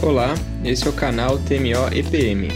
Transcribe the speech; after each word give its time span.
Olá, 0.00 0.34
esse 0.64 0.86
é 0.86 0.90
o 0.90 0.92
canal 0.92 1.38
TMO 1.38 1.92
EPM. 1.92 2.48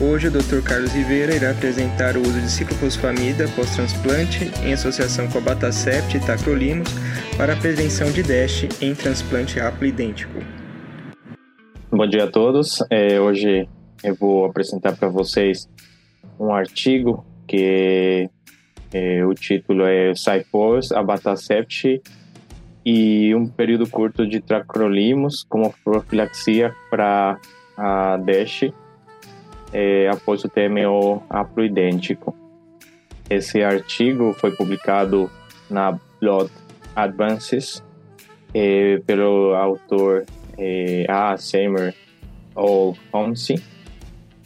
Hoje 0.00 0.28
o 0.28 0.30
Dr. 0.30 0.62
Carlos 0.64 0.92
Ribeira 0.92 1.34
irá 1.34 1.50
apresentar 1.50 2.16
o 2.16 2.20
uso 2.20 2.40
de 2.40 2.48
ciclofosfamida 2.48 3.48
pós-transplante 3.56 4.52
em 4.64 4.72
associação 4.72 5.28
com 5.28 5.38
a 5.38 5.40
Batacept 5.40 6.16
e 6.16 6.20
tacrolimus 6.20 6.88
para 7.36 7.54
a 7.54 7.56
prevenção 7.56 8.12
de 8.12 8.22
DESH 8.22 8.68
em 8.80 8.94
transplante 8.94 9.58
rápido 9.58 9.86
idêntico. 9.86 10.38
Bom 11.90 12.06
dia 12.06 12.24
a 12.24 12.30
todos. 12.30 12.78
É, 12.88 13.20
hoje 13.20 13.68
eu 14.04 14.14
vou 14.14 14.44
apresentar 14.44 14.96
para 14.96 15.08
vocês 15.08 15.68
um 16.38 16.54
artigo 16.54 17.26
que 17.48 18.30
é, 18.92 19.26
o 19.26 19.34
título 19.34 19.84
é 19.86 20.14
Cypos, 20.14 20.92
Abatacept 20.92 22.00
e 22.84 23.34
um 23.34 23.46
período 23.46 23.88
curto 23.88 24.26
de 24.26 24.40
tracrolimus 24.40 25.44
como 25.48 25.74
profilaxia 25.82 26.74
para 26.90 27.38
a 27.76 28.16
DESH 28.18 28.72
é, 29.72 30.08
após 30.08 30.44
o 30.44 30.48
TMO 30.48 31.22
haploidêntico. 31.28 32.36
Esse 33.28 33.62
artigo 33.62 34.34
foi 34.34 34.50
publicado 34.52 35.30
na 35.70 35.98
Blood 36.20 36.50
Advances 36.94 37.82
é, 38.52 39.00
pelo 39.06 39.54
autor 39.54 40.24
é, 40.58 41.06
A. 41.08 41.36
Seymour 41.36 41.92
ou 42.54 42.96
Homsey. 43.12 43.60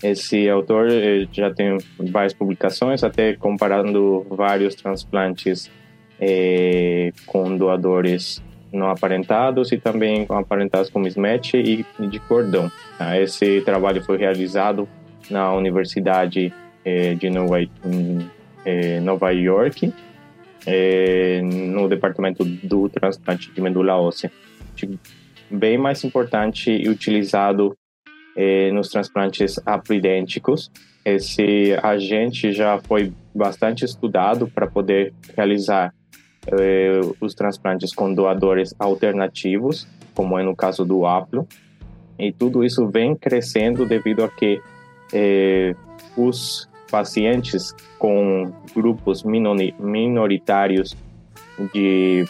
Esse 0.02 0.48
autor 0.48 0.88
é, 0.90 1.26
já 1.32 1.52
tem 1.52 1.76
várias 1.98 2.32
publicações, 2.32 3.02
até 3.02 3.34
comparando 3.34 4.24
vários 4.30 4.76
transplantes 4.76 5.70
é, 6.20 7.12
com 7.26 7.56
doadores 7.56 8.42
não 8.72 8.90
aparentados 8.90 9.72
e 9.72 9.78
também 9.78 10.26
com 10.26 10.34
aparentados 10.34 10.90
com 10.90 10.98
mismatch 10.98 11.54
e 11.54 11.86
de 11.98 12.18
cordão. 12.20 12.70
Ah, 12.98 13.18
esse 13.18 13.62
trabalho 13.62 14.02
foi 14.04 14.18
realizado 14.18 14.88
na 15.30 15.52
Universidade 15.54 16.52
é, 16.84 17.14
de 17.14 17.30
Nova, 17.30 17.58
é, 18.64 19.00
Nova 19.00 19.30
York, 19.30 19.92
no 21.72 21.88
departamento 21.88 22.44
do 22.44 22.90
transplante 22.90 23.50
de 23.50 23.60
medula 23.60 23.96
óssea. 23.96 24.30
Bem 25.50 25.78
mais 25.78 26.04
importante 26.04 26.70
e 26.70 26.88
utilizado 26.90 27.74
nos 28.74 28.90
transplantes 28.90 29.58
haploidênticos. 29.64 30.70
Esse 31.02 31.74
agente 31.82 32.52
já 32.52 32.78
foi 32.78 33.14
bastante 33.34 33.84
estudado 33.84 34.46
para 34.46 34.66
poder 34.66 35.14
realizar 35.34 35.90
eh, 36.52 37.00
os 37.20 37.34
transplantes 37.34 37.94
com 37.94 38.12
doadores 38.12 38.74
alternativos, 38.78 39.86
como 40.14 40.38
é 40.38 40.42
no 40.42 40.54
caso 40.54 40.84
do 40.84 41.06
Aplo, 41.06 41.46
e 42.18 42.32
tudo 42.32 42.64
isso 42.64 42.86
vem 42.88 43.14
crescendo 43.14 43.86
devido 43.86 44.24
a 44.24 44.28
que 44.28 44.60
eh, 45.12 45.74
os 46.16 46.68
pacientes 46.90 47.74
com 47.98 48.52
grupos 48.74 49.22
minoritários 49.22 50.96
de, 51.72 52.24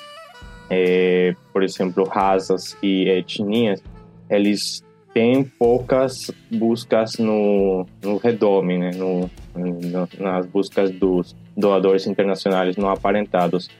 eh, 0.69 1.35
por 1.53 1.63
exemplo, 1.63 2.05
raças 2.05 2.77
e 2.83 3.09
etnias, 3.09 3.83
eles 4.29 4.83
têm 5.15 5.43
poucas 5.45 6.31
buscas 6.51 7.17
no, 7.19 7.87
no 8.03 8.19
redome, 8.19 8.79
né? 8.79 8.91
no, 8.93 9.31
no, 9.57 10.09
nas 10.19 10.47
buscas 10.47 10.91
dos 10.91 11.35
doadores 11.57 12.07
internacionais 12.07 12.77
não 12.77 12.89
aparentados. 12.91 13.71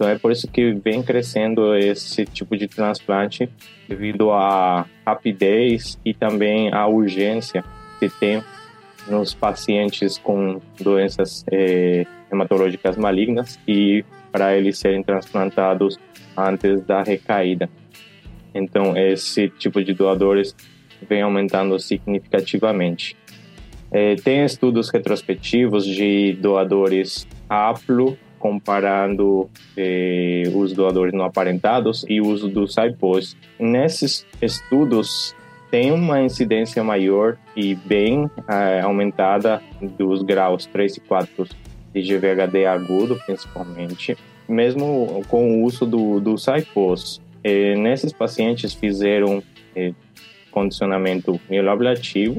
Então 0.00 0.08
é 0.08 0.18
por 0.18 0.32
isso 0.32 0.48
que 0.48 0.72
vem 0.72 1.02
crescendo 1.02 1.76
esse 1.76 2.24
tipo 2.24 2.56
de 2.56 2.66
transplante 2.66 3.50
devido 3.86 4.30
à 4.30 4.86
rapidez 5.04 6.00
e 6.02 6.14
também 6.14 6.72
à 6.72 6.86
urgência 6.86 7.62
que 7.98 8.08
tem 8.08 8.42
nos 9.06 9.34
pacientes 9.34 10.16
com 10.16 10.58
doenças 10.80 11.44
eh, 11.52 12.06
hematológicas 12.32 12.96
malignas 12.96 13.60
e 13.68 14.02
para 14.32 14.56
eles 14.56 14.78
serem 14.78 15.02
transplantados 15.02 15.98
antes 16.34 16.80
da 16.86 17.02
recaída. 17.02 17.68
Então 18.54 18.96
esse 18.96 19.50
tipo 19.50 19.84
de 19.84 19.92
doadores 19.92 20.56
vem 21.06 21.20
aumentando 21.20 21.78
significativamente. 21.78 23.14
Eh, 23.92 24.14
tem 24.14 24.46
estudos 24.46 24.88
retrospectivos 24.88 25.84
de 25.84 26.38
doadores 26.40 27.28
haplo 27.50 28.16
comparando 28.40 29.48
eh, 29.76 30.42
os 30.52 30.72
doadores 30.72 31.12
não 31.12 31.24
aparentados 31.24 32.04
e 32.08 32.20
o 32.20 32.26
uso 32.26 32.48
do 32.48 32.66
SIPOS. 32.66 33.36
Nesses 33.60 34.26
estudos, 34.42 35.36
tem 35.70 35.92
uma 35.92 36.20
incidência 36.20 36.82
maior 36.82 37.36
e 37.54 37.76
bem 37.76 38.28
eh, 38.48 38.80
aumentada 38.80 39.62
dos 39.80 40.22
graus 40.22 40.66
3 40.66 40.96
e 40.96 41.00
4 41.00 41.46
de 41.94 42.02
GVHD 42.02 42.66
agudo, 42.66 43.16
principalmente, 43.24 44.16
mesmo 44.48 45.22
com 45.28 45.52
o 45.52 45.62
uso 45.62 45.86
do, 45.86 46.18
do 46.18 46.36
SIPOS. 46.36 47.20
Eh, 47.44 47.76
nesses 47.76 48.12
pacientes 48.12 48.74
fizeram 48.74 49.42
eh, 49.76 49.92
condicionamento 50.50 51.40
mieloablativo. 51.48 52.38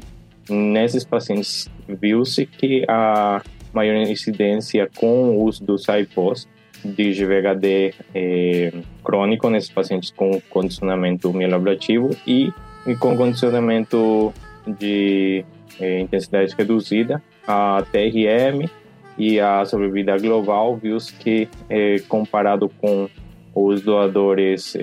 Nesses 0.49 1.05
pacientes 1.05 1.69
viu-se 1.87 2.45
que 2.45 2.83
a 2.87 3.41
maior 3.73 3.95
incidência 3.95 4.89
com 4.95 5.37
o 5.37 5.43
uso 5.43 5.63
do 5.63 5.77
SAIPOS 5.77 6.47
de 6.83 7.13
GVHD 7.13 7.93
é, 8.13 8.73
crônico 9.03 9.49
nesses 9.49 9.69
pacientes 9.69 10.11
com 10.11 10.41
condicionamento 10.49 11.31
mieloablativo 11.31 12.09
e, 12.25 12.51
e 12.87 12.95
com 12.95 13.15
condicionamento 13.15 14.33
de 14.65 15.45
é, 15.79 15.99
intensidade 15.99 16.55
reduzida, 16.57 17.21
a 17.47 17.83
TRM 17.91 18.69
e 19.17 19.39
a 19.39 19.63
sobrevida 19.65 20.17
global, 20.17 20.75
viu-se 20.75 21.13
que 21.13 21.47
é, 21.69 21.99
comparado 22.07 22.69
com 22.69 23.07
os 23.53 23.81
doadores 23.81 24.77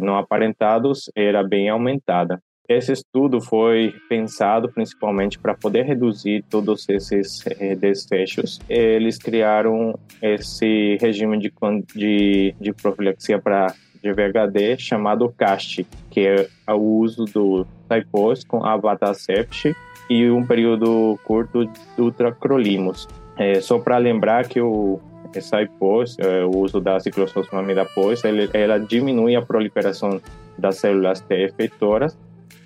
não 0.00 0.16
aparentados 0.16 1.10
era 1.14 1.46
bem 1.46 1.68
aumentada. 1.68 2.42
Esse 2.70 2.92
estudo 2.92 3.40
foi 3.40 3.92
pensado 4.08 4.68
principalmente 4.68 5.36
para 5.36 5.54
poder 5.54 5.82
reduzir 5.82 6.44
todos 6.48 6.88
esses 6.88 7.44
eh, 7.58 7.74
desfechos. 7.74 8.60
Eles 8.68 9.18
criaram 9.18 9.98
esse 10.22 10.96
regime 11.00 11.36
de, 11.36 11.52
de, 11.96 12.54
de 12.60 12.72
profilaxia 12.72 13.40
para 13.40 13.74
GVHD 14.00 14.78
chamado 14.78 15.34
CAST, 15.36 15.84
que 16.12 16.20
é 16.20 16.46
o 16.72 17.00
uso 17.00 17.24
do 17.24 17.66
Typos 17.88 18.44
com 18.44 18.64
Avatacept 18.64 19.74
e 20.08 20.30
um 20.30 20.46
período 20.46 21.18
curto 21.24 21.68
do 21.96 22.12
Tracrolimus. 22.12 23.08
É, 23.36 23.60
só 23.60 23.80
para 23.80 23.98
lembrar 23.98 24.46
que 24.46 24.60
o 24.60 25.00
SIPOS, 25.32 26.18
é, 26.20 26.44
o 26.44 26.56
uso 26.58 26.80
da 26.80 27.00
ciclofosfamida 27.00 27.84
POS, 27.84 28.22
ela 28.52 28.78
diminui 28.78 29.34
a 29.34 29.42
proliferação 29.42 30.20
das 30.56 30.76
células 30.76 31.20
T 31.20 31.34
efeitoras 31.34 32.16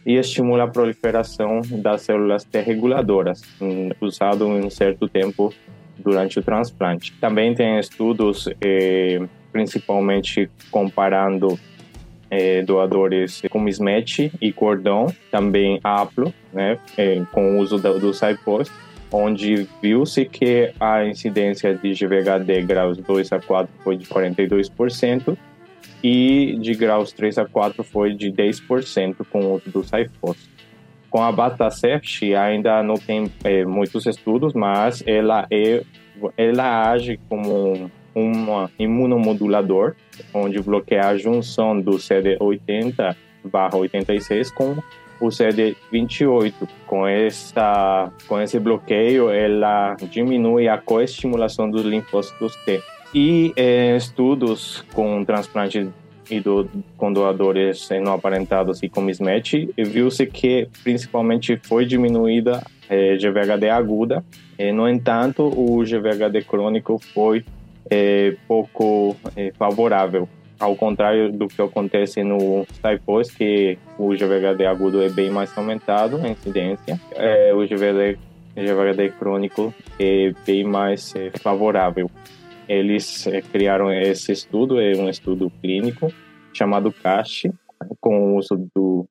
e 0.06 0.16
estimula 0.16 0.64
a 0.64 0.68
proliferação 0.68 1.60
das 1.70 2.02
células 2.02 2.44
T 2.44 2.60
reguladoras, 2.60 3.42
usado 4.00 4.46
em 4.46 4.64
um 4.64 4.70
certo 4.70 5.08
tempo 5.08 5.52
durante 5.98 6.38
o 6.38 6.42
transplante. 6.42 7.12
Também 7.20 7.54
tem 7.54 7.78
estudos, 7.78 8.48
eh, 8.60 9.20
principalmente 9.52 10.50
comparando 10.70 11.58
eh, 12.30 12.62
doadores 12.62 13.42
com 13.48 13.60
mismatch 13.60 14.30
e 14.40 14.52
cordão, 14.52 15.06
também 15.30 15.80
aplo, 15.82 16.34
né, 16.52 16.78
eh, 16.98 17.22
com 17.32 17.56
o 17.56 17.58
uso 17.60 17.78
do, 17.78 17.98
do 17.98 18.12
onde 19.12 19.68
viu-se 19.80 20.24
que 20.24 20.72
a 20.80 21.04
incidência 21.04 21.72
de 21.72 21.94
GVHD 21.94 22.62
graus 22.62 22.98
2 22.98 23.32
a 23.32 23.40
4 23.40 23.72
foi 23.84 23.96
de 23.96 24.06
42%, 24.06 25.36
e 26.04 26.58
de 26.60 26.74
graus 26.74 27.14
3 27.14 27.38
a 27.38 27.46
4 27.46 27.82
foi 27.82 28.12
de 28.12 28.30
10% 28.30 29.24
com 29.30 29.40
o 29.40 29.54
uso 29.54 29.70
do 29.70 29.82
Cyphos. 29.82 30.50
Com 31.08 31.22
a 31.22 31.32
Bataceft 31.32 32.34
ainda 32.34 32.82
não 32.82 32.96
tem 32.96 33.32
é, 33.42 33.64
muitos 33.64 34.04
estudos, 34.04 34.52
mas 34.52 35.02
ela, 35.06 35.46
é, 35.50 35.82
ela 36.36 36.90
age 36.90 37.18
como 37.26 37.90
um 38.14 38.68
imunomodulador, 38.78 39.94
onde 40.34 40.60
bloqueia 40.60 41.06
a 41.06 41.16
junção 41.16 41.80
do 41.80 41.92
CD80 41.92 43.16
barra 43.42 43.78
86 43.78 44.50
com 44.50 44.76
o 45.18 45.28
CD28. 45.28 46.52
Com, 46.86 47.06
essa, 47.06 48.12
com 48.28 48.38
esse 48.38 48.60
bloqueio, 48.60 49.30
ela 49.30 49.96
diminui 50.10 50.68
a 50.68 50.76
coestimulação 50.76 51.70
dos 51.70 51.82
linfócitos 51.82 52.54
T. 52.66 52.82
E 53.14 53.52
é, 53.56 53.96
estudos 53.96 54.84
com 54.92 55.24
transplante 55.24 55.88
e 56.30 56.40
do, 56.40 56.68
com 56.96 57.12
doadores 57.12 57.88
não 58.02 58.14
aparentados 58.14 58.82
e 58.82 58.88
com 58.88 59.00
mismatch, 59.00 59.68
viu-se 59.76 60.26
que 60.26 60.68
principalmente 60.82 61.60
foi 61.62 61.84
diminuída 61.84 62.62
é, 62.88 63.16
GVHD 63.16 63.68
aguda. 63.70 64.24
E, 64.58 64.72
no 64.72 64.88
entanto, 64.88 65.44
o 65.44 65.82
GVHD 65.84 66.42
crônico 66.42 66.98
foi 66.98 67.44
é, 67.90 68.36
pouco 68.48 69.16
é, 69.36 69.52
favorável 69.52 70.28
ao 70.58 70.76
contrário 70.76 71.32
do 71.32 71.48
que 71.48 71.60
acontece 71.60 72.22
no 72.22 72.66
typos, 72.80 73.30
que 73.30 73.76
o 73.98 74.14
GVHD 74.14 74.64
agudo 74.66 75.02
é 75.02 75.08
bem 75.08 75.30
mais 75.30 75.56
aumentado 75.58 76.20
a 76.22 76.28
incidência, 76.28 76.98
é, 77.12 77.52
o 77.52 77.66
GVHD, 77.66 78.18
GVHD 78.56 79.10
crônico 79.18 79.74
é 79.98 80.32
bem 80.46 80.64
mais 80.64 81.14
é, 81.16 81.30
favorável. 81.40 82.10
Eles 82.68 83.26
é, 83.26 83.40
criaram 83.40 83.92
esse 83.92 84.32
estudo, 84.32 84.80
é 84.80 84.96
um 84.96 85.08
estudo 85.08 85.50
clínico 85.60 86.12
chamado 86.52 86.92
CASH, 86.92 87.44
com 88.00 88.32
o 88.32 88.36
uso 88.38 88.68
do 88.74 89.06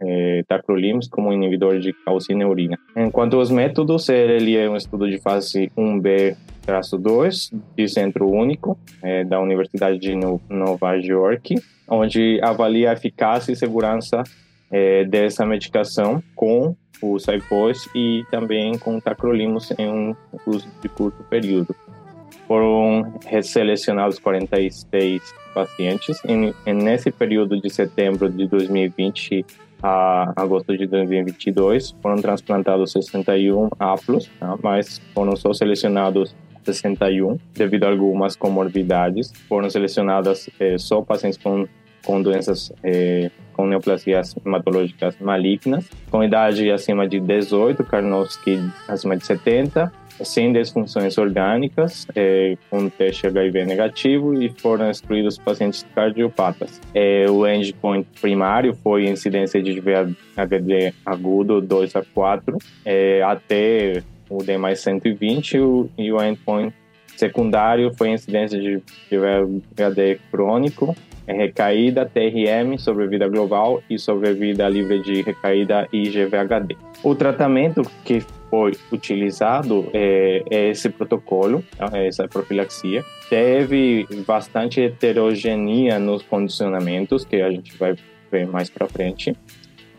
é, 0.00 0.42
tacrolimus 0.46 1.08
como 1.08 1.32
inibidor 1.32 1.78
de 1.78 1.92
calcineurina. 1.92 2.78
Enquanto 2.96 3.38
os 3.38 3.50
métodos, 3.50 4.08
ele 4.08 4.56
é 4.56 4.68
um 4.68 4.76
estudo 4.76 5.08
de 5.08 5.18
fase 5.18 5.70
1B 5.76 6.36
traço 6.64 6.96
2 6.96 7.52
de 7.76 7.88
centro 7.88 8.28
único 8.28 8.78
é, 9.02 9.24
da 9.24 9.40
Universidade 9.40 9.98
de 9.98 10.14
Nova 10.48 10.94
York, 10.94 11.54
onde 11.88 12.40
avalia 12.42 12.90
a 12.90 12.92
eficácia 12.94 13.52
e 13.52 13.56
segurança 13.56 14.22
é, 14.70 15.04
dessa 15.04 15.44
medicação 15.44 16.22
com 16.34 16.74
o 17.02 17.18
Cypos 17.18 17.88
e 17.94 18.24
também 18.30 18.78
com 18.78 18.96
o 18.96 19.00
tacrolimus 19.00 19.72
em 19.78 19.88
um 19.88 20.16
uso 20.46 20.68
de 20.80 20.88
curto 20.88 21.22
período. 21.24 21.74
Foram 22.46 23.14
selecionados 23.42 24.18
46 24.18 25.22
pacientes 25.54 26.20
e, 26.24 26.54
e 26.66 26.72
nesse 26.72 27.10
período 27.10 27.60
de 27.60 27.70
setembro 27.70 28.30
de 28.30 28.46
2020 28.46 29.44
a 29.82 30.32
agosto 30.36 30.76
de 30.76 30.86
2022 30.86 31.94
foram 32.00 32.16
transplantados 32.16 32.92
61 32.92 33.68
aplos, 33.78 34.30
tá? 34.40 34.56
mas 34.62 34.98
foram 35.12 35.36
só 35.36 35.52
selecionados 35.52 36.34
61 36.64 37.38
devido 37.52 37.84
a 37.84 37.90
algumas 37.90 38.34
comorbidades. 38.34 39.30
Foram 39.46 39.68
selecionadas 39.68 40.48
eh, 40.58 40.78
só 40.78 41.02
pacientes 41.02 41.38
com, 41.38 41.68
com 42.04 42.22
doenças 42.22 42.72
eh, 42.82 43.30
com 43.52 43.66
neoplasias 43.66 44.34
hematológicas 44.44 45.16
malignas, 45.20 45.88
com 46.10 46.24
idade 46.24 46.70
acima 46.70 47.06
de 47.06 47.20
18, 47.20 47.84
Karnowski 47.84 48.58
acima 48.88 49.16
de 49.16 49.26
70, 49.26 49.92
sem 50.22 50.52
disfunções 50.52 51.18
orgânicas, 51.18 52.06
é, 52.14 52.56
com 52.70 52.88
teste 52.88 53.26
HIV 53.26 53.64
negativo 53.64 54.34
e 54.34 54.48
foram 54.48 54.90
excluídos 54.90 55.38
pacientes 55.38 55.84
cardiopatas. 55.94 56.80
É, 56.94 57.26
o 57.28 57.46
endpoint 57.46 58.06
primário 58.20 58.74
foi 58.82 59.08
incidência 59.08 59.62
de 59.62 59.80
VHD 59.80 60.94
agudo 61.04 61.60
2 61.60 61.96
a 61.96 62.02
4, 62.14 62.58
é, 62.84 63.22
até 63.22 64.02
o 64.28 64.38
D 64.38 64.56
mais 64.56 64.80
120 64.80 65.58
o, 65.58 65.90
e 65.98 66.12
o 66.12 66.22
endpoint 66.22 66.74
secundário 67.16 67.92
foi 67.94 68.10
incidência 68.10 68.60
de 68.60 68.82
VHD 69.10 70.18
crônico, 70.30 70.96
é, 71.26 71.32
recaída, 71.32 72.04
TRM, 72.04 72.76
sobrevida 72.78 73.28
global 73.28 73.82
e 73.88 73.98
sobrevida 73.98 74.68
livre 74.68 75.00
de 75.00 75.22
recaída 75.22 75.88
e 75.92 76.02
GVHD. 76.08 76.76
O 77.02 77.14
tratamento 77.14 77.82
que 78.04 78.22
foi 78.50 78.72
utilizado 78.92 79.88
é, 79.92 80.42
é 80.50 80.70
esse 80.70 80.88
protocolo, 80.88 81.64
é 81.92 82.06
essa 82.06 82.28
profilaxia. 82.28 83.04
Teve 83.28 84.06
bastante 84.26 84.80
heterogeneia 84.80 85.98
nos 85.98 86.22
condicionamentos, 86.22 87.24
que 87.24 87.36
a 87.36 87.50
gente 87.50 87.76
vai 87.76 87.94
ver 88.30 88.46
mais 88.46 88.70
para 88.70 88.86
frente. 88.86 89.36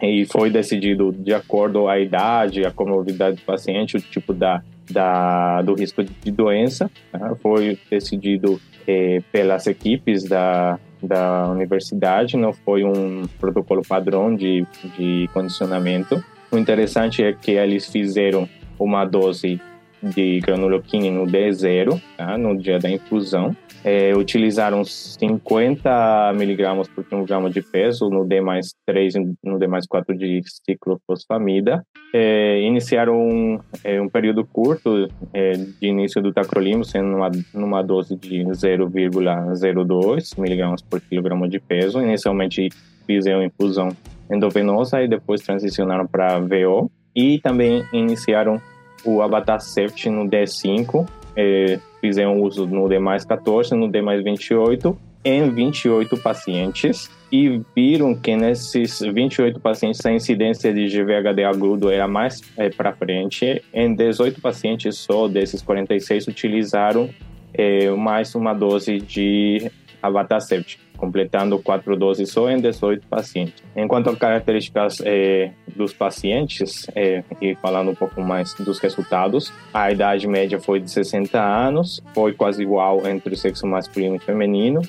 E 0.01 0.25
foi 0.25 0.49
decidido 0.49 1.11
de 1.11 1.33
acordo 1.33 1.87
à 1.87 1.99
idade, 1.99 2.65
a 2.65 2.71
comorbidade 2.71 3.37
do 3.37 3.41
paciente, 3.43 3.97
o 3.97 4.01
tipo 4.01 4.33
da, 4.33 4.61
da, 4.91 5.61
do 5.61 5.73
risco 5.73 6.03
de 6.03 6.31
doença. 6.31 6.91
Tá? 7.11 7.35
Foi 7.41 7.77
decidido 7.89 8.59
é, 8.87 9.21
pelas 9.31 9.67
equipes 9.67 10.23
da, 10.23 10.79
da 11.01 11.49
universidade, 11.49 12.37
não 12.37 12.53
foi 12.53 12.83
um 12.83 13.23
protocolo 13.39 13.81
padrão 13.87 14.35
de, 14.35 14.65
de 14.97 15.29
condicionamento. 15.33 16.23
O 16.51 16.57
interessante 16.57 17.23
é 17.23 17.33
que 17.33 17.51
eles 17.51 17.87
fizeram 17.87 18.47
uma 18.79 19.05
dose 19.05 19.59
de 20.01 20.39
granuloquine 20.39 21.09
no 21.09 21.25
D0, 21.25 21.99
tá? 22.17 22.37
no 22.37 22.57
dia 22.57 22.77
da 22.79 22.89
infusão. 22.89 23.55
É, 23.83 24.15
utilizaram 24.15 24.83
50 24.83 26.33
miligramas 26.35 26.87
por 26.87 27.03
quilograma 27.03 27.51
de 27.51 27.61
peso 27.61 28.09
no 28.09 28.25
D 28.25 28.41
mais 28.41 28.73
3 28.83 29.13
no 29.43 29.59
D 29.59 29.67
mais 29.67 29.85
4 29.85 30.17
de 30.17 30.41
ciclofosfamida. 30.65 31.85
É, 32.11 32.61
iniciaram 32.61 33.15
um, 33.15 33.59
é, 33.83 34.01
um, 34.01 34.09
período 34.09 34.43
curto 34.43 35.07
é, 35.31 35.51
de 35.53 35.87
início 35.87 36.19
do 36.21 36.33
tacrolimus, 36.33 36.89
sendo 36.89 37.09
numa, 37.09 37.29
numa 37.53 37.83
dose 37.83 38.15
de 38.15 38.43
0,02 38.43 40.39
miligramas 40.39 40.81
por 40.81 40.99
quilograma 40.99 41.47
de 41.47 41.59
peso. 41.59 42.01
Inicialmente 42.01 42.69
fizeram 43.05 43.43
infusão 43.43 43.89
endovenosa 44.29 45.01
e 45.01 45.07
depois 45.07 45.41
transicionaram 45.41 46.07
para 46.07 46.39
VO 46.39 46.91
e 47.15 47.39
também 47.39 47.85
iniciaram 47.93 48.61
o 49.05 49.21
Abatacept 49.21 50.09
no 50.09 50.27
D5, 50.27 51.07
é, 51.35 51.79
fizeram 52.01 52.41
uso 52.41 52.65
no 52.65 52.89
D 52.89 52.99
mais 52.99 53.23
14, 53.23 53.75
no 53.75 53.87
D 53.87 54.01
mais 54.01 54.23
28 54.23 54.97
em 55.23 55.49
28 55.49 56.17
pacientes. 56.17 57.09
E 57.31 57.61
viram 57.75 58.15
que 58.15 58.35
nesses 58.35 58.99
28 58.99 59.59
pacientes 59.59 60.05
a 60.05 60.11
incidência 60.11 60.73
de 60.73 60.87
GVHD 60.87 61.43
agudo 61.43 61.89
era 61.89 62.07
mais 62.07 62.41
é, 62.55 62.69
para 62.69 62.93
frente. 62.93 63.61
Em 63.73 63.93
18 63.93 64.39
pacientes 64.39 64.97
só 64.97 65.27
desses 65.27 65.61
46 65.61 66.27
utilizaram 66.27 67.09
é, 67.53 67.89
mais 67.91 68.35
uma 68.35 68.53
dose 68.53 68.99
de 68.99 69.69
Abatacept 70.01 70.84
completando 70.95 71.59
quatro 71.59 71.95
doses 71.95 72.31
só 72.31 72.49
em 72.49 72.59
18 72.59 73.07
pacientes. 73.07 73.63
Enquanto 73.75 74.09
a 74.09 74.15
características 74.15 75.01
eh, 75.05 75.51
dos 75.75 75.93
pacientes, 75.93 76.87
eh, 76.95 77.23
e 77.41 77.55
falando 77.55 77.91
um 77.91 77.95
pouco 77.95 78.21
mais 78.21 78.53
dos 78.55 78.79
resultados, 78.79 79.53
a 79.73 79.91
idade 79.91 80.27
média 80.27 80.59
foi 80.59 80.79
de 80.79 80.89
60 80.89 81.41
anos, 81.41 82.01
foi 82.13 82.33
quase 82.33 82.61
igual 82.61 83.05
entre 83.07 83.33
o 83.33 83.37
sexo 83.37 83.67
masculino 83.67 84.15
e 84.15 84.19
feminino, 84.19 84.81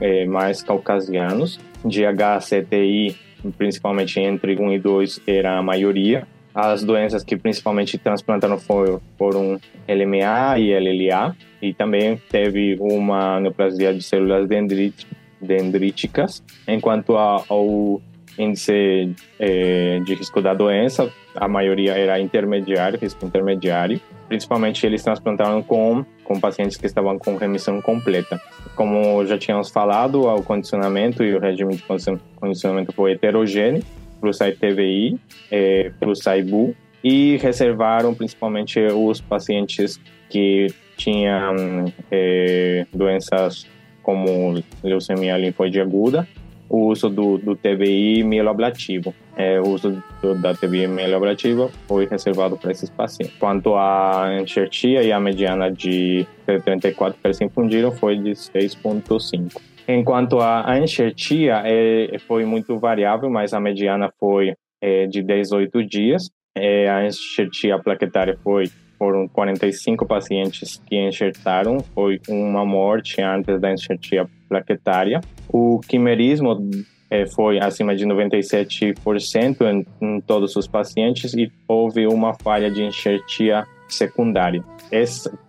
eh, 0.00 0.26
mais 0.26 0.62
caucasianos. 0.62 1.58
GHCTI, 1.84 3.16
principalmente 3.56 4.20
entre 4.20 4.56
1 4.56 4.72
e 4.72 4.78
2, 4.78 5.20
era 5.26 5.58
a 5.58 5.62
maioria. 5.62 6.26
As 6.54 6.84
doenças 6.84 7.24
que 7.24 7.36
principalmente 7.36 7.96
transplantaram 7.96 8.58
foram, 8.58 9.00
foram 9.16 9.58
LMA 9.88 10.58
e 10.58 10.78
LLA, 10.78 11.34
e 11.62 11.72
também 11.72 12.20
teve 12.30 12.76
uma 12.78 13.40
neoplasia 13.40 13.94
de 13.94 14.02
células 14.02 14.46
dendríticas 14.46 15.21
dendríticas, 15.42 16.42
enquanto 16.66 17.16
ao 17.16 18.00
índice 18.38 19.14
é, 19.38 20.00
de 20.00 20.14
risco 20.14 20.40
da 20.40 20.54
doença, 20.54 21.12
a 21.34 21.48
maioria 21.48 21.92
era 21.92 22.18
intermediário, 22.20 22.98
risco 22.98 23.26
intermediário. 23.26 24.00
Principalmente 24.28 24.86
eles 24.86 25.02
transplantaram 25.02 25.62
com, 25.62 26.04
com 26.24 26.40
pacientes 26.40 26.76
que 26.76 26.86
estavam 26.86 27.18
com 27.18 27.36
remissão 27.36 27.80
completa. 27.82 28.40
Como 28.74 29.24
já 29.26 29.36
tínhamos 29.36 29.68
falado, 29.68 30.22
o 30.22 30.42
condicionamento 30.42 31.22
e 31.22 31.34
o 31.34 31.40
regime 31.40 31.76
de 31.76 31.82
condicionamento 32.36 32.92
foi 32.92 33.12
heterogêneo 33.12 33.82
para 34.20 34.30
o 34.30 34.32
SAI-TVI, 34.32 35.18
é, 35.50 35.90
para 35.98 36.08
e 37.04 37.36
reservaram 37.38 38.14
principalmente 38.14 38.78
os 38.80 39.20
pacientes 39.20 40.00
que 40.30 40.68
tinham 40.96 41.86
é, 42.10 42.86
doenças 42.94 43.66
como 44.02 44.62
leucemia 44.82 45.36
linfóide 45.36 45.80
aguda, 45.80 46.26
o 46.68 46.86
uso 46.86 47.10
do, 47.10 47.36
do 47.36 47.54
TBI 47.54 48.24
mieloablativo. 48.24 49.14
É, 49.36 49.60
o 49.60 49.68
uso 49.68 50.02
do, 50.22 50.34
da 50.40 50.54
TBI 50.54 50.86
mieloablativa 50.86 51.70
foi 51.86 52.06
reservado 52.06 52.56
para 52.56 52.70
esses 52.70 52.88
pacientes. 52.88 53.36
Quanto 53.38 53.74
à 53.74 54.38
enxertia 54.40 55.02
e 55.02 55.12
a 55.12 55.20
mediana 55.20 55.70
de 55.70 56.26
34 56.46 57.18
que 57.20 57.26
eles 57.26 57.40
infundiram 57.40 57.92
foi 57.92 58.16
de 58.16 58.30
6,5. 58.30 59.60
Enquanto 59.86 60.40
a 60.40 60.78
enxertia 60.78 61.62
é, 61.64 62.18
foi 62.26 62.46
muito 62.46 62.78
variável, 62.78 63.28
mas 63.28 63.52
a 63.52 63.60
mediana 63.60 64.10
foi 64.18 64.54
é, 64.80 65.06
de 65.06 65.22
18 65.22 65.84
dias. 65.84 66.30
É, 66.54 66.88
a 66.88 67.06
enxertia 67.06 67.78
plaquetária 67.78 68.38
foi 68.42 68.70
foram 69.02 69.26
45 69.26 70.06
pacientes 70.06 70.80
que 70.86 70.96
enxertaram, 70.96 71.80
foi 71.92 72.20
uma 72.28 72.64
morte 72.64 73.20
antes 73.20 73.60
da 73.60 73.72
enxertia 73.72 74.28
plaquetária. 74.48 75.20
O 75.48 75.80
quimerismo 75.80 76.70
é, 77.10 77.26
foi 77.26 77.58
acima 77.58 77.96
de 77.96 78.06
97% 78.06 79.56
em, 79.60 79.86
em, 80.00 80.20
todos 80.20 80.54
os 80.54 80.68
pacientes 80.68 81.34
e 81.34 81.50
houve 81.66 82.06
uma 82.06 82.32
falha 82.32 82.70
de 82.70 82.84
enxertia 82.84 83.66
secundária. 83.88 84.62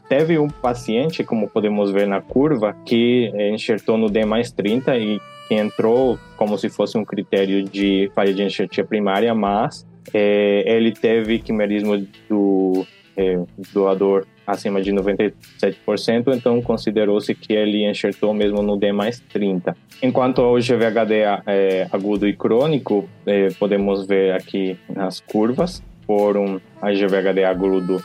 Teve 0.10 0.40
um 0.40 0.48
paciente, 0.48 1.24
como 1.24 1.48
podemos 1.48 1.92
ver 1.92 2.08
na 2.08 2.22
curva, 2.22 2.76
que 2.84 3.32
enxertou 3.54 4.00
no 4.00 4.10
D 4.10 4.26
mais 4.26 4.52
30 4.52 4.98
e 4.98 5.20
que 5.48 5.54
entrou 5.54 6.18
como 6.38 6.58
se 6.58 6.70
fosse 6.70 6.98
um 6.98 7.06
critério 7.06 7.64
de 7.64 8.10
falha 8.16 8.34
de 8.34 8.42
enxertia 8.42 8.84
primária, 8.84 9.36
mas 9.36 9.86
é, 10.12 10.64
ele 10.66 10.92
teve 10.92 11.38
quimerismo 11.38 12.04
do 12.28 12.86
é, 13.18 13.40
doador 13.74 14.26
acima 14.46 14.82
de 14.82 14.92
97%, 14.92 16.36
então 16.36 16.62
considerou-se 16.62 17.34
que 17.34 17.54
ele 17.54 17.90
enxertou 17.90 18.34
mesmo 18.34 18.62
no 18.62 18.76
D 18.78 18.92
mais 18.92 19.18
30. 19.20 19.74
Enquanto 20.02 20.42
ao 20.42 20.56
GVHD 20.56 21.22
é, 21.48 21.88
agudo 21.92 22.28
e 22.28 22.36
crônico, 22.36 23.08
é, 23.26 23.48
podemos 23.58 24.06
ver 24.06 24.34
aqui 24.34 24.78
nas 24.90 25.22
curvas, 25.22 25.82
foram 26.06 26.62
a 26.82 26.92
GVHD 26.92 27.46
agudo 27.46 28.04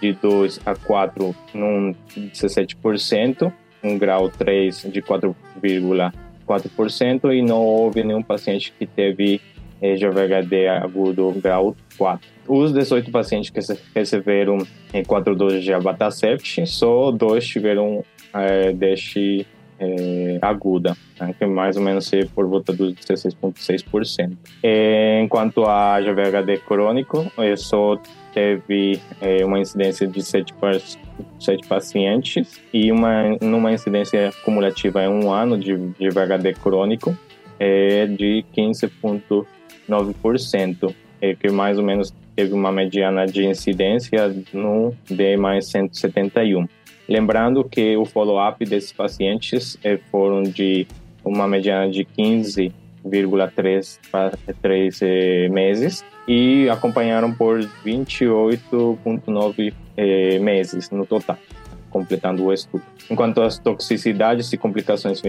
de 0.00 0.14
2 0.14 0.62
a 0.66 0.74
4 0.74 1.32
num 1.54 1.94
17%, 2.16 3.52
um 3.82 3.98
grau 3.98 4.30
3 4.30 4.86
de 4.90 5.02
4,4% 5.02 7.34
e 7.34 7.42
não 7.42 7.62
houve 7.62 8.02
nenhum 8.02 8.22
paciente 8.22 8.72
que 8.76 8.86
teve 8.86 9.40
é, 9.80 9.94
GVHD 9.94 10.66
agudo 10.68 11.30
grau 11.32 11.76
4. 11.96 12.28
Os 12.48 12.72
18 12.72 13.10
pacientes 13.10 13.50
que 13.50 13.60
receberam 13.94 14.58
em 14.92 15.04
4 15.04 15.34
doses 15.34 15.64
de 15.64 15.72
abatacept, 15.72 16.66
só 16.66 17.10
dois 17.10 17.46
tiveram 17.46 18.04
é, 18.32 18.72
deste 18.72 19.46
é, 19.78 20.38
aguda, 20.40 20.96
né, 21.20 21.34
que 21.38 21.44
mais 21.46 21.76
ou 21.76 21.82
menos 21.82 22.10
é 22.12 22.24
por 22.24 22.46
volta 22.46 22.72
dos 22.72 22.94
16,6%. 22.94 24.36
É, 24.62 25.20
enquanto 25.22 25.64
a 25.64 26.00
GVHD 26.00 26.58
crônico, 26.58 27.26
é, 27.38 27.56
só 27.56 28.00
teve 28.32 29.00
é, 29.20 29.44
uma 29.44 29.58
incidência 29.58 30.06
de 30.06 30.22
7, 30.22 30.54
7 31.38 31.66
pacientes 31.66 32.60
e 32.72 32.92
uma, 32.92 33.36
numa 33.40 33.72
incidência 33.72 34.30
cumulativa 34.44 35.02
em 35.02 35.08
um 35.08 35.32
ano 35.32 35.58
de, 35.58 35.76
de 35.76 36.08
VHD 36.10 36.54
crônico 36.54 37.16
é 37.58 38.06
de 38.06 38.44
15,9%, 38.54 40.90
é, 40.90 40.94
que 41.40 41.50
mais 41.50 41.78
ou 41.78 41.84
menos 41.84 42.12
teve 42.36 42.52
uma 42.52 42.70
mediana 42.70 43.26
de 43.26 43.46
incidência 43.46 44.34
no 44.52 44.94
D 45.08 45.36
mais 45.36 45.66
171. 45.68 46.68
Lembrando 47.08 47.64
que 47.64 47.96
o 47.96 48.04
follow-up 48.04 48.64
desses 48.64 48.92
pacientes 48.92 49.78
eh, 49.82 49.98
foram 50.10 50.42
de 50.42 50.86
uma 51.24 51.48
mediana 51.48 51.90
de 51.90 52.04
15,3 52.04 53.98
para 54.10 54.36
3 54.60 55.02
eh, 55.02 55.48
meses 55.48 56.04
e 56.26 56.68
acompanharam 56.68 57.32
por 57.32 57.60
28,9 57.84 59.72
eh, 59.96 60.38
meses 60.40 60.90
no 60.90 61.06
total 61.06 61.38
completando 61.90 62.44
o 62.44 62.52
estudo. 62.52 62.84
Enquanto 63.10 63.40
às 63.40 63.58
toxicidades 63.58 64.52
e 64.52 64.58
complicações 64.58 65.22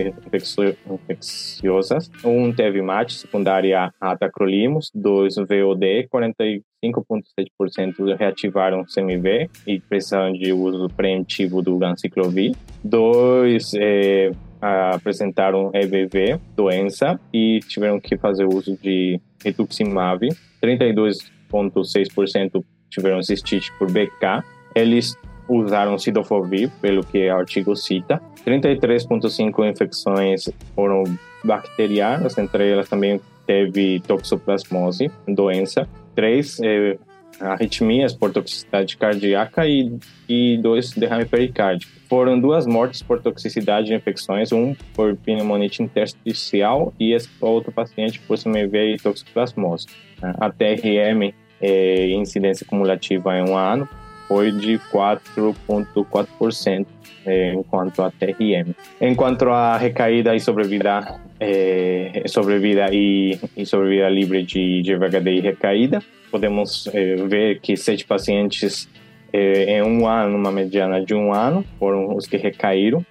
infecciosas, 0.90 2.12
um 2.24 2.52
teve 2.52 2.82
MAT 2.82 3.14
secundária 3.14 3.94
a 4.00 4.16
tacrolimus, 4.16 4.92
dois 4.94 5.36
VOD, 5.36 6.08
45,7% 6.14 8.16
reativaram 8.18 8.86
CMV 8.86 9.50
e 9.66 9.80
precisaram 9.80 10.34
de 10.34 10.52
uso 10.52 10.90
preemptivo 10.90 11.62
do 11.62 11.78
ganciclovir, 11.78 12.54
dois 12.84 13.74
é, 13.76 14.32
apresentaram 14.62 15.72
EBV, 15.74 16.40
doença, 16.56 17.20
e 17.34 17.60
tiveram 17.68 18.00
que 18.00 18.16
fazer 18.18 18.46
uso 18.46 18.78
de 18.82 19.20
rituximab, 19.44 20.30
32,6% 20.64 22.64
tiveram 22.90 23.22
cistite 23.22 23.70
por 23.78 23.92
BK, 23.92 24.42
eles 24.76 25.16
usaram 25.48 25.98
cidofovir, 25.98 26.72
pelo 26.82 27.04
que 27.04 27.30
o 27.30 27.36
artigo 27.36 27.75
cita. 27.75 28.22
33,5 28.46 29.70
infecções 29.70 30.50
foram 30.75 31.04
bacterianas, 31.44 32.38
entre 32.38 32.72
elas 32.72 32.89
também 32.89 33.20
teve 33.46 34.00
toxoplasmose, 34.01 35.10
doença. 35.27 35.88
Três 36.13 36.60
eh, 36.62 36.98
arritmias 37.39 38.13
por 38.13 38.32
toxicidade 38.32 38.98
cardíaca 38.98 39.68
e, 39.68 39.98
e 40.27 40.58
dois 40.58 40.92
derrame 40.92 41.25
pericárdico. 41.25 41.92
Foram 42.10 42.39
duas 42.39 42.66
mortes 42.66 43.01
por 43.01 43.22
toxicidade 43.22 43.88
de 43.88 43.96
infecções, 43.96 44.51
um 44.51 44.75
por 44.94 45.16
pneumonite 45.16 45.84
intersticial 45.84 46.94
e 47.00 47.13
esse 47.13 47.30
outro 47.39 47.72
paciente 47.72 48.20
por 48.22 48.38
CMV 48.38 48.96
e 48.96 48.98
toxoplasmose. 48.98 49.88
A 50.22 50.50
TRM, 50.50 51.34
eh, 51.62 52.10
incidência 52.12 52.66
cumulativa 52.66 53.38
em 53.38 53.50
um 53.50 53.56
ano, 53.56 53.88
foi 54.27 54.51
de 54.51 54.79
4,4% 54.91 56.86
é, 57.25 57.53
enquanto 57.53 58.01
a 58.01 58.12
TRM. 58.12 58.74
Enquanto 59.01 59.50
a 59.50 59.77
recaída 59.77 60.36
e 60.36 60.39
sobrevida, 60.39 61.19
é, 61.39 62.24
sobrevida 62.25 62.88
e, 62.91 63.39
e 63.55 63.65
sobrevida 63.65 64.10
livre 64.10 64.43
de, 64.43 64.81
de 64.81 64.96
VHD 64.96 65.31
e 65.31 65.39
recaída, 65.41 66.01
podemos 66.31 66.88
é, 66.93 67.15
ver 67.15 67.60
que 67.60 67.75
sete 67.75 68.05
pacientes 68.05 68.89
é, 69.31 69.77
em 69.77 69.81
um 69.81 70.07
ano, 70.07 70.38
numa 70.38 70.51
mediana 70.51 71.03
de 71.03 71.13
um 71.13 71.34
ano, 71.34 71.65
foram 71.77 72.15
os 72.15 72.25
que 72.25 72.38
recaíram, 72.38 73.05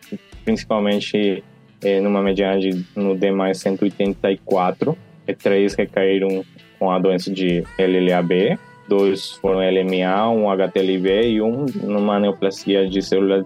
principalmente 0.45 1.45
é, 1.83 2.01
numa 2.01 2.23
mediana 2.23 2.59
de 2.59 2.85
no 2.95 3.15
D 3.15 3.31
mais 3.31 3.59
184, 3.59 4.97
e 5.29 5.35
três 5.35 5.75
recaíram 5.75 6.45
com 6.79 6.91
a 6.91 6.99
doença 6.99 7.31
de 7.31 7.65
LLAB, 7.79 8.59
dois 8.89 9.33
foram 9.33 9.61
LMA, 9.61 10.31
um 10.31 10.51
HTLV 10.51 11.29
e 11.29 11.43
um 11.43 11.67
numa 11.83 12.19
neoplasia 12.19 12.89
de 12.89 13.03
células 13.03 13.45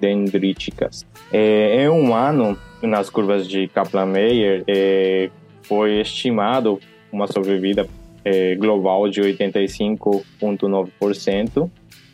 dendríticas. 0.00 1.04
É, 1.32 1.82
em 1.82 1.88
um 1.88 2.14
ano, 2.14 2.56
nas 2.82 3.10
curvas 3.10 3.48
de 3.48 3.66
Kaplan-Meier, 3.68 4.64
é, 4.66 5.30
foi 5.62 6.00
estimado 6.00 6.80
uma 7.12 7.26
sobrevida 7.26 7.86
é, 8.24 8.54
global 8.56 9.08
de 9.08 9.20
85,9%, 9.20 11.70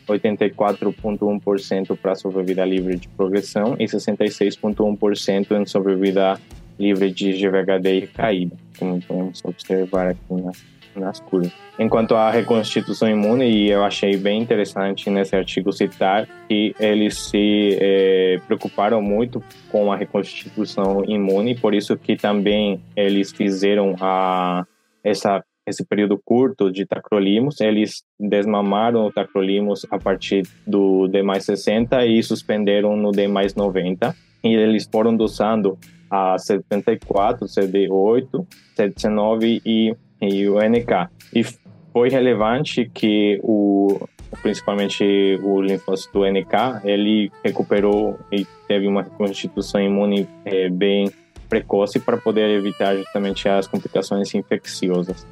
84,1% 0.07 1.97
para 1.97 2.15
sobrevida 2.15 2.65
livre 2.65 2.97
de 2.97 3.07
progressão 3.09 3.75
e 3.79 3.85
66,1% 3.85 5.59
em 5.59 5.65
sobrevida 5.65 6.39
livre 6.79 7.11
de 7.11 7.33
GVHD 7.33 7.97
e 7.97 8.07
caída, 8.07 8.55
como 8.77 9.01
podemos 9.01 9.43
observar 9.45 10.07
aqui 10.07 10.41
nas 10.41 10.63
nas 10.99 11.19
curas. 11.19 11.51
Enquanto 11.79 12.15
à 12.15 12.29
reconstituição 12.29 13.09
imune, 13.09 13.49
e 13.49 13.69
eu 13.69 13.83
achei 13.83 14.15
bem 14.15 14.41
interessante 14.41 15.09
nesse 15.09 15.35
artigo 15.35 15.71
citar 15.71 16.27
que 16.47 16.75
eles 16.79 17.17
se 17.17 17.77
é, 17.79 18.39
preocuparam 18.45 19.01
muito 19.01 19.43
com 19.71 19.91
a 19.91 19.95
reconstituição 19.95 21.03
imune, 21.05 21.55
por 21.55 21.73
isso 21.73 21.97
que 21.97 22.15
também 22.15 22.81
eles 22.95 23.31
fizeram 23.31 23.95
a, 23.99 24.65
essa 25.03 25.43
esse 25.65 25.85
período 25.85 26.19
curto 26.23 26.69
de 26.69 26.85
tacrolimus, 26.85 27.61
eles 27.61 28.03
desmamaram 28.19 29.05
o 29.05 29.11
tacrolimus 29.11 29.85
a 29.89 29.97
partir 29.97 30.43
do 30.67 31.07
D 31.07 31.23
mais 31.23 31.45
60 31.45 32.05
e 32.05 32.21
suspenderam 32.21 32.97
no 32.97 33.11
D 33.11 33.27
mais 33.27 33.55
90. 33.55 34.13
E 34.43 34.53
eles 34.53 34.87
foram 34.91 35.15
dosando 35.15 35.77
a 36.09 36.37
74, 36.37 37.47
CD8, 37.47 38.45
CD19 38.77 39.61
e 39.65 39.95
e 40.29 40.47
o 40.49 40.57
NK. 40.59 41.09
E 41.33 41.43
foi 41.91 42.09
relevante 42.09 42.89
que 42.93 43.39
o 43.43 44.07
principalmente 44.41 45.39
o 45.43 45.61
linfócito 45.61 46.25
NK, 46.25 46.81
ele 46.83 47.31
recuperou 47.43 48.19
e 48.31 48.45
teve 48.67 48.87
uma 48.87 49.03
constituição 49.03 49.79
imune 49.79 50.27
é, 50.43 50.69
bem 50.69 51.11
precoce 51.53 51.99
para 51.99 52.17
poder 52.17 52.49
evitar 52.49 52.95
justamente 52.95 53.47
as 53.47 53.67
complicações 53.67 54.33
infecciosas. 54.33 55.27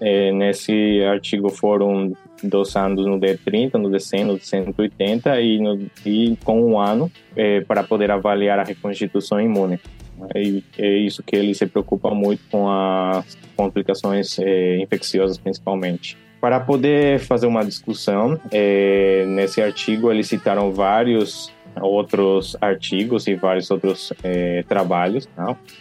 É, 0.00 0.32
nesse 0.32 1.02
artigo 1.04 1.50
foram 1.50 2.12
dosando 2.42 3.06
no 3.06 3.20
D30, 3.20 3.74
no 3.74 3.90
D100, 3.90 4.24
no 4.24 4.38
D180 4.38 5.42
e, 5.42 5.60
no, 5.60 5.90
e 6.06 6.36
com 6.42 6.62
um 6.62 6.80
ano 6.80 7.12
é, 7.36 7.60
para 7.60 7.82
poder 7.82 8.10
avaliar 8.10 8.58
a 8.58 8.64
reconstituição 8.64 9.38
imune. 9.40 9.78
É, 10.34 10.62
é 10.78 10.96
isso 10.98 11.22
que 11.22 11.36
ele 11.36 11.54
se 11.54 11.66
preocupa 11.66 12.10
muito 12.10 12.42
com 12.50 12.68
as 12.68 13.36
complicações 13.56 14.38
é, 14.38 14.78
infecciosas, 14.78 15.38
principalmente. 15.38 16.16
Para 16.40 16.60
poder 16.60 17.18
fazer 17.18 17.46
uma 17.46 17.64
discussão, 17.64 18.40
é, 18.52 19.24
nesse 19.26 19.60
artigo 19.60 20.10
eles 20.10 20.28
citaram 20.28 20.72
vários 20.72 21.52
outros 21.80 22.56
artigos 22.60 23.26
e 23.26 23.34
vários 23.34 23.70
outros 23.70 24.12
é, 24.22 24.62
trabalhos. 24.68 25.28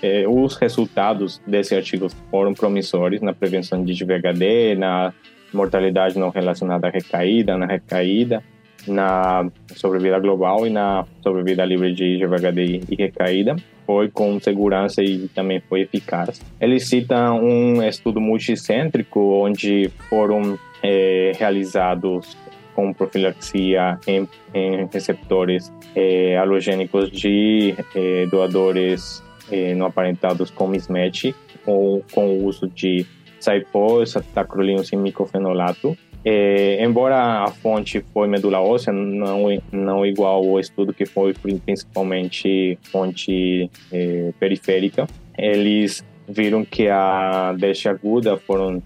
É, 0.02 0.28
os 0.28 0.56
resultados 0.56 1.42
desse 1.46 1.76
artigo 1.76 2.08
foram 2.32 2.54
promissores 2.54 3.22
na 3.22 3.34
prevenção 3.34 3.84
de 3.84 3.94
GVHD, 3.94 4.76
na 4.76 5.14
mortalidade 5.54 6.18
não 6.18 6.30
relacionada 6.30 6.88
à 6.88 6.90
recaída, 6.90 7.58
na 7.58 7.66
recaída, 7.66 8.44
na 8.88 9.50
sobrevida 9.76 10.20
global 10.20 10.66
e 10.66 10.70
na 10.70 11.06
sobrevida 11.22 11.66
livre 11.66 11.94
de 11.94 12.18
GVHD 12.18 12.82
e 12.90 12.96
recaída 12.96 13.56
foi 13.86 14.10
com 14.10 14.38
segurança 14.40 15.02
e 15.02 15.30
também 15.30 15.62
foi 15.62 15.82
eficaz. 15.82 16.42
Ele 16.60 16.80
cita 16.80 17.32
um 17.32 17.82
estudo 17.82 18.20
multicêntrico 18.20 19.20
onde 19.20 19.90
foram 20.10 20.60
é, 20.84 21.32
realizados 21.38 22.38
com 22.76 22.94
profilaxia 22.94 23.98
em, 24.06 24.28
em 24.54 24.88
receptores 24.92 25.72
é, 25.96 26.38
halogênicos 26.38 27.10
de 27.10 27.74
é, 27.96 28.28
doadores 28.28 29.24
é, 29.50 29.74
não 29.74 29.88
aparentados 29.88 30.52
com 30.52 30.68
mismatch, 30.68 31.34
com, 31.64 32.04
com 32.12 32.28
o 32.28 32.46
uso 32.46 32.68
de 32.68 33.06
Saipos, 33.40 34.16
tacrolimus 34.34 34.92
e 34.92 34.96
micofenolato. 34.96 35.98
É, 36.30 36.84
embora 36.84 37.46
a 37.46 37.48
fonte 37.48 38.04
foi 38.14 38.28
medula 38.28 38.60
óssea, 38.60 38.92
não, 38.92 39.46
não 39.72 40.06
igual 40.06 40.44
ao 40.46 40.60
estudo 40.60 40.94
que 40.94 41.06
foi 41.06 41.34
principalmente 41.34 42.78
fonte 42.92 43.72
é, 43.90 44.34
periférica, 44.38 45.08
eles 45.38 46.04
viram 46.28 46.66
que 46.66 46.90
a 46.90 47.56
deixa 47.58 47.92
aguda 47.92 48.36
foram 48.36 48.84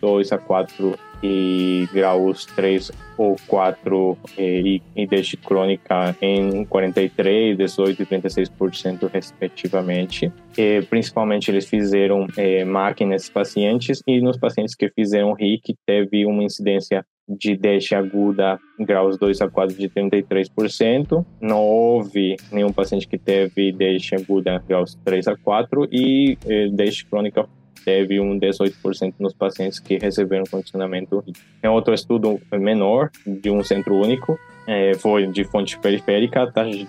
2 0.00 0.30
a 0.30 0.38
4 0.38 0.96
e 1.24 1.88
graus 1.90 2.44
3 2.44 2.92
ou 3.16 3.34
4 3.46 4.18
e, 4.36 4.82
e 4.94 5.06
deixa 5.06 5.38
crônica 5.38 6.14
em 6.20 6.66
43, 6.66 7.56
18 7.56 8.02
e 8.02 8.06
36% 8.06 9.10
respectivamente. 9.10 10.30
E, 10.58 10.82
principalmente 10.82 11.50
eles 11.50 11.66
fizeram 11.66 12.26
é, 12.36 12.62
máquinas 12.64 13.30
pacientes 13.30 14.02
e 14.06 14.20
nos 14.20 14.36
pacientes 14.36 14.74
que 14.74 14.90
fizeram 14.90 15.32
RIC 15.32 15.74
teve 15.86 16.26
uma 16.26 16.44
incidência 16.44 17.06
de 17.26 17.56
deixa 17.56 17.96
aguda 17.96 18.58
graus 18.78 19.16
2 19.16 19.40
a 19.40 19.48
4 19.48 19.74
de 19.74 19.88
33%. 19.88 21.24
Não 21.40 21.62
houve 21.62 22.36
nenhum 22.52 22.70
paciente 22.70 23.08
que 23.08 23.16
teve 23.16 23.72
deixa 23.72 24.16
aguda 24.16 24.62
graus 24.68 24.94
3 25.06 25.28
a 25.28 25.36
4 25.38 25.88
e 25.90 26.36
eh, 26.44 26.68
deixa 26.70 27.06
crônica 27.08 27.48
teve 27.84 28.20
um 28.20 28.38
18% 28.38 29.14
nos 29.18 29.32
pacientes 29.32 29.78
que 29.78 29.98
receberam 29.98 30.44
condicionamento 30.50 31.24
Tem 31.60 31.70
outro 31.70 31.94
estudo 31.94 32.40
menor, 32.52 33.10
de 33.26 33.50
um 33.50 33.62
centro 33.62 33.96
único, 33.96 34.38
é, 34.66 34.94
foi 34.94 35.26
de 35.26 35.44
fonte 35.44 35.78
periférica, 35.78 36.42
a 36.42 36.50
taxa 36.50 36.70
de 36.70 36.86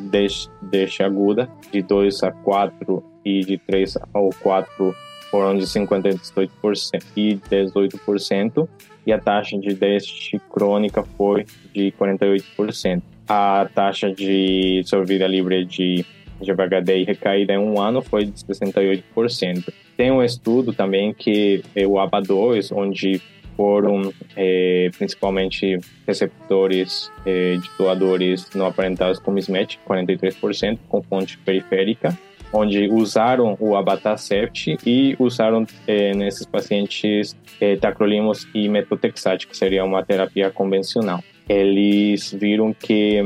deixa 0.62 1.06
aguda 1.06 1.50
de 1.72 1.82
2 1.82 2.24
a 2.24 2.32
4 2.32 3.04
e 3.26 3.42
de 3.42 3.58
3 3.58 3.98
a 3.98 4.08
4 4.42 4.96
foram 5.30 5.58
de 5.58 5.66
58% 5.66 7.04
e 7.18 7.36
18%, 7.36 8.70
e 9.06 9.12
a 9.12 9.20
taxa 9.20 9.58
de 9.58 9.74
deixa 9.74 10.40
crônica 10.50 11.04
foi 11.18 11.46
de 11.74 11.92
48%. 12.00 13.02
A 13.28 13.68
taxa 13.74 14.12
de 14.12 14.84
sobrevida 14.86 15.28
livre 15.28 15.66
de 15.66 16.06
GVHD 16.40 17.00
e 17.00 17.04
recaída 17.04 17.54
em 17.54 17.58
um 17.58 17.82
ano 17.82 18.02
foi 18.02 18.26
de 18.26 18.34
68%. 18.34 19.74
Tem 19.98 20.12
um 20.12 20.24
estudo 20.24 20.74
também 20.74 21.14
que 21.14 21.64
é 21.76 21.88
o 21.88 21.94
ABA2, 21.94 22.76
onde 22.76 23.22
foram 23.56 24.14
é, 24.36 24.90
principalmente 24.98 25.80
receptores 26.06 27.12
é, 27.26 27.56
de 27.56 27.70
doadores 27.78 28.50
não 28.54 28.66
aparentados 28.66 29.20
com 29.20 29.32
mismatch, 29.32 29.78
43%, 29.88 30.78
com 30.90 31.02
fonte 31.02 31.38
periférica, 31.38 32.18
onde 32.52 32.88
usaram 32.88 33.56
o 33.60 33.76
abatacept 33.76 34.78
e 34.86 35.16
usaram 35.18 35.66
é, 35.88 36.14
nesses 36.14 36.46
pacientes 36.46 37.36
tacrolimus 37.80 38.48
e 38.54 38.68
metotrexate, 38.68 39.48
que 39.48 39.56
seria 39.56 39.86
uma 39.86 40.04
terapia 40.04 40.52
convencional. 40.52 41.24
Eles 41.48 42.34
viram 42.34 42.74
que 42.74 43.24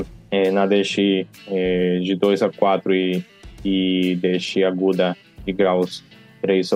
na 0.54 0.68
DX 0.68 0.96
de 2.04 2.16
2 2.16 2.44
a 2.44 2.50
4 2.50 2.94
e, 2.94 3.26
e 3.66 4.16
DX 4.18 4.64
aguda 4.64 5.18
de 5.46 5.52
graus 5.52 6.04
3 6.42 6.72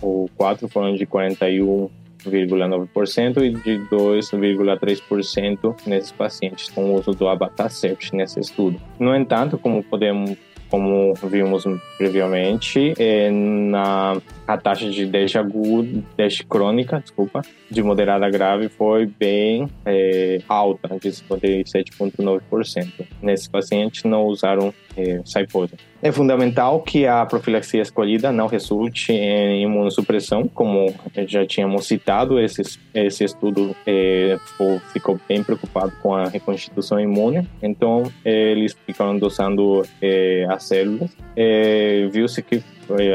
ou 0.00 0.30
4 0.36 0.68
foram 0.68 0.94
de 0.94 1.04
41,9% 1.06 3.42
e 3.42 3.50
de 3.50 3.80
2,3% 3.90 5.76
nesses 5.86 6.12
pacientes 6.12 6.70
com 6.70 6.92
o 6.92 6.98
uso 6.98 7.10
do 7.12 7.28
abatacept 7.28 8.14
nesse 8.14 8.38
estudo. 8.40 8.80
No 8.98 9.14
entanto, 9.14 9.58
como 9.58 9.82
podemos 9.82 10.38
como 10.70 11.14
vimos 11.14 11.64
previamente, 11.96 12.94
é, 12.98 13.30
na 13.30 14.20
a 14.46 14.56
taxa 14.56 14.90
de 14.90 15.06
deixa 15.06 15.40
aguda, 15.40 16.02
deixa 16.16 16.44
crônica, 16.44 17.00
desculpa, 17.00 17.42
de 17.70 17.82
moderada 17.82 18.26
a 18.26 18.30
grave 18.30 18.68
foi 18.68 19.06
bem 19.06 19.68
é, 19.84 20.40
alta, 20.48 20.88
de 20.88 21.08
57,9%. 21.08 23.06
Nesses 23.22 23.48
pacientes 23.48 24.04
não 24.04 24.24
usaram 24.24 24.72
é, 24.98 25.20
É 26.02 26.10
fundamental 26.10 26.82
que 26.82 27.06
a 27.06 27.24
profilaxia 27.24 27.80
escolhida 27.80 28.32
não 28.32 28.46
resulte 28.46 29.12
em 29.12 29.62
imunossupressão, 29.62 30.48
como 30.48 30.92
já 31.26 31.46
tínhamos 31.46 31.86
citado, 31.86 32.40
esse, 32.40 32.62
esse 32.92 33.24
estudo 33.24 33.74
é, 33.86 34.38
ficou 34.92 35.20
bem 35.28 35.42
preocupado 35.42 35.92
com 36.02 36.14
a 36.14 36.28
reconstituição 36.28 36.98
imune, 36.98 37.48
então 37.62 38.04
eles 38.24 38.76
ficaram 38.86 39.16
dosando 39.18 39.82
é, 40.02 40.46
as 40.48 40.64
células. 40.64 41.16
É, 41.36 42.08
viu-se 42.10 42.42
que 42.42 42.62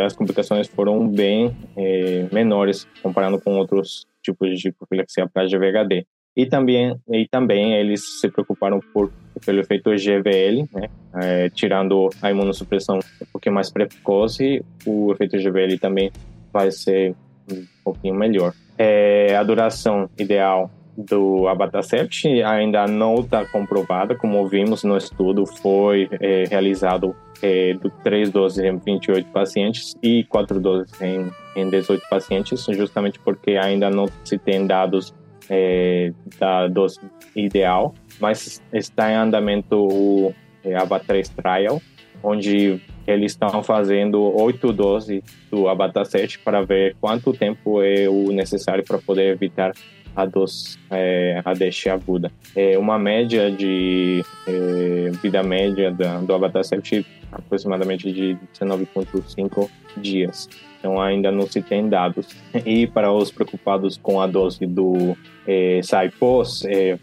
as 0.05 0.15
complicações 0.15 0.67
foram 0.67 1.07
bem 1.07 1.55
é, 1.75 2.27
menores 2.31 2.87
comparando 3.01 3.41
com 3.41 3.57
outros 3.57 4.05
tipos 4.21 4.59
de 4.59 4.71
profilaxia 4.71 5.27
para 5.27 5.45
GVHD. 5.45 6.05
E 6.35 6.45
também, 6.45 6.95
e 7.09 7.27
também 7.27 7.75
eles 7.75 8.19
se 8.19 8.27
preocuparam 8.29 8.79
por, 8.91 9.11
pelo 9.45 9.59
efeito 9.59 9.91
GVL, 9.91 10.67
né? 10.73 10.89
É, 11.15 11.49
tirando 11.49 12.09
a 12.21 12.31
imunossupressão 12.31 12.97
um 12.97 13.25
pouquinho 13.31 13.53
mais 13.53 13.71
precoce, 13.71 14.65
o 14.85 15.11
efeito 15.11 15.37
GVL 15.37 15.77
também 15.77 16.11
vai 16.51 16.71
ser 16.71 17.15
um 17.51 17.65
pouquinho 17.83 18.15
melhor. 18.15 18.53
É, 18.77 19.35
a 19.35 19.43
duração 19.43 20.09
ideal 20.17 20.71
do 20.97 21.47
abatacept 21.47 22.27
ainda 22.43 22.85
não 22.87 23.15
está 23.15 23.45
comprovada, 23.45 24.15
como 24.15 24.47
vimos 24.47 24.83
no 24.83 24.95
estudo, 24.95 25.45
foi 25.45 26.07
é, 26.19 26.45
realizado 26.49 27.15
é, 27.41 27.73
do 27.73 27.89
3 28.03 28.29
doses 28.31 28.63
em 28.63 28.77
28 28.77 29.29
pacientes 29.31 29.95
e 30.01 30.23
4 30.25 30.59
doses 30.59 31.01
em, 31.01 31.29
em 31.55 31.69
18 31.69 32.07
pacientes, 32.09 32.65
justamente 32.69 33.19
porque 33.19 33.51
ainda 33.51 33.89
não 33.89 34.07
se 34.23 34.37
tem 34.37 34.65
dados 34.65 35.13
é, 35.49 36.11
da 36.39 36.67
dose 36.67 36.99
ideal, 37.35 37.93
mas 38.19 38.61
está 38.71 39.11
em 39.11 39.15
andamento 39.15 39.75
o 39.75 40.33
é, 40.63 40.73
ABA3 40.73 41.29
Trial, 41.35 41.81
onde 42.21 42.81
eles 43.05 43.33
estão 43.33 43.61
fazendo 43.61 44.21
oito 44.41 44.71
doses 44.71 45.21
do 45.51 45.67
abatacept 45.67 46.39
para 46.39 46.61
ver 46.61 46.95
quanto 47.01 47.33
tempo 47.33 47.81
é 47.81 48.07
o 48.07 48.31
necessário 48.31 48.83
para 48.83 48.97
poder 48.97 49.33
evitar 49.33 49.73
a 50.15 50.25
dose 50.25 50.77
é, 50.89 51.41
a 51.43 51.93
aguda. 51.93 52.31
É 52.55 52.77
uma 52.77 52.99
média 52.99 53.51
de 53.51 54.23
é, 54.47 55.11
vida 55.21 55.41
média 55.43 55.91
da, 55.91 56.19
do 56.19 56.33
abatacept 56.33 57.05
aproximadamente 57.31 58.11
de 58.11 58.37
19,5 58.59 59.69
dias. 59.97 60.49
Então 60.79 61.01
ainda 61.01 61.31
não 61.31 61.47
se 61.47 61.61
tem 61.61 61.87
dados. 61.87 62.27
E 62.65 62.87
para 62.87 63.11
os 63.11 63.31
preocupados 63.31 63.97
com 63.97 64.21
a 64.21 64.27
dose 64.27 64.65
do 64.65 65.17
é, 65.47 65.81
SAIPOS, 65.81 66.65
é, 66.65 66.99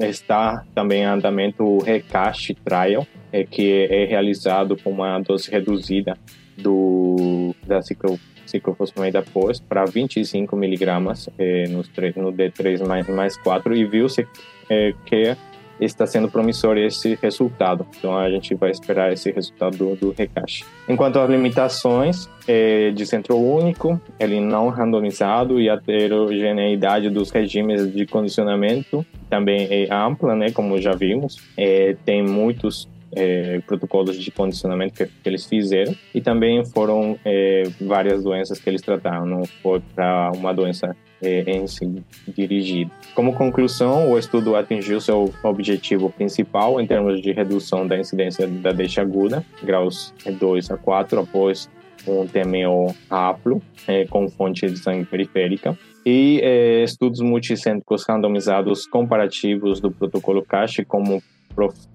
está 0.00 0.64
também 0.74 1.02
em 1.02 1.06
andamento 1.06 1.62
o 1.62 1.82
RECAST 1.82 2.54
Trial, 2.64 3.06
é, 3.32 3.44
que 3.44 3.86
é 3.90 4.04
realizado 4.06 4.76
com 4.76 4.90
uma 4.90 5.18
dose 5.20 5.50
reduzida 5.50 6.16
do, 6.56 7.54
da 7.66 7.82
ciclo, 7.82 8.18
ciclofosfamida 8.50 9.22
POS 9.22 9.60
para 9.60 9.84
25 9.84 10.56
miligramas 10.56 11.28
é, 11.38 11.64
no, 11.68 11.78
no 11.78 12.32
D3 12.32 12.86
mais, 12.86 13.08
mais 13.08 13.36
4 13.36 13.74
e 13.76 13.84
viu-se 13.84 14.26
é, 14.68 14.92
que 15.04 15.36
está 15.80 16.06
sendo 16.06 16.28
promissor 16.28 16.76
esse 16.76 17.18
resultado. 17.20 17.86
Então 17.98 18.16
a 18.16 18.30
gente 18.30 18.54
vai 18.54 18.70
esperar 18.70 19.12
esse 19.12 19.30
resultado 19.30 19.76
do, 19.76 19.96
do 19.96 20.10
recaixe. 20.12 20.64
Enquanto 20.88 21.18
às 21.18 21.30
limitações 21.30 22.28
é, 22.46 22.90
de 22.90 23.06
centro 23.06 23.36
único, 23.36 24.00
ele 24.18 24.40
não 24.40 24.68
randomizado 24.68 25.60
e 25.60 25.68
a 25.68 25.74
heterogeneidade 25.74 27.08
dos 27.10 27.30
regimes 27.30 27.92
de 27.92 28.06
condicionamento 28.06 29.04
também 29.28 29.66
é 29.70 29.92
ampla, 29.92 30.34
né? 30.34 30.50
Como 30.50 30.80
já 30.80 30.92
vimos, 30.92 31.38
é, 31.56 31.96
tem 32.04 32.22
muitos 32.22 32.88
é, 33.12 33.60
protocolos 33.66 34.16
de 34.16 34.30
condicionamento 34.30 34.94
que, 34.94 35.06
que, 35.06 35.28
eles 35.28 35.46
fizeram 35.46 35.94
e 36.14 36.20
também 36.20 36.64
foram 36.64 37.18
é, 37.24 37.64
várias 37.80 38.22
doenças 38.22 38.58
que 38.58 38.68
eles 38.68 38.82
trataram, 38.82 39.26
não 39.26 39.44
foi 39.44 39.80
para 39.94 40.30
uma 40.32 40.52
doença 40.52 40.96
é, 41.22 41.40
em 41.50 41.66
si 41.66 42.02
dirigido. 42.28 42.90
Como 43.14 43.34
conclusão, 43.34 44.10
o 44.10 44.18
estudo 44.18 44.56
atingiu 44.56 45.00
seu 45.00 45.32
objetivo 45.42 46.10
principal 46.10 46.80
em 46.80 46.86
termos 46.86 47.20
de 47.20 47.32
redução 47.32 47.86
da 47.86 47.98
incidência 47.98 48.46
da 48.46 48.72
deixa 48.72 49.02
aguda, 49.02 49.44
graus 49.62 50.14
2 50.26 50.70
a 50.70 50.76
4, 50.76 51.20
após 51.20 51.68
um 52.06 52.26
TMO 52.26 52.94
aplo 53.10 53.60
é, 53.86 54.06
com 54.06 54.28
fonte 54.28 54.66
de 54.66 54.78
sangue 54.78 55.04
periférica 55.04 55.76
e 56.04 56.40
é, 56.42 56.82
estudos 56.82 57.20
multicêntricos 57.20 58.04
randomizados 58.08 58.86
comparativos 58.86 59.80
do 59.80 59.90
protocolo 59.90 60.42
CASH 60.42 60.84
como 60.88 61.22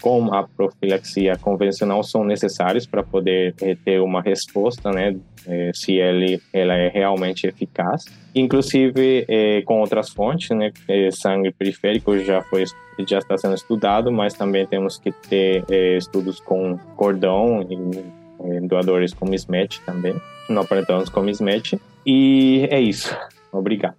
com 0.02 0.34
a 0.34 0.48
profilaxia 0.48 1.36
convencional 1.38 2.04
são 2.04 2.24
necessários 2.24 2.86
para 2.86 3.04
poder 3.04 3.56
é, 3.62 3.76
ter 3.76 4.00
uma 4.02 4.22
resposta, 4.22 4.92
né, 4.92 5.16
é, 5.48 5.72
se 5.74 5.94
ele, 5.94 6.42
ela 6.54 6.74
é 6.76 6.90
realmente 6.90 7.48
eficaz. 7.48 8.06
Inclusive 8.34 9.26
é, 9.28 9.62
com 9.62 9.80
outras 9.80 10.10
fontes, 10.10 10.50
né, 10.50 10.72
sangue 11.12 11.52
periférico 11.52 12.18
já 12.20 12.42
foi 12.42 12.64
já 13.08 13.18
está 13.18 13.38
sendo 13.38 13.56
estudado, 13.56 14.10
mas 14.10 14.34
também 14.34 14.66
temos 14.66 14.98
que 14.98 15.12
ter 15.12 15.66
estudos 15.98 16.40
com 16.40 16.78
cordão 16.96 17.62
e 17.62 18.66
doadores 18.68 19.14
com 19.14 19.28
mismatch 19.28 19.80
também, 19.86 20.16
não 20.50 20.62
aparentamos 20.62 21.10
com 21.10 21.22
mismatch. 21.22 21.74
E 22.06 22.68
é 22.72 22.80
isso. 22.80 23.14
Obrigado. 23.52 23.96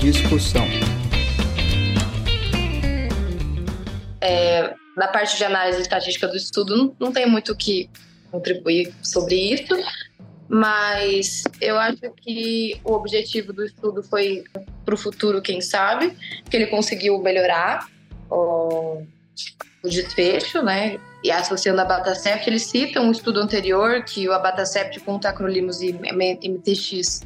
discussão. 0.00 0.64
É, 4.20 4.74
na 4.96 5.08
parte 5.08 5.36
de 5.36 5.44
análise 5.44 5.80
estatística 5.80 6.28
do 6.28 6.36
estudo, 6.36 6.94
não, 6.98 7.12
tem 7.12 7.26
muito 7.26 7.52
o 7.52 7.56
que 7.56 7.88
contribuir 8.30 8.94
sobre 9.02 9.34
isso, 9.34 9.74
mas 10.48 11.44
eu 11.60 11.78
acho 11.78 12.10
que 12.16 12.80
o 12.84 12.92
objetivo 12.92 13.52
do 13.52 13.64
estudo 13.64 14.02
foi 14.02 14.44
para 14.84 14.94
o 14.94 14.98
futuro, 14.98 15.40
quem 15.40 15.60
sabe, 15.60 16.16
que 16.48 16.56
ele 16.56 16.66
conseguiu 16.66 17.18
melhorar 17.18 17.88
o, 18.30 19.02
o 19.82 19.88
desfecho, 19.88 20.62
né? 20.62 20.98
E 21.22 21.30
associando 21.30 21.80
a 21.80 21.84
Batacept, 21.84 22.48
ele 22.48 22.58
cita 22.58 23.00
um 23.00 23.10
estudo 23.10 23.40
anterior 23.40 24.02
que 24.04 24.28
o 24.28 24.32
Abatacept 24.32 25.00
com 25.00 25.18
tacrolimus 25.18 25.80
e 25.80 25.92
MTX 25.92 27.22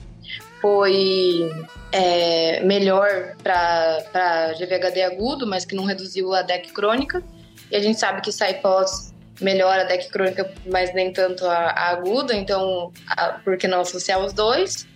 foi 0.65 1.53
é, 1.93 2.61
melhor 2.61 3.37
para 3.43 4.55
GVHD 4.55 5.03
agudo, 5.03 5.47
mas 5.47 5.67
que 5.67 5.75
não 5.75 5.85
reduziu 5.85 6.33
a 6.33 6.41
DEC 6.41 6.73
crônica. 6.73 7.23
E 7.71 7.77
a 7.77 7.81
gente 7.81 8.01
sabe 8.01 8.23
que 8.23 8.33
SciPos 8.33 9.13
melhora 9.43 9.83
a 9.83 9.85
DEC 9.85 10.09
crônica, 10.09 10.51
mas 10.65 10.95
nem 10.95 11.13
tanto 11.13 11.45
a, 11.45 11.67
a 11.67 11.91
aguda, 11.91 12.35
então 12.35 12.91
a, 13.07 13.35
por 13.45 13.59
que 13.59 13.69
não 13.69 13.83
associar 13.83 14.19
os 14.25 14.33
dois? 14.33 14.89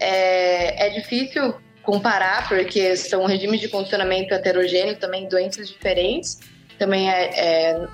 É, 0.00 0.88
é 0.88 0.90
difícil 0.90 1.54
comparar, 1.84 2.48
porque 2.48 2.96
são 2.96 3.24
regimes 3.24 3.60
de 3.60 3.68
condicionamento 3.68 4.34
heterogêneo, 4.34 4.96
também 4.96 5.28
doenças 5.28 5.68
diferentes. 5.68 6.40
Também 6.76 7.08
é, 7.08 7.30
é, 7.36 7.86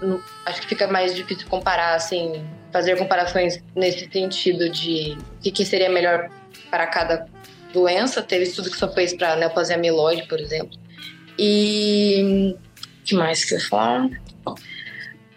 acho 0.47 0.63
que 0.63 0.69
fica 0.69 0.87
mais 0.87 1.15
difícil 1.15 1.47
comparar, 1.51 1.97
assim, 1.97 2.43
fazer 2.73 2.97
comparações 2.97 3.63
nesse 3.77 4.11
sentido 4.11 4.71
de 4.71 5.19
o 5.37 5.43
que, 5.43 5.51
que 5.51 5.67
seria 5.67 5.91
melhor 5.91 6.31
para 6.71 6.87
cada 6.87 7.27
doença. 7.73 8.23
Teve 8.23 8.45
estudo 8.45 8.71
que 8.71 8.77
só 8.77 8.93
fez 8.93 9.15
para 9.15 9.37
neoplasia 9.37 9.77
amiloide, 9.77 10.27
por 10.29 10.41
exemplo. 10.41 10.79
E 11.39 12.55
o 12.55 13.05
que 13.05 13.15
mais 13.15 13.45
que 13.45 13.55
eu 13.55 13.61
falar? 13.61 14.09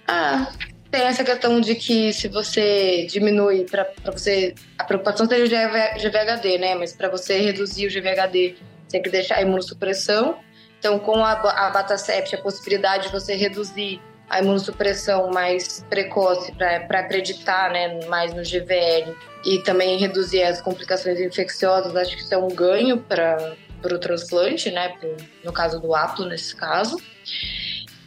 Ah, 0.08 0.52
tem 0.92 1.02
essa 1.02 1.24
questão 1.24 1.60
de 1.60 1.76
que 1.76 2.14
se 2.14 2.28
você 2.28 3.08
diminui 3.10 3.66
para 3.66 3.88
você. 4.06 4.54
A 4.78 4.84
preocupação 4.84 5.26
seria 5.26 5.46
o 5.46 5.48
GVHD, 5.48 6.58
né? 6.58 6.76
Mas 6.76 6.94
para 6.94 7.10
você 7.10 7.40
reduzir 7.40 7.88
o 7.88 7.90
GVHD, 7.90 8.56
tem 8.90 9.02
que 9.02 9.10
deixar 9.10 9.38
a 9.38 9.42
imunossupressão. 9.42 10.38
Então, 10.78 11.00
com 11.00 11.16
a, 11.24 11.32
a 11.32 11.70
Batacept, 11.70 12.36
a 12.36 12.42
possibilidade 12.42 13.08
de 13.08 13.12
você 13.12 13.36
reduzir 13.36 14.02
a 14.34 14.40
imunossupressão 14.40 15.30
mais 15.30 15.86
precoce 15.88 16.52
para 16.54 17.00
acreditar 17.00 17.72
né, 17.72 18.00
mais 18.08 18.34
no 18.34 18.42
GVL 18.42 19.16
e 19.46 19.60
também 19.60 20.00
reduzir 20.00 20.42
as 20.42 20.60
complicações 20.60 21.20
infecciosas, 21.20 21.96
acho 21.96 22.16
que 22.16 22.24
isso 22.24 22.34
é 22.34 22.38
um 22.38 22.48
ganho 22.48 22.98
para 22.98 23.56
o 23.84 24.00
transplante, 24.00 24.72
né? 24.72 24.90
Pro, 24.90 25.16
no 25.44 25.54
caso 25.54 25.80
do 25.80 25.94
apto, 25.94 26.26
nesse 26.26 26.56
caso. 26.56 26.98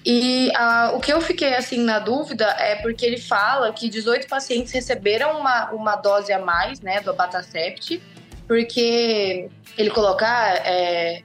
E 0.04 0.50
o 0.94 1.00
que 1.00 1.12
eu 1.12 1.20
fiquei 1.20 1.54
assim 1.54 1.78
na 1.78 2.00
dúvida 2.00 2.44
é 2.58 2.74
porque 2.76 3.06
ele 3.06 3.18
fala 3.18 3.72
que 3.72 3.88
18 3.88 4.26
pacientes 4.26 4.72
receberam 4.72 5.38
uma, 5.38 5.70
uma 5.70 5.94
dose 5.94 6.32
a 6.32 6.40
mais, 6.40 6.80
né, 6.80 7.00
do 7.00 7.10
Abatacept, 7.10 8.02
porque 8.48 9.48
ele 9.78 9.90
colocar, 9.90 10.56
é, 10.66 11.22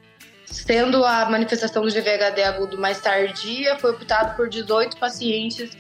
sendo 0.51 1.03
a 1.05 1.29
manifestação 1.29 1.81
do 1.81 1.89
GVHD 1.89 2.43
agudo 2.43 2.77
mais 2.77 2.99
tardia, 2.99 3.79
foi 3.79 3.91
optado 3.91 4.35
por 4.35 4.49
18 4.49 4.97
pacientes 4.97 5.71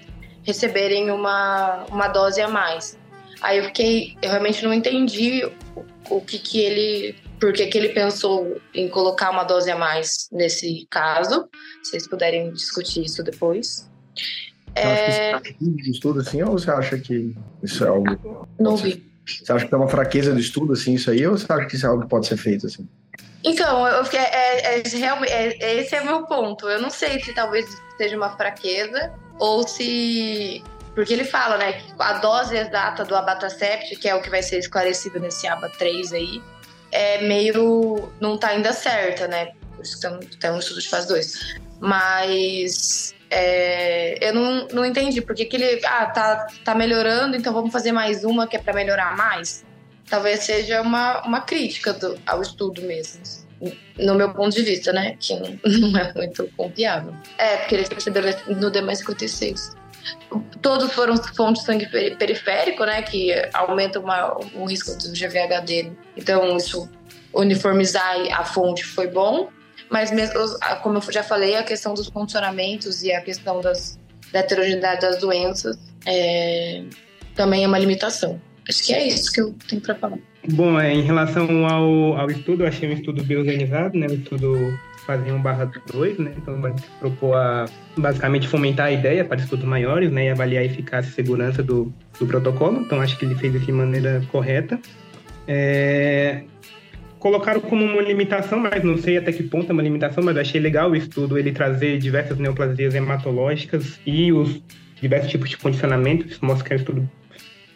receberem 0.43 1.11
uma, 1.11 1.85
uma 1.89 2.07
dose 2.07 2.41
a 2.41 2.47
mais. 2.47 2.97
Aí 3.41 3.57
eu 3.57 3.65
fiquei, 3.65 4.15
eu 4.21 4.29
realmente 4.29 4.63
não 4.63 4.73
entendi 4.73 5.43
o, 5.75 5.85
o 6.15 6.21
que 6.21 6.39
que 6.39 6.59
ele 6.59 7.15
por 7.39 7.51
que, 7.53 7.65
que 7.65 7.77
ele 7.77 7.89
pensou 7.89 8.61
em 8.71 8.87
colocar 8.87 9.31
uma 9.31 9.43
dose 9.43 9.71
a 9.71 9.75
mais 9.75 10.29
nesse 10.31 10.85
caso. 10.91 11.49
Se 11.81 11.89
vocês 11.89 12.07
puderem 12.07 12.53
discutir 12.53 13.03
isso 13.03 13.23
depois. 13.23 13.89
Você 14.15 14.75
é... 14.75 15.33
acha 15.33 15.41
que 15.41 15.55
isso 15.59 15.75
é 15.79 15.81
de 15.81 15.91
estudo 15.91 16.19
assim, 16.19 16.43
ou 16.43 16.51
você 16.51 16.69
acha 16.69 16.99
que 16.99 17.35
isso 17.63 17.83
é 17.83 17.87
algo. 17.87 18.47
Não 18.59 18.77
vi. 18.77 19.03
Você 19.25 19.51
acha 19.51 19.67
que 19.67 19.73
é 19.73 19.77
uma 19.77 19.87
fraqueza 19.87 20.33
do 20.33 20.39
estudo, 20.39 20.73
assim, 20.73 20.93
isso 20.93 21.09
aí, 21.09 21.25
ou 21.25 21.37
você 21.37 21.51
acha 21.51 21.65
que 21.65 21.75
isso 21.75 21.85
é 21.85 21.89
algo 21.89 22.03
que 22.03 22.09
pode 22.09 22.27
ser 22.27 22.37
feito, 22.37 22.67
assim? 22.67 22.87
Então, 23.43 23.87
eu 23.87 24.03
fiquei, 24.05 24.19
é, 24.19 24.59
é, 24.59 24.79
é, 24.79 25.75
esse 25.77 25.95
é 25.95 26.01
o 26.01 26.05
meu 26.05 26.25
ponto. 26.25 26.69
Eu 26.69 26.81
não 26.81 26.89
sei 26.89 27.21
se 27.23 27.33
talvez 27.33 27.65
seja 27.97 28.15
uma 28.15 28.35
fraqueza 28.35 29.13
ou 29.39 29.67
se. 29.67 30.63
Porque 30.93 31.13
ele 31.13 31.23
fala, 31.23 31.57
né, 31.57 31.73
que 31.73 31.93
a 31.99 32.13
dose 32.13 32.55
exata 32.55 33.05
do 33.05 33.15
abatacept, 33.15 33.95
que 33.95 34.09
é 34.09 34.13
o 34.13 34.21
que 34.21 34.29
vai 34.29 34.43
ser 34.43 34.59
esclarecido 34.59 35.19
nesse 35.19 35.47
aba 35.47 35.69
3 35.69 36.13
aí, 36.13 36.41
é 36.91 37.21
meio. 37.21 38.11
não 38.19 38.37
tá 38.37 38.49
ainda 38.49 38.73
certa, 38.73 39.27
né? 39.27 39.53
Por 39.75 39.83
isso 39.83 39.99
que 39.99 40.37
tem 40.37 40.51
um 40.51 40.59
estudo 40.59 40.81
de 40.81 40.89
fase 40.89 41.07
2. 41.07 41.55
Mas 41.79 43.15
é, 43.29 44.27
eu 44.27 44.33
não, 44.33 44.67
não 44.67 44.85
entendi 44.85 45.21
por 45.21 45.33
que, 45.33 45.45
que 45.45 45.55
ele. 45.55 45.81
Ah, 45.85 46.05
tá, 46.07 46.47
tá 46.63 46.75
melhorando, 46.75 47.35
então 47.37 47.53
vamos 47.53 47.71
fazer 47.71 47.93
mais 47.93 48.23
uma 48.23 48.45
que 48.45 48.57
é 48.57 48.59
para 48.59 48.73
melhorar 48.73 49.15
mais. 49.15 49.65
Talvez 50.11 50.43
seja 50.43 50.81
uma, 50.81 51.21
uma 51.25 51.39
crítica 51.39 51.93
do, 51.93 52.19
ao 52.27 52.41
estudo 52.41 52.81
mesmo. 52.81 53.21
No 53.97 54.13
meu 54.13 54.33
ponto 54.33 54.53
de 54.53 54.61
vista, 54.61 54.91
né? 54.91 55.15
Que 55.17 55.35
não, 55.39 55.57
não 55.89 55.99
é 55.99 56.13
muito 56.13 56.47
confiável. 56.57 57.15
É, 57.37 57.57
porque 57.57 57.75
eles 57.75 57.87
perceberam 57.87 58.29
no 58.47 58.69
D 58.69 58.95
56 58.95 59.81
todos 60.61 60.91
foram 60.93 61.15
fontes 61.17 61.61
de 61.61 61.65
sangue 61.65 61.87
periférico, 62.17 62.83
né, 62.85 63.01
que 63.01 63.31
aumentam 63.53 64.03
o 64.55 64.65
risco 64.65 64.91
do 64.97 65.11
GVHD. 65.11 65.91
Então, 66.17 66.57
isso 66.57 66.89
uniformizar 67.33 68.15
a 68.33 68.43
fonte 68.43 68.83
foi 68.83 69.07
bom, 69.07 69.49
mas 69.89 70.11
mesmo, 70.11 70.39
como 70.81 70.97
eu 70.97 71.11
já 71.11 71.23
falei, 71.23 71.55
a 71.55 71.63
questão 71.63 71.93
dos 71.93 72.09
condicionamentos 72.09 73.03
e 73.03 73.11
a 73.11 73.21
questão 73.21 73.61
das, 73.61 73.99
da 74.31 74.39
heterogeneidade 74.39 75.01
das 75.01 75.17
doenças 75.17 75.77
é, 76.05 76.83
também 77.35 77.63
é 77.63 77.67
uma 77.67 77.77
limitação. 77.77 78.41
Acho 78.67 78.85
que 78.85 78.93
é 78.93 79.07
isso 79.07 79.31
que 79.31 79.41
eu 79.41 79.55
tenho 79.67 79.81
para 79.81 79.95
falar. 79.95 80.17
Bom, 80.49 80.79
é, 80.79 80.93
em 80.93 81.01
relação 81.01 81.67
ao, 81.67 82.17
ao 82.17 82.29
estudo, 82.29 82.63
eu 82.63 82.67
achei 82.67 82.89
um 82.89 82.93
estudo 82.93 83.23
bem 83.23 83.37
organizado, 83.37 83.97
né? 83.97 84.07
Um 84.09 84.15
estudo 84.15 84.77
fazer 85.05 85.31
um 85.31 85.41
barra 85.41 85.71
2, 85.91 86.19
né? 86.19 86.33
Então 86.37 86.61
vai 86.61 86.73
propor 86.99 87.35
a, 87.35 87.65
basicamente 87.97 88.47
fomentar 88.47 88.87
a 88.87 88.91
ideia 88.91 89.25
para 89.25 89.39
estudos 89.39 89.65
maiores, 89.65 90.11
né? 90.11 90.25
E 90.25 90.29
avaliar 90.29 90.63
a 90.63 90.65
eficácia 90.65 91.09
e 91.09 91.13
segurança 91.13 91.61
do, 91.61 91.93
do 92.19 92.27
protocolo. 92.27 92.81
Então 92.81 93.01
acho 93.01 93.17
que 93.17 93.25
ele 93.25 93.35
fez 93.35 93.53
isso 93.55 93.65
de 93.65 93.71
maneira 93.71 94.21
correta. 94.31 94.79
É, 95.47 96.43
colocaram 97.19 97.61
como 97.61 97.83
uma 97.83 98.01
limitação, 98.01 98.59
mas 98.59 98.83
não 98.83 98.97
sei 98.97 99.17
até 99.17 99.31
que 99.31 99.43
ponto 99.43 99.69
é 99.69 99.73
uma 99.73 99.81
limitação, 99.81 100.23
mas 100.23 100.37
achei 100.37 100.61
legal 100.61 100.91
o 100.91 100.95
estudo 100.95 101.37
ele 101.37 101.51
trazer 101.51 101.97
diversas 101.99 102.37
neoplasias 102.37 102.95
hematológicas 102.95 103.99
e 104.05 104.31
os 104.31 104.61
diversos 105.01 105.31
tipos 105.31 105.49
de 105.49 105.57
condicionamento. 105.57 106.27
Isso 106.27 106.43
mostra 106.43 106.67
que 106.67 106.73
é 106.73 106.75
um 106.75 106.79
estudo 106.79 107.09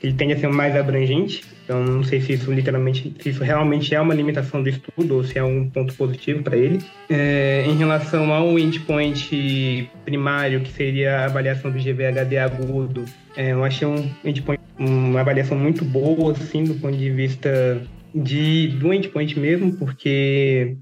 ele 0.07 0.15
tende 0.15 0.33
a 0.33 0.37
ser 0.37 0.47
mais 0.47 0.75
abrangente. 0.75 1.43
Então, 1.63 1.83
não 1.83 2.03
sei 2.03 2.21
se 2.21 2.33
isso 2.33 2.51
literalmente, 2.51 3.13
se 3.19 3.29
isso 3.29 3.43
realmente 3.43 3.93
é 3.95 3.99
uma 3.99 4.13
limitação 4.13 4.61
do 4.61 4.69
estudo 4.69 5.15
ou 5.15 5.23
se 5.23 5.37
é 5.37 5.43
um 5.43 5.67
ponto 5.69 5.93
positivo 5.95 6.43
para 6.43 6.55
ele. 6.55 6.79
É, 7.09 7.65
em 7.67 7.75
relação 7.75 8.31
ao 8.31 8.57
endpoint 8.59 9.89
primário, 10.03 10.61
que 10.61 10.71
seria 10.71 11.19
a 11.19 11.25
avaliação 11.25 11.71
do 11.71 11.79
GVHD 11.79 12.37
agudo, 12.37 13.05
é, 13.35 13.51
eu 13.51 13.63
achei 13.63 13.87
um 13.87 14.09
endpoint, 14.23 14.61
uma 14.77 15.21
avaliação 15.21 15.57
muito 15.57 15.83
boa, 15.83 16.33
assim, 16.33 16.63
do 16.63 16.75
ponto 16.75 16.95
de 16.95 17.09
vista 17.09 17.81
de, 18.13 18.67
do 18.67 18.93
endpoint 18.93 19.37
mesmo, 19.39 19.73
porque 19.73 20.77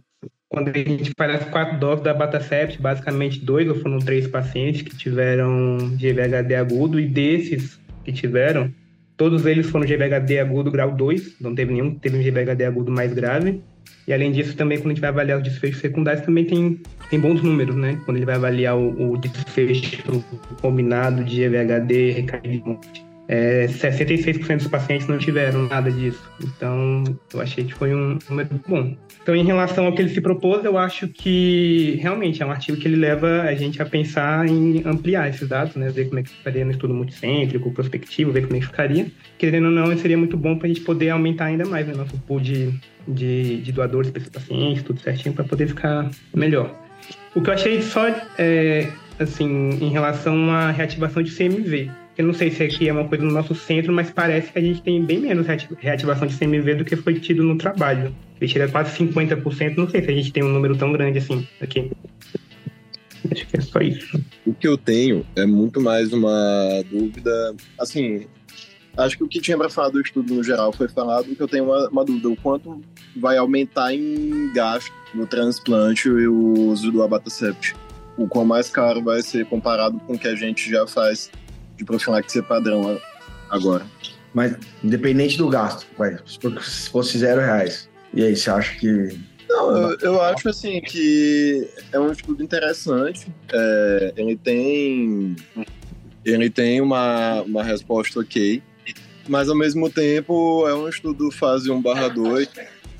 quando 0.49 0.69
a 0.69 0.77
gente 0.77 1.11
faz 1.17 1.43
quatro 1.45 1.79
doses 1.79 2.03
da 2.03 2.13
Batacept, 2.13 2.79
basicamente 2.79 3.39
dois 3.39 3.67
ou 3.67 3.75
foram 3.75 3.97
três 3.97 4.27
pacientes 4.27 4.83
que 4.83 4.95
tiveram 4.95 5.77
GVHD 5.97 6.55
agudo, 6.55 6.99
e 6.99 7.07
desses 7.07 7.79
que 8.03 8.11
tiveram, 8.11 8.71
Todos 9.15 9.45
eles 9.45 9.69
foram 9.69 9.85
GVHD 9.85 10.39
agudo 10.39 10.71
grau 10.71 10.91
2, 10.91 11.39
não 11.39 11.53
teve 11.53 11.73
nenhum 11.73 11.95
teve 11.95 12.17
um 12.17 12.21
GVHD 12.21 12.65
agudo 12.65 12.91
mais 12.91 13.13
grave. 13.13 13.61
E 14.07 14.13
além 14.13 14.31
disso, 14.31 14.55
também 14.55 14.77
quando 14.77 14.87
a 14.87 14.89
gente 14.89 15.01
vai 15.01 15.09
avaliar 15.09 15.37
os 15.37 15.43
desfechos 15.43 15.79
secundários, 15.79 16.25
também 16.25 16.45
tem, 16.45 16.79
tem 17.09 17.19
bons 17.19 17.41
números, 17.41 17.75
né? 17.75 18.01
Quando 18.05 18.17
ele 18.17 18.25
vai 18.25 18.35
avaliar 18.35 18.77
o, 18.77 19.13
o 19.13 19.17
desfecho 19.17 20.23
combinado 20.61 21.23
de 21.23 21.47
GVHD 21.47 22.11
recaído 22.11 22.79
é, 23.27 23.67
66% 23.67 24.57
dos 24.57 24.67
pacientes 24.67 25.07
não 25.07 25.17
tiveram 25.17 25.67
nada 25.67 25.91
disso. 25.91 26.21
Então, 26.41 27.03
eu 27.33 27.41
achei 27.41 27.63
que 27.63 27.73
foi 27.73 27.93
um 27.93 28.17
número 28.29 28.49
bom. 28.67 28.95
Então, 29.21 29.33
em 29.35 29.45
relação 29.45 29.85
ao 29.85 29.93
que 29.93 30.01
ele 30.01 30.09
se 30.09 30.19
propôs, 30.19 30.65
eu 30.65 30.77
acho 30.77 31.07
que 31.07 31.97
realmente 32.01 32.43
é 32.43 32.45
um 32.45 32.51
artigo 32.51 32.77
que 32.77 32.87
ele 32.87 32.97
leva 32.97 33.43
a 33.43 33.55
gente 33.55 33.81
a 33.81 33.85
pensar 33.85 34.47
em 34.47 34.81
ampliar 34.85 35.29
esses 35.29 35.47
dados, 35.47 35.75
né? 35.75 35.89
Ver 35.89 36.05
como 36.05 36.19
é 36.19 36.23
que 36.23 36.29
ficaria 36.29 36.65
no 36.65 36.71
estudo 36.71 36.93
multicêntrico, 36.93 37.71
prospectivo, 37.71 38.31
ver 38.33 38.41
como 38.41 38.57
é 38.57 38.59
que 38.59 38.65
ficaria. 38.65 39.07
Querendo 39.37 39.65
ou 39.65 39.71
não, 39.71 39.97
seria 39.97 40.17
muito 40.17 40.35
bom 40.35 40.57
para 40.57 40.65
a 40.65 40.67
gente 40.67 40.81
poder 40.81 41.09
aumentar 41.09 41.45
ainda 41.45 41.65
mais 41.65 41.87
o 41.87 41.91
né, 41.91 41.97
nosso 41.97 42.17
pool 42.19 42.41
de, 42.41 42.73
de, 43.07 43.61
de 43.61 43.71
doadores 43.71 44.11
para 44.11 44.19
esses 44.19 44.31
pacientes, 44.31 44.83
tudo 44.83 44.99
certinho, 44.99 45.33
para 45.33 45.45
poder 45.45 45.67
ficar 45.67 46.11
melhor. 46.35 46.77
O 47.33 47.41
que 47.41 47.49
eu 47.49 47.53
achei 47.53 47.81
só, 47.81 48.07
é, 48.37 48.91
assim, 49.17 49.69
em 49.81 49.89
relação 49.89 50.51
à 50.51 50.69
reativação 50.71 51.23
de 51.23 51.31
CMV 51.31 51.89
Eu 52.15 52.27
não 52.27 52.33
sei 52.33 52.51
se 52.51 52.61
aqui 52.61 52.87
é 52.87 52.93
uma 52.93 53.07
coisa 53.07 53.23
no 53.23 53.31
nosso 53.31 53.55
centro, 53.55 53.91
mas 53.91 54.11
parece 54.11 54.51
que 54.51 54.59
a 54.59 54.61
gente 54.61 54.83
tem 54.83 55.03
bem 55.03 55.19
menos 55.19 55.47
reativação 55.79 56.27
de 56.27 56.37
CMV 56.37 56.75
do 56.75 56.85
que 56.85 56.95
foi 56.95 57.19
tido 57.19 57.43
no 57.43 57.57
trabalho. 57.57 58.15
Ele 58.39 58.51
tira 58.51 58.67
quase 58.67 58.95
50%, 58.97 59.75
não 59.75 59.89
sei 59.89 60.03
se 60.03 60.11
a 60.11 60.13
gente 60.13 60.31
tem 60.31 60.43
um 60.43 60.49
número 60.49 60.77
tão 60.77 60.91
grande 60.91 61.17
assim 61.17 61.47
aqui. 61.59 61.91
Acho 63.31 63.47
que 63.47 63.57
é 63.57 63.61
só 63.61 63.79
isso. 63.79 64.23
O 64.45 64.53
que 64.53 64.67
eu 64.67 64.77
tenho 64.77 65.25
é 65.35 65.45
muito 65.45 65.81
mais 65.81 66.13
uma 66.13 66.83
dúvida. 66.91 67.55
Assim, 67.79 68.27
acho 68.97 69.17
que 69.17 69.23
o 69.23 69.27
que 69.27 69.41
tinha 69.41 69.57
para 69.57 69.69
falar 69.69 69.89
do 69.89 70.01
estudo 70.01 70.35
no 70.35 70.43
geral 70.43 70.71
foi 70.71 70.87
falado, 70.87 71.33
que 71.33 71.41
eu 71.41 71.47
tenho 71.47 71.63
uma, 71.63 71.89
uma, 71.89 72.05
dúvida: 72.05 72.29
o 72.29 72.35
quanto 72.35 72.81
vai 73.15 73.37
aumentar 73.37 73.93
em 73.93 74.51
gasto 74.53 74.91
no 75.15 75.25
transplante 75.25 76.09
e 76.09 76.27
o 76.27 76.69
uso 76.69 76.91
do 76.91 77.01
abatacept? 77.01 77.75
O 78.17 78.27
quão 78.27 78.45
mais 78.45 78.69
caro 78.69 79.01
vai 79.01 79.23
ser 79.23 79.45
comparado 79.47 79.99
com 80.01 80.13
o 80.13 80.19
que 80.19 80.27
a 80.27 80.35
gente 80.35 80.69
já 80.69 80.85
faz 80.85 81.31
de 81.77 81.85
profilaxia 81.85 82.43
padrão 82.43 82.99
agora? 83.49 83.85
Mas, 84.33 84.55
independente 84.83 85.37
do 85.37 85.47
gasto, 85.47 85.85
vai, 85.97 86.17
se 86.25 86.89
fosse 86.89 87.17
zero 87.19 87.39
reais, 87.39 87.89
e 88.13 88.23
aí, 88.23 88.35
você 88.35 88.49
acha 88.49 88.75
que 88.79 89.19
não, 89.49 89.75
eu, 89.75 89.97
eu, 89.99 90.21
acho 90.21 90.49
assim 90.49 90.81
que 90.81 91.67
é 91.91 91.99
um 91.99 92.11
estudo 92.11 92.41
interessante. 92.43 93.27
É, 93.51 94.13
ele 94.15 94.35
tem 94.35 95.35
ele 96.25 96.49
tem 96.49 96.81
uma, 96.81 97.41
uma 97.41 97.63
resposta 97.63 98.19
ok, 98.19 98.63
mas 99.27 99.49
ao 99.49 99.55
mesmo 99.55 99.89
tempo 99.89 100.67
é 100.67 100.73
um 100.73 100.87
estudo 100.87 101.29
fase 101.31 101.69
1 101.69 101.81
barra 101.81 102.07
2, 102.07 102.49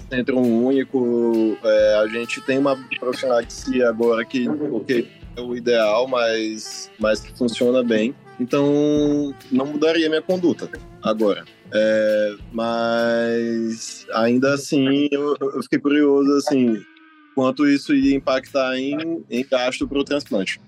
centro 0.10 0.40
único. 0.40 1.58
É, 1.64 1.96
a 2.04 2.08
gente 2.08 2.42
tem 2.42 2.58
uma 2.58 2.78
profilaxia 3.00 3.90
agora 3.90 4.26
que 4.26 4.48
okay, 4.50 5.10
é 5.36 5.42
o 5.42 5.56
ideal, 5.56 6.08
mas, 6.08 6.92
mas 7.00 7.22
que 7.22 7.36
funciona 7.38 7.84
bem. 7.84 8.14
Então 8.40 9.34
não 9.52 9.66
mudaria 9.66 10.10
minha 10.10 10.22
conduta 10.22 10.70
agora. 11.02 11.46
É, 11.72 12.36
mas 12.52 14.06
ainda 14.14 14.54
assim 14.54 15.08
eu, 15.12 15.36
eu, 15.40 15.64
fiquei 15.64 15.80
curioso 15.80 16.32
assim 16.38 16.84
quanto 17.36 17.68
isso 17.68 17.94
ia 17.94 18.16
impactar 18.16 18.78
em, 18.78 19.24
em 19.30 19.46
gasto 19.50 19.88
para 19.88 20.00
o 20.00 20.04
transplante. 20.04 20.60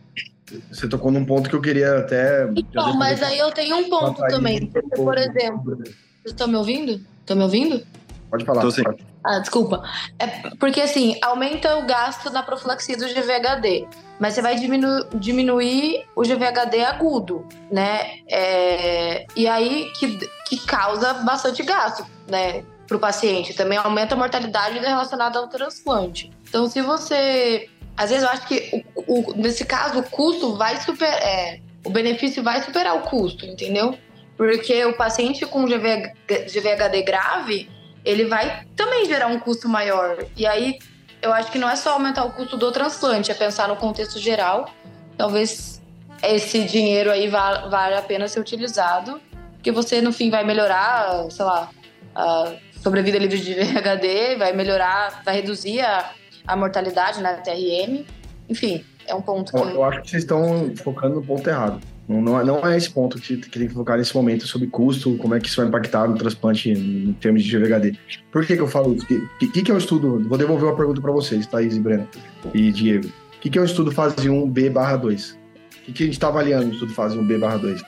Você 0.72 0.88
tocou 0.88 1.12
num 1.12 1.26
ponto 1.26 1.50
que 1.50 1.56
eu 1.56 1.62
queria 1.62 1.98
até. 2.00 2.48
Então, 2.56 2.96
mas 2.96 3.22
aí 3.24 3.40
eu 3.40 3.52
tenho 3.52 3.78
um 3.78 3.90
ponto 3.90 4.22
também. 4.28 4.68
Por 4.96 5.18
exemplo, 5.18 5.76
vocês 5.76 5.94
estão 6.26 6.48
me 6.48 6.56
ouvindo? 6.56 7.02
Estão 7.22 7.36
me 7.36 7.44
ouvindo? 7.44 7.86
Pode 8.30 8.46
falar. 8.46 8.62
Tô 8.62 8.72
sim. 8.72 8.84
Ah, 9.26 9.40
desculpa. 9.40 9.82
É 10.20 10.28
porque 10.60 10.80
assim, 10.80 11.18
aumenta 11.20 11.78
o 11.78 11.86
gasto 11.88 12.30
na 12.30 12.44
profilaxia 12.44 12.96
do 12.96 13.08
GVHD, 13.08 13.88
mas 14.20 14.36
você 14.36 14.42
vai 14.42 14.56
diminu 14.56 15.04
diminuir 15.16 16.06
o 16.16 16.22
GVHD 16.22 16.84
agudo, 16.84 17.44
né? 17.72 18.20
É, 18.30 19.26
e 19.36 19.48
aí 19.48 19.92
que, 19.98 20.20
que 20.48 20.58
causa 20.68 21.16
bastante 21.16 21.64
gasto, 21.64 22.06
né? 22.28 22.64
Para 22.86 22.98
o 22.98 23.00
paciente. 23.00 23.56
Também 23.56 23.80
aumenta 23.80 24.14
a 24.14 24.18
mortalidade 24.18 24.78
relacionada 24.78 25.40
ao 25.40 25.48
transplante. 25.48 26.32
Então, 26.48 26.70
se 26.70 26.82
você. 26.84 27.68
Às 27.98 28.12
vezes 28.12 28.24
eu 28.24 28.30
acho 28.30 28.48
que 28.48 28.86
o, 28.96 29.32
o, 29.32 29.34
nesse 29.38 29.66
caso 29.66 30.00
o 30.00 30.04
custo 30.04 30.56
vai 30.56 30.80
superar. 30.82 31.20
É, 31.24 31.60
o 31.84 31.90
benefício 31.90 32.44
vai 32.44 32.62
superar 32.62 32.96
o 32.96 33.02
custo, 33.02 33.44
entendeu? 33.44 33.98
Porque 34.38 34.86
o 34.86 34.94
paciente 34.94 35.46
com 35.46 35.66
GV, 35.66 36.14
GVHD 36.28 37.02
grave, 37.04 37.70
ele 38.06 38.26
vai 38.26 38.66
também 38.76 39.06
gerar 39.06 39.28
um 39.28 39.40
custo 39.40 39.68
maior. 39.68 40.24
E 40.38 40.46
aí, 40.46 40.78
eu 41.22 41.34
acho 41.34 41.52
que 41.52 41.58
não 41.58 41.70
é 41.70 41.76
só 41.76 41.94
aumentar 41.94 42.24
o 42.24 42.32
custo 42.32 42.56
do 42.56 42.72
transplante, 42.72 43.32
é 43.32 43.34
pensar 43.34 43.68
no 43.68 43.76
contexto 43.76 44.20
geral. 44.20 44.70
Talvez 45.18 45.82
esse 46.22 46.64
dinheiro 46.66 47.12
aí 47.12 47.28
vale 47.28 47.96
a 47.96 48.02
pena 48.02 48.28
ser 48.28 48.40
utilizado, 48.40 49.20
porque 49.54 49.72
você, 49.72 50.02
no 50.02 50.14
fim, 50.14 50.30
vai 50.30 50.44
melhorar, 50.44 51.30
sei 51.32 51.46
lá, 51.46 51.70
a 52.14 52.54
sobrevida 52.82 53.18
livre 53.18 53.40
de 53.40 53.54
VHD, 53.56 54.36
vai 54.38 54.54
melhorar, 54.54 55.24
vai 55.26 55.36
reduzir 55.36 55.82
a, 55.82 56.12
a 56.46 56.56
mortalidade 56.56 57.22
na 57.22 57.34
TRM. 57.34 58.06
Enfim, 58.48 58.86
é 59.08 59.16
um 59.16 59.22
ponto 59.22 59.52
que... 59.52 59.58
Eu 59.58 59.84
acho 59.84 60.02
que 60.04 60.10
vocês 60.12 60.24
estão 60.24 60.72
focando 60.76 61.16
no 61.16 61.26
ponto 61.26 61.50
errado. 61.50 61.82
Não, 62.08 62.22
não, 62.22 62.40
é, 62.40 62.44
não 62.44 62.68
é 62.68 62.78
esse 62.78 62.90
ponto 62.90 63.20
que, 63.20 63.38
que 63.38 63.60
tem 63.60 63.68
que 63.68 63.74
focar 63.74 63.98
nesse 63.98 64.16
momento 64.16 64.46
sobre 64.46 64.68
custo, 64.68 65.18
como 65.18 65.34
é 65.34 65.40
que 65.40 65.48
isso 65.48 65.58
vai 65.58 65.68
impactar 65.68 66.08
no 66.08 66.16
transplante 66.16 66.70
em 66.70 67.14
termos 67.14 67.44
de 67.44 67.58
GVHD. 67.58 67.98
Por 68.32 68.46
que, 68.46 68.56
que 68.56 68.62
eu 68.62 68.68
falo 68.68 68.94
isso? 68.94 69.06
O 69.06 69.08
que, 69.08 69.48
que, 69.48 69.64
que, 69.64 69.72
é 69.72 69.74
o 69.74 69.78
estudo? 69.78 70.24
Vou 70.28 70.38
devolver 70.38 70.66
uma 70.66 70.76
pergunta 70.76 71.02
para 71.02 71.12
vocês, 71.12 71.48
Thaís 71.48 71.76
e 71.76 71.80
Breno 71.80 72.08
e 72.54 72.72
Diego. 72.72 73.08
O 73.08 73.40
que, 73.40 73.50
que 73.50 73.58
é 73.58 73.62
o 73.62 73.66
estudo 73.66 73.92
fase 73.92 74.28
1B 74.28 74.70
barra 74.70 74.98
2? 74.98 75.32
O 75.32 75.86
que, 75.86 75.94
que 75.94 76.04
a 76.04 76.06
gente 76.06 76.16
está 76.16 76.28
avaliando 76.28 76.68
no 76.68 76.74
estudo 76.74 76.94
fase 76.94 77.18
1B 77.18 77.40
barra 77.40 77.58
2? 77.58 77.84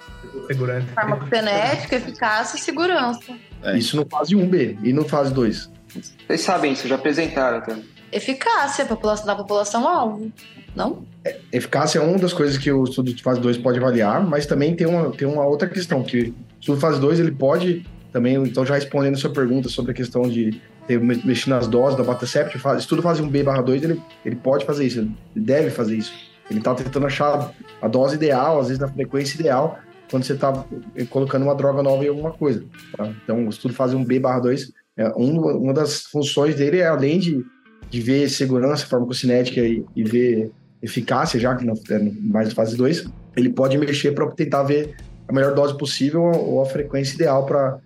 Segurança. 0.48 0.88
Farmacogenética, 0.94 1.96
eficácia 1.96 2.58
e 2.58 2.60
segurança. 2.60 3.34
É. 3.64 3.78
Isso 3.78 3.96
no 3.96 4.06
fase 4.06 4.36
1B 4.36 4.78
e 4.84 4.94
no 4.94 5.04
fase 5.06 5.34
2? 5.34 5.72
Vocês 6.28 6.42
sabem 6.42 6.74
isso, 6.74 6.88
já 6.88 6.96
apresentaram 6.96 7.58
até. 7.58 7.76
Eficácia 8.12 8.86
população, 8.86 9.26
da 9.26 9.36
população-alvo, 9.36 10.32
não? 10.76 11.06
É, 11.26 11.40
eficácia 11.52 12.00
é 12.00 12.02
uma 12.02 12.18
das 12.18 12.34
coisas 12.34 12.58
que 12.58 12.72
o 12.72 12.84
estudo 12.86 13.14
de 13.14 13.22
fase 13.22 13.42
2 13.42 13.58
pode 13.58 13.80
avaliar, 13.80 14.26
mas 14.26 14.46
também 14.46 14.76
tem 14.76 14.88
uma, 14.88 15.12
tem 15.12 15.28
uma 15.28 15.46
outra 15.46 15.68
questão, 15.68 16.04
que 16.04 16.18
o 16.18 16.36
estudo 16.60 16.76
de 16.76 16.82
fase 16.82 17.00
2 17.02 17.20
ele 17.20 17.32
pode 17.32 17.86
também, 18.12 18.36
então 18.36 18.66
já 18.66 18.76
respondendo 18.76 19.16
a 19.16 19.18
sua 19.18 19.32
pergunta 19.32 19.68
sobre 19.68 19.92
a 19.92 19.94
questão 19.94 20.24
de 20.24 20.62
ter, 20.88 21.00
mexer 21.00 21.50
nas 21.50 21.68
doses 21.68 21.98
da 21.98 22.04
Batacept, 22.04 22.58
estudo 22.78 23.02
fase 23.02 23.22
1B 23.22 23.44
barra 23.44 23.62
2, 23.62 23.84
ele, 23.84 24.02
ele 24.26 24.36
pode 24.36 24.66
fazer 24.66 24.86
isso, 24.86 25.00
ele 25.00 25.12
deve 25.36 25.70
fazer 25.70 25.98
isso. 25.98 26.14
Ele 26.50 26.60
está 26.60 26.74
tentando 26.74 27.06
achar 27.06 27.54
a 27.82 27.88
dose 27.90 28.16
ideal, 28.16 28.60
às 28.60 28.68
vezes 28.68 28.80
na 28.80 28.88
frequência 28.88 29.38
ideal, 29.38 29.80
quando 30.10 30.24
você 30.24 30.34
está 30.34 30.66
colocando 31.10 31.44
uma 31.44 31.54
droga 31.54 31.84
nova 31.84 32.06
em 32.06 32.08
alguma 32.08 32.32
coisa. 32.32 32.64
Tá? 32.96 33.12
Então, 33.24 33.46
o 33.46 33.50
estudo 33.50 33.74
fase 33.74 33.96
1B 33.96 34.20
barra 34.22 34.40
2, 34.40 34.72
é, 34.96 35.10
um, 35.10 35.40
uma 35.42 35.74
das 35.74 36.04
funções 36.04 36.56
dele 36.56 36.80
é, 36.80 36.88
além 36.88 37.20
de 37.20 37.46
de 37.90 38.02
ver 38.02 38.30
segurança 38.30 38.86
farmacocinética 38.86 39.62
e, 39.62 39.84
e 39.96 40.04
ver 40.04 40.52
eficácia, 40.82 41.40
já 41.40 41.56
que 41.56 41.66
não 41.66 41.74
é 41.74 42.00
mais 42.22 42.54
fase 42.54 42.76
2, 42.76 43.06
ele 43.36 43.50
pode 43.50 43.78
mexer 43.78 44.12
para 44.12 44.28
tentar 44.32 44.64
ver 44.64 44.96
a 45.28 45.34
melhor 45.34 45.54
dose 45.54 45.78
possível 45.78 46.22
ou 46.24 46.62
a 46.62 46.66
frequência 46.66 47.16
ideal 47.16 47.46
para 47.46 47.80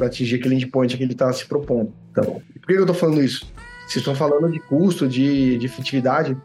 atingir 0.00 0.36
aquele 0.36 0.56
endpoint 0.56 0.96
que 0.96 1.02
ele 1.02 1.12
está 1.12 1.32
se 1.32 1.46
propondo. 1.46 1.92
Então, 2.10 2.42
por 2.60 2.66
que 2.66 2.72
eu 2.74 2.80
estou 2.80 2.94
falando 2.94 3.22
isso? 3.22 3.46
Vocês 3.86 3.96
estão 3.96 4.14
falando 4.14 4.52
de 4.52 4.60
custo, 4.60 5.08
de, 5.08 5.56
de 5.56 5.66
efetividade. 5.66 6.36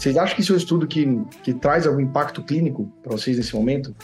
Vocês 0.00 0.16
acham 0.16 0.34
que 0.34 0.40
isso 0.40 0.52
é 0.52 0.54
um 0.54 0.58
estudo 0.58 0.86
que, 0.86 1.22
que 1.42 1.52
traz 1.52 1.86
algum 1.86 2.00
impacto 2.00 2.42
clínico 2.42 2.90
para 3.02 3.12
vocês 3.12 3.36
nesse 3.36 3.54
momento? 3.54 3.94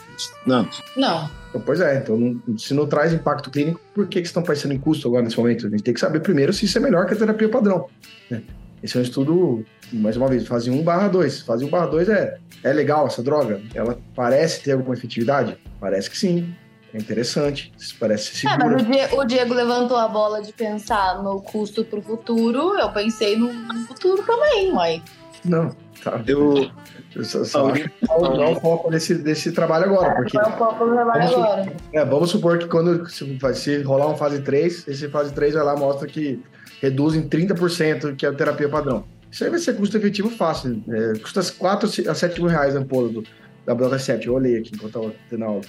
Não. 0.46 0.68
Não. 0.94 1.30
Então, 1.48 1.62
pois 1.64 1.80
é, 1.80 1.96
então 1.96 2.38
se 2.58 2.74
não 2.74 2.86
traz 2.86 3.14
impacto 3.14 3.50
clínico, 3.50 3.80
por 3.94 4.06
que, 4.06 4.20
que 4.20 4.26
estão 4.26 4.42
pensando 4.42 4.74
em 4.74 4.78
custo 4.78 5.08
agora 5.08 5.22
nesse 5.22 5.38
momento? 5.38 5.66
A 5.66 5.70
gente 5.70 5.82
tem 5.82 5.94
que 5.94 6.00
saber 6.00 6.20
primeiro 6.20 6.52
se 6.52 6.66
isso 6.66 6.76
é 6.76 6.82
melhor 6.82 7.06
que 7.06 7.14
a 7.14 7.16
terapia 7.16 7.48
padrão. 7.48 7.88
Né? 8.30 8.42
Esse 8.82 8.98
é 8.98 9.00
um 9.00 9.02
estudo, 9.02 9.64
mais 9.90 10.18
uma 10.18 10.28
vez, 10.28 10.46
fase 10.46 10.70
1 10.70 10.82
barra 10.82 11.08
2. 11.08 11.40
Fase 11.40 11.64
1 11.64 11.70
barra 11.70 11.86
2 11.86 12.10
é, 12.10 12.36
é 12.62 12.72
legal 12.74 13.06
essa 13.06 13.22
droga? 13.22 13.62
Ela 13.74 13.98
parece 14.14 14.64
ter 14.64 14.72
alguma 14.72 14.94
efetividade? 14.94 15.56
Parece 15.80 16.10
que 16.10 16.18
sim. 16.18 16.54
É 16.92 16.98
interessante, 16.98 17.72
parece 17.98 18.36
seguro. 18.36 18.62
É, 18.62 18.70
mas 18.70 18.82
o 18.82 18.84
Diego, 18.84 19.20
o 19.20 19.24
Diego, 19.24 19.54
levantou 19.54 19.96
a 19.96 20.08
bola 20.08 20.42
de 20.42 20.52
pensar 20.52 21.22
no 21.22 21.40
custo 21.40 21.82
para 21.86 21.98
o 21.98 22.02
futuro, 22.02 22.78
eu 22.78 22.90
pensei 22.92 23.34
no 23.36 23.50
futuro 23.86 24.22
também, 24.22 24.72
mãe. 24.72 25.02
Não, 25.44 25.70
tá. 26.10 26.22
Eu, 26.26 26.70
eu 27.14 27.24
só, 27.24 27.44
só 27.44 27.70
acho 27.70 27.84
que 27.84 27.90
não 28.08 28.42
é 28.42 28.50
o 28.50 28.60
foco 28.60 28.90
desse, 28.90 29.14
desse 29.16 29.52
trabalho 29.52 29.86
agora. 29.86 30.14
Porque, 30.14 30.38
é 30.38 30.42
o 30.42 30.52
foco 30.52 30.86
do 30.86 30.92
trabalho 30.92 31.28
vamos, 31.28 31.34
agora. 31.34 31.72
É, 31.92 32.04
vamos 32.04 32.30
supor 32.30 32.58
que 32.58 32.66
quando 32.66 33.08
se, 33.10 33.24
vai 33.38 33.54
se 33.54 33.82
rolar 33.82 34.06
uma 34.06 34.16
fase 34.16 34.40
3, 34.40 34.86
esse 34.88 35.08
fase 35.08 35.32
3 35.34 35.54
vai 35.54 35.64
lá 35.64 35.76
mostra 35.76 36.06
que 36.06 36.40
reduz 36.80 37.14
em 37.14 37.28
30% 37.28 38.14
que 38.14 38.24
é 38.24 38.28
a 38.28 38.32
terapia 38.32 38.68
padrão. 38.68 39.04
Isso 39.30 39.44
aí 39.44 39.50
vai 39.50 39.58
ser 39.58 39.76
custo 39.76 39.96
efetivo 39.96 40.30
fácil. 40.30 40.82
É, 40.88 41.18
custa 41.18 41.42
4 41.42 42.10
a 42.10 42.14
7 42.14 42.40
mil 42.40 42.50
reais 42.50 42.76
a 42.76 42.78
ampola 42.78 43.08
do, 43.08 43.24
da 43.64 43.74
WR7. 43.74 44.26
Eu 44.26 44.34
olhei 44.34 44.58
aqui 44.58 44.70
enquanto 44.74 44.96
estava 44.96 45.12
tendo 45.28 45.44
aula. 45.44 45.60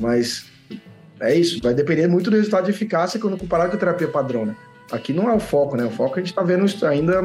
Mas 0.00 0.46
é 1.20 1.34
isso, 1.34 1.60
vai 1.62 1.72
depender 1.72 2.08
muito 2.08 2.28
do 2.30 2.36
resultado 2.36 2.64
de 2.64 2.72
eficácia 2.72 3.20
quando 3.20 3.38
comparado 3.38 3.70
com 3.70 3.76
a 3.76 3.78
terapia 3.78 4.08
padrão, 4.08 4.44
né? 4.44 4.56
Aqui 4.90 5.12
não 5.12 5.30
é 5.30 5.34
o 5.34 5.40
foco, 5.40 5.76
né? 5.76 5.84
O 5.84 5.90
foco 5.90 6.16
a 6.16 6.18
gente 6.18 6.30
está 6.30 6.42
vendo 6.42 6.66
ainda 6.84 7.22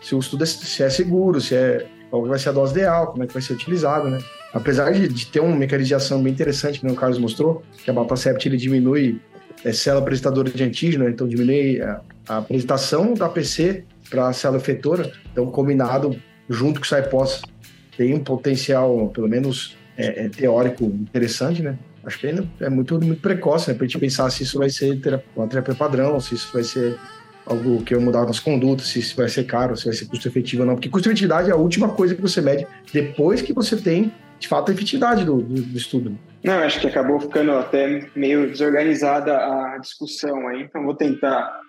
se 0.00 0.14
o 0.14 0.18
estudo 0.18 0.42
é, 0.42 0.46
se 0.46 0.82
é 0.82 0.90
seguro, 0.90 1.40
se 1.40 1.54
é 1.54 1.86
qual 2.10 2.24
vai 2.24 2.38
ser 2.38 2.50
a 2.50 2.52
dose 2.52 2.72
ideal, 2.72 3.08
como 3.08 3.22
é 3.22 3.26
que 3.26 3.32
vai 3.32 3.42
ser 3.42 3.52
utilizado, 3.52 4.08
né? 4.08 4.18
Apesar 4.52 4.90
de, 4.92 5.08
de 5.08 5.26
ter 5.26 5.40
um 5.40 5.54
mecanismo 5.54 5.88
de 5.88 5.94
ação 5.94 6.22
bem 6.22 6.32
interessante, 6.32 6.80
que 6.80 6.86
o 6.86 6.94
Carlos 6.94 7.18
mostrou, 7.18 7.62
que 7.84 7.90
a 7.90 7.92
Baltacept 7.92 8.48
ele 8.48 8.56
diminui 8.56 9.20
é, 9.64 9.72
célula 9.72 10.02
apresentadora 10.02 10.50
de 10.50 10.62
antígeno, 10.62 11.04
né? 11.04 11.10
então 11.10 11.28
diminui 11.28 11.80
a, 11.80 12.00
a 12.28 12.38
apresentação 12.38 13.14
da 13.14 13.28
PC 13.28 13.84
para 14.08 14.28
a 14.28 14.32
célula 14.32 14.60
efetora, 14.60 15.12
então 15.30 15.46
combinado 15.50 16.16
junto 16.48 16.80
com 16.80 16.84
o 16.84 16.88
SciPOS 16.88 17.42
tem 17.96 18.14
um 18.14 18.20
potencial, 18.20 19.08
pelo 19.08 19.28
menos 19.28 19.76
é, 19.96 20.26
é, 20.26 20.28
teórico, 20.28 20.84
interessante, 20.84 21.62
né? 21.62 21.76
Acho 22.04 22.20
que 22.20 22.28
ainda 22.28 22.48
é 22.60 22.70
muito, 22.70 22.98
muito 23.00 23.20
precoce, 23.20 23.68
né? 23.68 23.74
Para 23.74 23.84
a 23.84 23.88
gente 23.88 23.98
pensar 23.98 24.30
se 24.30 24.44
isso 24.44 24.56
vai 24.56 24.70
ser 24.70 24.98
uma 25.36 25.48
terapia 25.48 25.74
padrão, 25.74 26.18
se 26.20 26.36
isso 26.36 26.50
vai 26.52 26.62
ser 26.62 26.96
algo 27.48 27.82
que 27.82 27.94
vai 27.94 28.04
mudar 28.04 28.26
nas 28.26 28.38
condutas, 28.38 28.88
se 28.88 29.14
vai 29.14 29.28
ser 29.28 29.44
caro, 29.44 29.76
se 29.76 29.86
vai 29.86 29.94
ser 29.94 30.06
custo 30.06 30.28
efetivo 30.28 30.62
ou 30.62 30.68
não. 30.68 30.74
Porque 30.74 30.88
custo 30.88 31.08
efetividade 31.08 31.50
é 31.50 31.52
a 31.52 31.56
última 31.56 31.88
coisa 31.88 32.14
que 32.14 32.22
você 32.22 32.40
mede 32.40 32.66
depois 32.92 33.42
que 33.42 33.52
você 33.52 33.76
tem 33.76 34.12
de 34.38 34.46
fato, 34.46 34.70
a 34.70 34.74
efetividade 34.74 35.24
do, 35.24 35.42
do, 35.42 35.62
do 35.62 35.76
estudo. 35.76 36.16
Não, 36.44 36.58
acho 36.60 36.80
que 36.80 36.86
acabou 36.86 37.18
ficando 37.18 37.52
até 37.52 38.06
meio 38.14 38.48
desorganizada 38.48 39.36
a 39.36 39.78
discussão 39.78 40.46
aí, 40.48 40.62
então 40.62 40.84
vou 40.84 40.94
tentar 40.94 41.60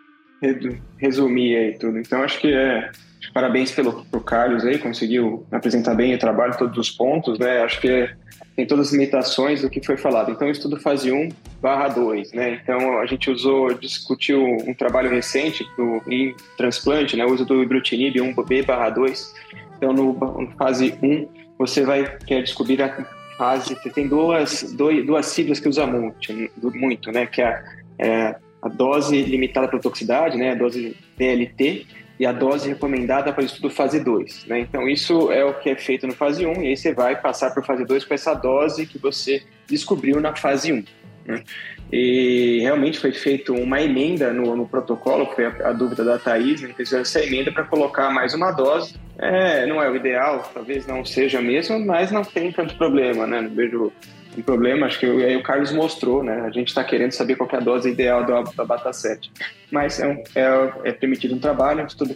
resumir 0.97 1.55
aí 1.55 1.77
tudo. 1.77 1.97
Então, 1.97 2.21
acho 2.23 2.39
que 2.39 2.53
é. 2.53 2.91
Parabéns 3.33 3.71
pelo 3.71 4.05
pro 4.05 4.21
Carlos 4.21 4.65
aí, 4.65 4.77
conseguiu 4.79 5.45
apresentar 5.51 5.93
bem 5.93 6.15
o 6.15 6.19
trabalho, 6.19 6.57
todos 6.57 6.77
os 6.77 6.89
pontos, 6.89 7.37
né? 7.37 7.61
Acho 7.61 7.79
que 7.79 8.09
tem 8.55 8.65
todas 8.65 8.87
as 8.87 8.93
limitações 8.93 9.61
do 9.61 9.69
que 9.69 9.85
foi 9.85 9.97
falado. 9.97 10.31
Então, 10.31 10.49
estudo 10.49 10.77
fase 10.77 11.11
1 11.11 11.29
barra 11.61 11.89
2, 11.89 12.33
né? 12.33 12.59
Então, 12.61 12.99
a 12.99 13.05
gente 13.05 13.29
usou, 13.29 13.73
discutiu 13.73 14.43
um 14.43 14.73
trabalho 14.73 15.09
recente 15.09 15.65
do, 15.77 16.01
em 16.07 16.35
transplante, 16.57 17.15
né? 17.15 17.25
O 17.25 17.31
uso 17.31 17.45
do 17.45 17.61
ibrutinib 17.61 18.15
1B 18.15 18.65
barra 18.65 18.89
2. 18.89 19.35
Então, 19.77 19.93
no, 19.93 20.13
no 20.13 20.51
fase 20.57 20.97
1, 21.01 21.27
você 21.57 21.83
vai 21.83 22.17
quer 22.25 22.41
descobrir 22.41 22.81
a 22.81 23.05
fase, 23.37 23.75
tem 23.93 24.07
duas, 24.07 24.63
dois, 24.73 25.05
duas 25.05 25.25
siglas 25.27 25.59
que 25.59 25.69
usa 25.69 25.85
muito, 25.85 26.33
muito 26.73 27.11
né? 27.11 27.25
Que 27.25 27.41
é, 27.41 27.63
é 27.99 28.35
a 28.61 28.67
dose 28.67 29.21
limitada 29.23 29.67
para 29.67 29.79
toxicidade, 29.79 30.37
né, 30.37 30.51
a 30.51 30.55
dose 30.55 30.95
DLT, 31.17 31.85
e 32.19 32.25
a 32.25 32.33
dose 32.33 32.67
recomendada 32.67 33.31
para 33.31 33.41
o 33.41 33.45
estudo 33.45 33.69
fase 33.69 33.99
2. 33.99 34.45
Né? 34.45 34.59
Então, 34.59 34.87
isso 34.89 35.31
é 35.31 35.45
o 35.45 35.53
que 35.53 35.69
é 35.69 35.75
feito 35.75 36.05
no 36.05 36.13
fase 36.13 36.45
1, 36.45 36.51
um, 36.51 36.61
e 36.61 36.67
aí 36.67 36.77
você 36.77 36.93
vai 36.93 37.15
passar 37.19 37.51
para 37.51 37.63
fase 37.63 37.85
2 37.85 38.03
com 38.03 38.13
essa 38.13 38.33
dose 38.33 38.85
que 38.85 38.97
você 38.97 39.41
descobriu 39.67 40.19
na 40.19 40.35
fase 40.35 40.73
1. 40.73 40.75
Um, 40.75 40.83
né? 41.25 41.43
E 41.91 42.59
realmente 42.61 42.99
foi 42.99 43.11
feita 43.11 43.51
uma 43.51 43.81
emenda 43.81 44.31
no, 44.33 44.55
no 44.55 44.67
protocolo, 44.67 45.25
foi 45.33 45.45
a, 45.45 45.69
a, 45.69 45.71
dúvida 45.71 46.03
da 46.03 46.19
Thais, 46.19 46.61
né? 46.61 46.73
fizeram 46.75 47.01
essa 47.01 47.23
emenda 47.23 47.51
para 47.51 47.63
colocar 47.63 48.11
mais 48.11 48.33
uma 48.33 48.51
dose. 48.51 48.95
É, 49.17 49.65
não 49.65 49.81
é 49.81 49.89
o 49.89 49.95
ideal, 49.95 50.51
talvez 50.53 50.85
não 50.85 51.03
seja 51.03 51.41
mesmo, 51.41 51.79
mas 51.79 52.11
não 52.11 52.23
tem 52.23 52.51
tanto 52.51 52.75
problema, 52.77 53.25
né? 53.25 53.41
Não 53.41 53.49
vejo 53.49 53.91
um 54.37 54.41
problema, 54.41 54.85
acho 54.85 54.99
que 54.99 55.05
aí 55.05 55.35
o 55.35 55.43
Carlos 55.43 55.71
mostrou, 55.71 56.23
né? 56.23 56.41
A 56.45 56.49
gente 56.49 56.67
está 56.67 56.83
querendo 56.83 57.11
saber 57.11 57.35
qual 57.35 57.49
é 57.51 57.55
a 57.57 57.59
dose 57.59 57.89
ideal 57.89 58.25
da, 58.25 58.41
da 58.41 58.63
Bata 58.63 58.93
7. 58.93 59.31
Mas 59.71 59.99
é, 59.99 60.07
um, 60.07 60.23
é, 60.35 60.89
é, 60.89 60.91
permitido 60.91 61.35
um 61.35 61.39
trabalho, 61.39 61.85
estudo 61.85 62.15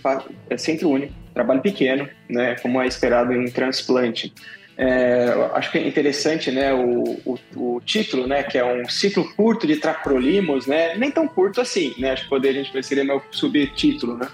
é 0.49 0.57
centro 0.57 0.89
único, 0.89 1.13
trabalho 1.33 1.61
pequeno, 1.61 2.07
né? 2.29 2.55
Como 2.61 2.81
é 2.81 2.87
esperado 2.87 3.33
em 3.33 3.45
transplante. 3.45 4.33
É, 4.75 5.49
acho 5.53 5.71
que 5.71 5.77
é 5.77 5.87
interessante, 5.87 6.49
né, 6.49 6.73
o, 6.73 7.03
o, 7.25 7.39
o, 7.55 7.81
título, 7.81 8.25
né, 8.25 8.41
que 8.41 8.57
é 8.57 8.65
um 8.65 8.89
ciclo 8.89 9.23
curto 9.35 9.67
de 9.67 9.75
tracrolimos, 9.75 10.65
né, 10.65 10.95
nem 10.97 11.11
tão 11.11 11.27
curto 11.27 11.61
assim, 11.61 11.93
né, 11.99 12.09
acho 12.11 12.23
que 12.23 12.29
poder 12.29 12.49
a 12.49 12.53
gente 12.53 12.83
seria 12.83 13.03
meu 13.03 13.21
subtítulo, 13.29 14.17
né. 14.17 14.27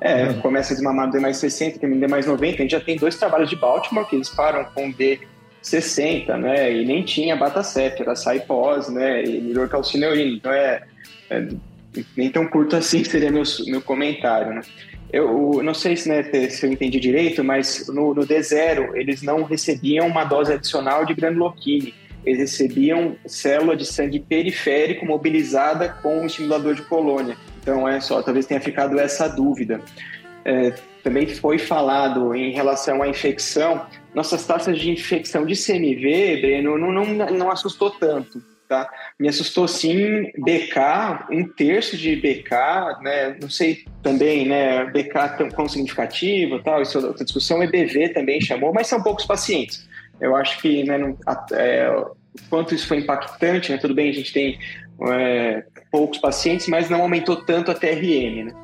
É, 0.00 0.26
uhum. 0.26 0.40
começa 0.40 0.76
de 0.76 0.82
mamar 0.82 1.10
D 1.10 1.18
mais 1.18 1.38
60, 1.38 1.80
tem 1.80 1.90
D 1.90 2.06
mais 2.06 2.24
90, 2.24 2.54
a 2.54 2.62
gente 2.62 2.70
já 2.70 2.80
tem 2.80 2.96
dois 2.96 3.16
trabalhos 3.16 3.50
de 3.50 3.56
Baltimore 3.56 4.06
que 4.06 4.14
eles 4.14 4.30
param 4.30 4.64
com 4.72 4.90
D 4.92 5.20
60, 5.62 6.36
né? 6.36 6.72
E 6.72 6.84
nem 6.84 7.02
tinha 7.02 7.36
Batacep, 7.36 8.00
era 8.00 8.14
Saipós, 8.16 8.88
né? 8.88 9.24
E 9.24 9.40
melhor 9.40 9.68
calcineurina. 9.68 10.36
Então 10.36 10.52
é, 10.52 10.82
é, 11.28 11.48
nem 12.16 12.30
tão 12.30 12.46
curto 12.46 12.76
assim 12.76 13.02
seria 13.04 13.30
meu, 13.30 13.42
meu 13.66 13.82
comentário, 13.82 14.54
né? 14.54 14.62
Eu 15.12 15.60
não 15.62 15.74
sei 15.74 15.96
se, 15.96 16.08
né, 16.08 16.22
se 16.48 16.64
eu 16.64 16.72
entendi 16.72 17.00
direito, 17.00 17.42
mas 17.42 17.88
no, 17.88 18.14
no 18.14 18.22
D0 18.22 18.94
eles 18.94 19.22
não 19.22 19.42
recebiam 19.42 20.06
uma 20.06 20.24
dose 20.24 20.52
adicional 20.52 21.04
de 21.04 21.14
granuloquine. 21.14 21.92
Eles 22.24 22.38
recebiam 22.38 23.16
célula 23.26 23.76
de 23.76 23.84
sangue 23.84 24.20
periférico 24.20 25.04
mobilizada 25.04 25.88
com 25.88 26.22
o 26.22 26.26
estimulador 26.26 26.74
de 26.74 26.82
colônia. 26.82 27.36
Então 27.60 27.88
é 27.88 27.98
só, 28.00 28.22
talvez 28.22 28.46
tenha 28.46 28.60
ficado 28.60 29.00
essa 29.00 29.26
dúvida. 29.26 29.80
É, 30.44 30.74
também 31.02 31.26
foi 31.26 31.58
falado 31.58 32.34
em 32.34 32.52
relação 32.52 33.02
à 33.02 33.08
infecção, 33.08 33.86
nossas 34.14 34.46
taxas 34.46 34.78
de 34.78 34.90
infecção 34.90 35.44
de 35.46 35.54
CMV, 35.54 36.40
Breno, 36.40 36.78
não, 36.78 36.92
não, 36.92 37.04
não 37.30 37.50
assustou 37.50 37.90
tanto. 37.90 38.42
Tá? 38.68 38.88
Me 39.18 39.28
assustou 39.28 39.66
sim 39.66 40.30
BK, 40.38 41.26
um 41.32 41.44
terço 41.44 41.96
de 41.96 42.14
BK, 42.14 43.02
né? 43.02 43.36
Não 43.42 43.50
sei 43.50 43.84
também, 44.00 44.46
né? 44.46 44.84
BK 44.84 45.36
tão, 45.36 45.48
tão 45.48 45.68
significativo, 45.68 46.62
tal. 46.62 46.80
Isso 46.80 46.96
é 46.96 47.00
outra 47.04 47.24
discussão. 47.24 47.64
EBV 47.64 48.10
também 48.10 48.40
chamou, 48.40 48.72
mas 48.72 48.86
são 48.86 49.02
poucos 49.02 49.26
pacientes. 49.26 49.88
Eu 50.20 50.36
acho 50.36 50.60
que, 50.62 50.84
né? 50.84 50.98
Não, 50.98 51.18
é, 51.52 51.90
quanto 52.48 52.72
isso 52.72 52.86
foi 52.86 52.98
impactante, 52.98 53.72
né? 53.72 53.78
Tudo 53.78 53.92
bem, 53.92 54.08
a 54.08 54.14
gente 54.14 54.32
tem 54.32 54.56
é, 55.08 55.64
poucos 55.90 56.18
pacientes, 56.18 56.68
mas 56.68 56.88
não 56.88 57.02
aumentou 57.02 57.44
tanto 57.44 57.72
a 57.72 57.74
TRM, 57.74 58.44
né? 58.44 58.54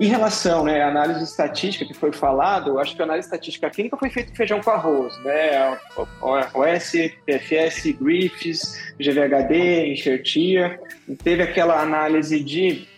Em 0.00 0.06
relação 0.06 0.64
né, 0.64 0.80
à 0.80 0.88
análise 0.88 1.22
estatística 1.22 1.84
que 1.84 1.92
foi 1.92 2.10
falado, 2.10 2.78
acho 2.78 2.96
que 2.96 3.02
a 3.02 3.04
análise 3.04 3.26
estatística 3.26 3.68
clínica 3.68 3.98
foi 3.98 4.08
feita 4.08 4.34
feijão 4.34 4.58
com 4.62 4.70
arroz, 4.70 5.14
né? 5.22 5.78
OS, 6.22 6.92
PFS, 7.26 7.92
Griffiths, 8.00 8.94
GVHD, 8.98 9.92
enxertia. 9.92 10.80
Teve 11.22 11.42
aquela 11.42 11.82
análise 11.82 12.42
de 12.42 12.88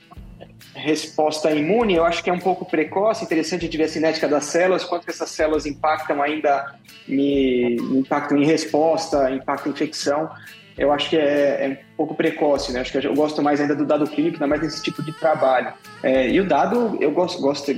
resposta 0.76 1.50
imune, 1.50 1.96
eu 1.96 2.04
acho 2.04 2.22
que 2.22 2.30
é 2.30 2.32
um 2.32 2.38
pouco 2.38 2.64
precoce, 2.64 3.24
interessante 3.24 3.68
de 3.68 3.76
ver 3.76 3.84
a 3.84 3.88
cinética 3.88 4.28
das 4.28 4.44
células, 4.44 4.84
quanto 4.84 5.04
que 5.04 5.10
essas 5.10 5.28
células 5.30 5.66
impactam 5.66 6.22
ainda, 6.22 6.76
me, 7.08 7.78
me 7.80 7.98
impactam 7.98 8.38
em 8.38 8.46
resposta, 8.46 9.28
impactam 9.28 9.72
em 9.72 9.74
infecção 9.74 10.30
eu 10.76 10.92
acho 10.92 11.10
que 11.10 11.16
é, 11.16 11.64
é, 11.64 11.68
um 11.68 11.96
pouco 11.96 12.14
precoce, 12.14 12.72
né? 12.72 12.80
Acho 12.80 12.92
que 12.92 13.06
eu 13.06 13.14
gosto 13.14 13.42
mais 13.42 13.60
ainda 13.60 13.74
do 13.74 13.84
dado 13.84 14.06
clínico, 14.06 14.36
ainda 14.36 14.46
mais 14.46 14.62
nesse 14.62 14.82
tipo 14.82 15.02
de 15.02 15.12
trabalho. 15.12 15.72
É, 16.02 16.28
e 16.28 16.40
o 16.40 16.46
dado 16.46 16.96
eu 17.00 17.10
gosto, 17.10 17.40
gosto, 17.40 17.72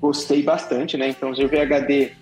gostei 0.00 0.42
bastante, 0.42 0.96
né? 0.96 1.08
Então, 1.08 1.30
o 1.30 1.34
VHD 1.34 2.12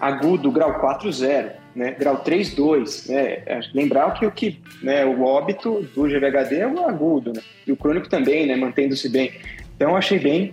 agudo, 0.00 0.50
grau 0.50 0.80
4.0, 0.80 1.52
né? 1.74 1.92
Grau 1.98 2.22
3.2, 2.22 3.08
né? 3.08 3.42
É, 3.46 3.60
lembrar 3.72 4.12
que 4.14 4.26
o 4.26 4.30
que, 4.30 4.60
né? 4.82 5.04
O 5.04 5.22
óbito 5.22 5.80
do 5.94 6.02
GVHD 6.02 6.56
é 6.56 6.66
o 6.66 6.84
agudo, 6.84 7.32
né? 7.32 7.40
E 7.66 7.72
o 7.72 7.76
crônico 7.76 8.08
também, 8.08 8.46
né? 8.46 8.56
Mantendo-se 8.56 9.08
bem. 9.08 9.32
Então, 9.76 9.96
achei 9.96 10.18
bem 10.18 10.52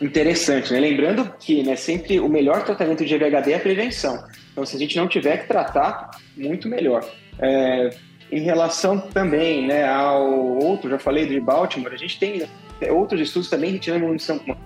interessante, 0.00 0.72
né? 0.72 0.80
Lembrando 0.80 1.30
que, 1.38 1.62
né? 1.62 1.76
Sempre 1.76 2.20
o 2.20 2.28
melhor 2.28 2.64
tratamento 2.64 3.04
de 3.04 3.18
GVHD 3.18 3.52
é 3.52 3.56
a 3.56 3.60
prevenção. 3.60 4.24
Então, 4.52 4.64
se 4.64 4.76
a 4.76 4.78
gente 4.78 4.96
não 4.96 5.08
tiver 5.08 5.38
que 5.38 5.48
tratar, 5.48 6.10
muito 6.36 6.68
melhor. 6.68 7.04
É, 7.40 7.90
em 8.34 8.40
relação 8.40 8.98
também 8.98 9.66
né, 9.66 9.84
ao 9.88 10.28
outro, 10.58 10.90
já 10.90 10.98
falei 10.98 11.26
de 11.26 11.38
Baltimore, 11.38 11.92
a 11.92 11.96
gente 11.96 12.18
tem 12.18 12.42
é, 12.80 12.90
outros 12.90 13.20
estudos 13.20 13.48
também 13.48 13.70
retirando 13.70 14.04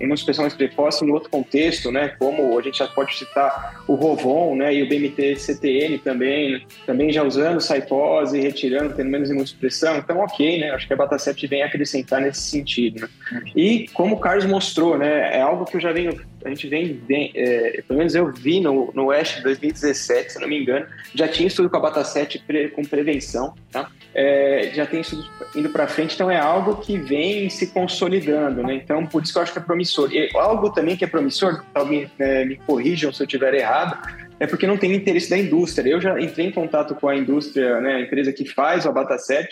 imunossupressão 0.00 0.44
mais 0.44 0.54
precoce 0.54 1.04
em 1.04 1.11
outro 1.11 1.28
contexto, 1.28 1.92
né? 1.92 2.09
Como 2.18 2.59
a 2.59 2.62
gente 2.62 2.78
já 2.78 2.87
pode 2.87 3.14
citar 3.14 3.83
o 3.87 3.94
Rovon, 3.94 4.57
né? 4.57 4.74
E 4.74 4.83
o 4.83 4.88
BMT-CTN 4.88 5.98
também, 5.98 6.52
né, 6.52 6.61
também 6.87 7.12
já 7.12 7.22
usando 7.22 7.61
saipose, 7.61 8.40
retirando, 8.40 8.94
tendo 8.94 9.11
menos 9.11 9.31
imunossupressão. 9.31 9.98
Então, 9.98 10.18
ok, 10.20 10.59
né? 10.59 10.70
Acho 10.70 10.87
que 10.87 10.94
a 10.94 10.96
Batacept 10.96 11.46
vem 11.46 11.62
acrescentar 11.62 12.20
nesse 12.20 12.42
sentido, 12.42 13.02
né? 13.02 13.42
E 13.54 13.87
como 13.92 14.16
o 14.16 14.18
Carlos 14.18 14.46
mostrou, 14.46 14.96
né? 14.96 15.37
É 15.37 15.42
algo 15.42 15.66
que 15.66 15.76
eu 15.76 15.81
já 15.81 15.92
venho, 15.92 16.18
a 16.44 16.48
gente 16.48 16.68
vem, 16.68 17.01
vem 17.07 17.33
é, 17.35 17.83
pelo 17.87 17.98
menos 17.98 18.14
eu 18.14 18.33
vi 18.33 18.61
no, 18.61 18.92
no 18.94 19.07
West 19.07 19.42
2017, 19.42 20.33
se 20.33 20.40
não 20.40 20.48
me 20.48 20.61
engano, 20.61 20.87
já 21.14 21.29
tinha 21.29 21.46
estudo 21.46 21.68
com 21.68 21.77
a 21.77 21.81
Batacept 21.81 22.42
pre, 22.46 22.68
com 22.68 22.83
prevenção, 22.83 23.55
tá? 23.70 23.90
é, 24.14 24.70
já 24.74 24.87
tem 24.87 25.01
estudos 25.01 25.31
indo 25.55 25.70
para 25.70 25.87
frente, 25.87 26.14
então 26.14 26.31
é 26.31 26.38
algo 26.38 26.77
que 26.77 26.98
vem 26.98 27.48
se 27.48 27.68
consolidando, 27.68 28.62
né? 28.62 28.74
Então, 28.74 29.07
por 29.07 29.22
isso 29.22 29.33
que 29.33 29.38
eu 29.38 29.42
acho 29.42 29.53
que 29.53 29.59
é 29.59 29.62
promissor. 29.62 30.12
E 30.12 30.29
algo 30.35 30.70
também 30.70 30.96
que 30.96 31.05
é 31.05 31.09
promissor, 31.09 31.64
me, 31.87 32.11
é, 32.18 32.44
me 32.44 32.57
corrijam 32.57 33.12
se 33.12 33.22
eu 33.22 33.27
estiver 33.27 33.55
errado, 33.55 33.96
é 34.40 34.46
porque 34.46 34.66
não 34.66 34.77
tem 34.77 34.92
interesse 34.92 35.31
da 35.31 35.38
indústria. 35.38 35.90
Eu 35.90 36.01
já 36.01 36.18
entrei 36.20 36.46
em 36.46 36.53
contato 36.53 36.94
com 36.94 37.09
a 37.09 37.16
indústria, 37.16 37.81
né, 37.81 37.94
a 37.94 38.01
empresa 38.01 38.33
que 38.33 38.44
faz 38.44 38.85
o 38.85 38.88
Abataset, 38.88 39.48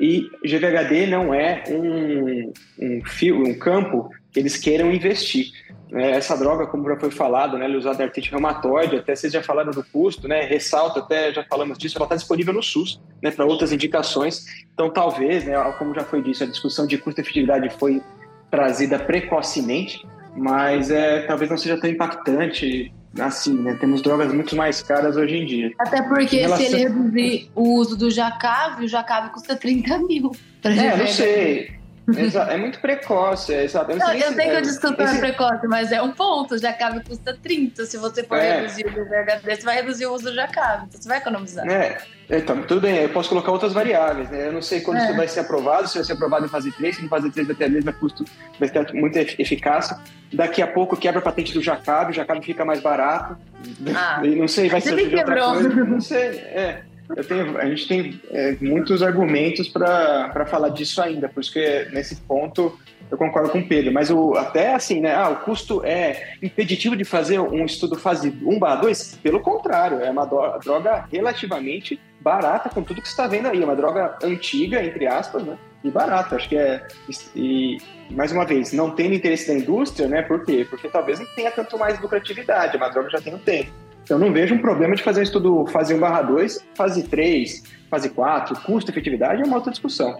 e 0.00 0.30
GVHD 0.44 1.06
não 1.06 1.34
é 1.34 1.64
um, 1.68 2.52
um, 2.78 3.04
fio, 3.04 3.42
um 3.42 3.58
campo 3.58 4.08
que 4.32 4.38
eles 4.38 4.56
queiram 4.56 4.92
investir. 4.92 5.52
É, 5.92 6.10
essa 6.12 6.36
droga, 6.36 6.66
como 6.66 6.88
já 6.88 6.96
foi 6.98 7.10
falado, 7.10 7.56
né, 7.56 7.64
ela 7.64 7.74
é 7.74 7.76
usada 7.78 8.02
em 8.02 8.06
artrite 8.06 8.30
reumatoide, 8.30 8.96
até 8.96 9.16
vocês 9.16 9.32
já 9.32 9.42
falaram 9.42 9.70
do 9.70 9.82
custo, 9.82 10.28
né, 10.28 10.42
ressalto, 10.42 10.98
até 10.98 11.32
já 11.32 11.42
falamos 11.44 11.78
disso, 11.78 11.96
ela 11.96 12.04
está 12.04 12.16
disponível 12.16 12.52
no 12.52 12.62
SUS, 12.62 13.00
né, 13.22 13.30
para 13.30 13.46
outras 13.46 13.72
indicações. 13.72 14.44
Então, 14.74 14.90
talvez, 14.90 15.44
né, 15.44 15.54
como 15.78 15.94
já 15.94 16.04
foi 16.04 16.22
dito, 16.22 16.44
a 16.44 16.46
discussão 16.46 16.86
de 16.86 16.98
custo-efetividade 16.98 17.70
foi 17.78 18.02
trazida 18.50 18.98
precocemente, 18.98 20.06
mas 20.36 20.90
é, 20.90 21.22
talvez 21.22 21.50
não 21.50 21.56
seja 21.56 21.80
tão 21.80 21.88
impactante 21.88 22.92
assim, 23.18 23.54
né? 23.54 23.76
Temos 23.80 24.02
drogas 24.02 24.32
muito 24.32 24.54
mais 24.54 24.82
caras 24.82 25.16
hoje 25.16 25.36
em 25.36 25.46
dia. 25.46 25.72
Até 25.78 26.02
porque 26.02 26.36
relação... 26.36 26.66
se 26.66 26.72
ele 26.72 26.82
reduzir 26.84 27.50
o 27.54 27.74
uso 27.74 27.96
do 27.96 28.10
Jacave, 28.10 28.84
o 28.84 28.88
Jacave 28.88 29.30
custa 29.30 29.56
30 29.56 29.98
mil. 29.98 30.30
É, 30.62 30.96
não 30.96 31.06
sei. 31.06 31.77
É 32.50 32.56
muito 32.56 32.80
precoce, 32.80 33.52
é, 33.52 33.64
exato. 33.64 33.92
Eu, 33.92 33.98
não, 33.98 34.12
eu 34.12 34.32
sei 34.32 34.50
que 34.50 34.56
o 34.56 34.62
discuto 34.62 35.02
esse... 35.02 35.16
é 35.16 35.20
precoce, 35.20 35.66
mas 35.66 35.92
é 35.92 36.00
um 36.00 36.12
ponto. 36.12 36.54
O 36.54 36.58
Jacabe 36.58 37.04
custa 37.04 37.36
30. 37.42 37.84
Se 37.84 37.96
você 37.98 38.22
for 38.22 38.38
é. 38.38 38.60
reduzir 38.60 38.86
o 38.86 38.90
VHD, 38.90 39.56
você 39.56 39.62
vai 39.62 39.76
reduzir 39.76 40.06
o 40.06 40.14
uso 40.14 40.24
do 40.24 40.34
Jacabe. 40.34 40.86
Então 40.88 41.00
você 41.00 41.08
vai 41.08 41.18
economizar. 41.18 41.68
É. 41.68 41.98
Então, 42.30 42.62
tudo 42.62 42.82
bem, 42.82 42.96
eu 42.96 43.08
posso 43.08 43.28
colocar 43.28 43.50
outras 43.50 43.72
variáveis, 43.72 44.30
né? 44.30 44.48
Eu 44.48 44.52
não 44.52 44.60
sei 44.60 44.82
quando 44.82 44.98
é. 44.98 45.04
isso 45.04 45.16
vai 45.16 45.26
ser 45.26 45.40
aprovado, 45.40 45.88
se 45.88 45.94
vai 45.94 46.04
ser 46.04 46.12
aprovado 46.12 46.44
em 46.44 46.48
fase 46.48 46.70
3, 46.72 46.96
se 46.96 47.04
em 47.04 47.08
fase 47.08 47.30
3 47.30 47.46
vai 47.46 47.56
ter 47.56 47.64
a 47.64 47.68
mesma 47.70 47.92
custo, 47.92 48.24
vai 48.60 48.68
ter 48.68 48.92
muita 48.92 49.20
eficácia. 49.20 49.98
Daqui 50.32 50.60
a 50.60 50.66
pouco 50.66 50.94
quebra 50.94 51.20
a 51.20 51.22
patente 51.22 51.54
do 51.54 51.62
Jacabe, 51.62 52.10
o 52.10 52.14
Jacabe 52.14 52.44
fica 52.44 52.64
mais 52.64 52.80
barato. 52.80 53.36
Ah. 53.94 54.20
E 54.28 54.36
não 54.36 54.46
sei, 54.46 54.68
vai 54.68 54.80
ser 54.80 54.92
outra 54.92 55.40
coisa. 55.40 55.68
Não 55.68 56.00
sei, 56.00 56.38
é. 56.38 56.82
Tenho, 57.26 57.58
a 57.58 57.64
gente 57.66 57.88
tem 57.88 58.20
é, 58.30 58.56
muitos 58.60 59.02
argumentos 59.02 59.68
para 59.68 60.44
falar 60.46 60.68
disso 60.68 61.00
ainda, 61.00 61.28
por 61.28 61.40
isso 61.40 61.52
que 61.52 61.88
nesse 61.92 62.16
ponto 62.16 62.78
eu 63.10 63.16
concordo 63.16 63.48
com 63.48 63.60
o 63.60 63.66
Pedro, 63.66 63.92
mas 63.92 64.10
o, 64.10 64.34
até 64.34 64.74
assim, 64.74 65.00
né? 65.00 65.14
Ah, 65.14 65.30
o 65.30 65.36
custo 65.36 65.82
é 65.84 66.34
impeditivo 66.42 66.94
de 66.94 67.04
fazer 67.04 67.40
um 67.40 67.64
estudo 67.64 67.96
fase 67.96 68.28
1 68.42 68.58
barra 68.58 68.82
2? 68.82 69.20
Pelo 69.22 69.40
contrário, 69.40 70.00
é 70.00 70.10
uma 70.10 70.26
droga 70.26 71.06
relativamente 71.10 71.98
barata 72.20 72.68
com 72.68 72.82
tudo 72.82 73.00
que 73.00 73.08
está 73.08 73.26
vendo 73.26 73.48
aí. 73.48 73.62
É 73.62 73.64
uma 73.64 73.76
droga 73.76 74.18
antiga, 74.22 74.84
entre 74.84 75.06
aspas, 75.06 75.42
né? 75.42 75.56
E 75.82 75.90
barata. 75.90 76.36
Acho 76.36 76.48
que 76.48 76.56
é. 76.56 76.86
E, 77.34 77.78
mais 78.10 78.30
uma 78.30 78.44
vez, 78.44 78.72
não 78.72 78.90
tendo 78.90 79.14
interesse 79.14 79.48
da 79.48 79.54
indústria, 79.54 80.06
né? 80.06 80.22
Por 80.22 80.44
quê? 80.44 80.66
Porque 80.68 80.88
talvez 80.88 81.18
não 81.18 81.26
tenha 81.34 81.50
tanto 81.50 81.78
mais 81.78 81.98
lucratividade, 82.00 82.74
é 82.74 82.76
uma 82.76 82.90
droga 82.90 83.08
já 83.10 83.20
tem 83.20 83.34
um 83.34 83.38
tempo. 83.38 83.70
Então, 84.08 84.18
não 84.18 84.32
vejo 84.32 84.54
um 84.54 84.58
problema 84.58 84.96
de 84.96 85.02
fazer 85.02 85.20
um 85.20 85.22
estudo 85.22 85.66
fase 85.66 85.92
1 85.92 86.00
barra 86.00 86.22
2, 86.22 86.64
fase 86.74 87.02
3, 87.02 87.62
fase 87.90 88.08
4, 88.08 88.58
custo, 88.62 88.90
efetividade, 88.90 89.42
é 89.42 89.44
uma 89.44 89.56
outra 89.56 89.70
discussão. 89.70 90.18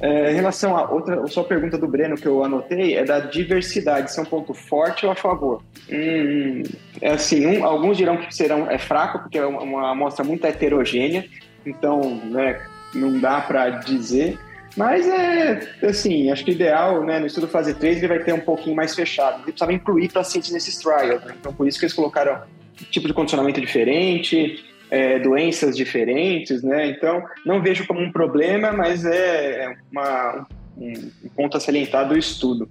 É, 0.00 0.32
em 0.32 0.34
relação 0.34 0.76
a 0.76 0.90
outra, 0.90 1.22
a 1.22 1.28
sua 1.28 1.44
pergunta 1.44 1.78
do 1.78 1.86
Breno 1.86 2.16
que 2.16 2.26
eu 2.26 2.42
anotei 2.42 2.96
é 2.96 3.04
da 3.04 3.20
diversidade, 3.20 4.12
se 4.12 4.18
é 4.18 4.22
um 4.22 4.26
ponto 4.26 4.52
forte 4.52 5.06
ou 5.06 5.12
a 5.12 5.14
favor. 5.14 5.62
Hum, 5.88 6.64
é 7.00 7.12
assim, 7.12 7.46
um, 7.46 7.64
alguns 7.64 7.96
dirão 7.96 8.16
que 8.16 8.34
serão 8.34 8.68
é 8.68 8.76
fraco 8.76 9.20
porque 9.20 9.38
é 9.38 9.46
uma 9.46 9.92
amostra 9.92 10.24
muito 10.24 10.44
heterogênea, 10.44 11.24
então, 11.64 12.16
né, 12.24 12.60
não 12.92 13.20
dá 13.20 13.40
para 13.40 13.70
dizer. 13.70 14.36
Mas 14.76 15.06
é 15.06 15.60
assim, 15.84 16.28
acho 16.32 16.44
que 16.44 16.50
o 16.50 16.54
ideal, 16.54 17.04
né, 17.04 17.20
no 17.20 17.26
estudo 17.26 17.46
fase 17.46 17.72
3 17.72 17.98
ele 17.98 18.08
vai 18.08 18.18
ter 18.18 18.32
um 18.32 18.40
pouquinho 18.40 18.74
mais 18.74 18.96
fechado. 18.96 19.36
Ele 19.36 19.44
precisava 19.44 19.72
incluir 19.72 20.10
pacientes 20.10 20.50
nesses 20.50 20.76
trials, 20.78 21.22
né? 21.24 21.36
então 21.38 21.54
por 21.54 21.68
isso 21.68 21.78
que 21.78 21.84
eles 21.84 21.94
colocaram 21.94 22.42
tipo 22.90 23.06
de 23.06 23.14
condicionamento 23.14 23.60
diferente, 23.60 24.62
é, 24.92 25.18
doenças 25.18 25.74
diferentes, 25.74 26.62
né? 26.62 26.86
Então, 26.86 27.24
não 27.46 27.62
vejo 27.62 27.86
como 27.86 28.00
um 28.00 28.12
problema, 28.12 28.72
mas 28.72 29.06
é, 29.06 29.64
é 29.64 29.76
uma, 29.90 30.46
um, 30.76 30.92
ponto 31.34 31.56
a 31.56 31.60
salientar 31.60 32.06
do 32.06 32.16
estudo. 32.16 32.68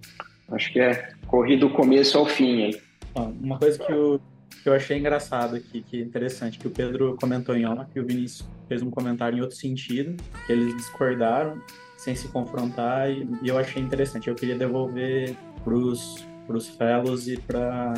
Acho 0.52 0.72
que 0.72 0.80
é 0.80 1.10
corrido 1.26 1.68
do 1.68 1.74
começo 1.74 2.18
ao 2.18 2.28
fim 2.28 2.66
aí. 2.66 2.82
Uma 3.16 3.58
coisa 3.58 3.80
que 3.80 3.92
eu, 3.92 4.22
que 4.62 4.70
eu 4.70 4.74
achei 4.74 5.00
engraçado 5.00 5.56
aqui, 5.56 5.82
que 5.82 5.98
é 5.98 6.02
interessante, 6.02 6.60
que 6.60 6.68
o 6.68 6.72
Pedro 6.72 7.18
comentou 7.20 7.56
em 7.56 7.66
off, 7.66 7.92
que 7.92 8.00
o 8.00 8.06
Vinícius 8.06 8.48
fez 8.68 8.84
um 8.84 8.92
comentário 8.92 9.40
em 9.40 9.42
outro 9.42 9.58
sentido, 9.58 10.16
que 10.46 10.52
eles 10.52 10.78
discordaram 10.78 11.60
sem 11.98 12.16
se 12.16 12.28
confrontar, 12.28 13.10
e, 13.10 13.28
e 13.42 13.48
eu 13.48 13.58
achei 13.58 13.82
interessante. 13.82 14.28
Eu 14.28 14.36
queria 14.36 14.56
devolver 14.56 15.36
para 15.64 15.74
os 15.74 16.68
fellows 16.78 17.28
e 17.28 17.38
para 17.38 17.94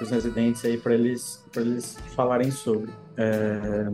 os 0.00 0.10
residentes 0.10 0.64
aí 0.64 0.78
para 0.78 0.94
eles 0.94 1.44
para 1.52 1.62
eles 1.62 1.98
falarem 2.14 2.50
sobre. 2.50 2.90
É, 3.16 3.86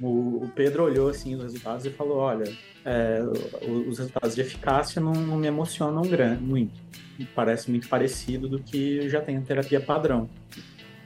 o, 0.00 0.44
o, 0.44 0.52
Pedro 0.54 0.84
olhou 0.84 1.08
assim 1.08 1.34
os 1.34 1.42
resultados 1.42 1.86
e 1.86 1.90
falou, 1.90 2.18
olha, 2.18 2.50
é, 2.84 3.22
os 3.62 3.98
resultados 3.98 4.34
de 4.34 4.40
eficácia 4.40 5.00
não, 5.00 5.12
não 5.12 5.36
me 5.36 5.46
emocionam 5.46 6.02
grande, 6.02 6.42
muito. 6.42 6.72
Parece 7.34 7.70
muito 7.70 7.88
parecido 7.88 8.48
do 8.48 8.58
que 8.58 9.08
já 9.08 9.20
tem 9.20 9.36
a 9.36 9.40
terapia 9.40 9.80
padrão. 9.80 10.28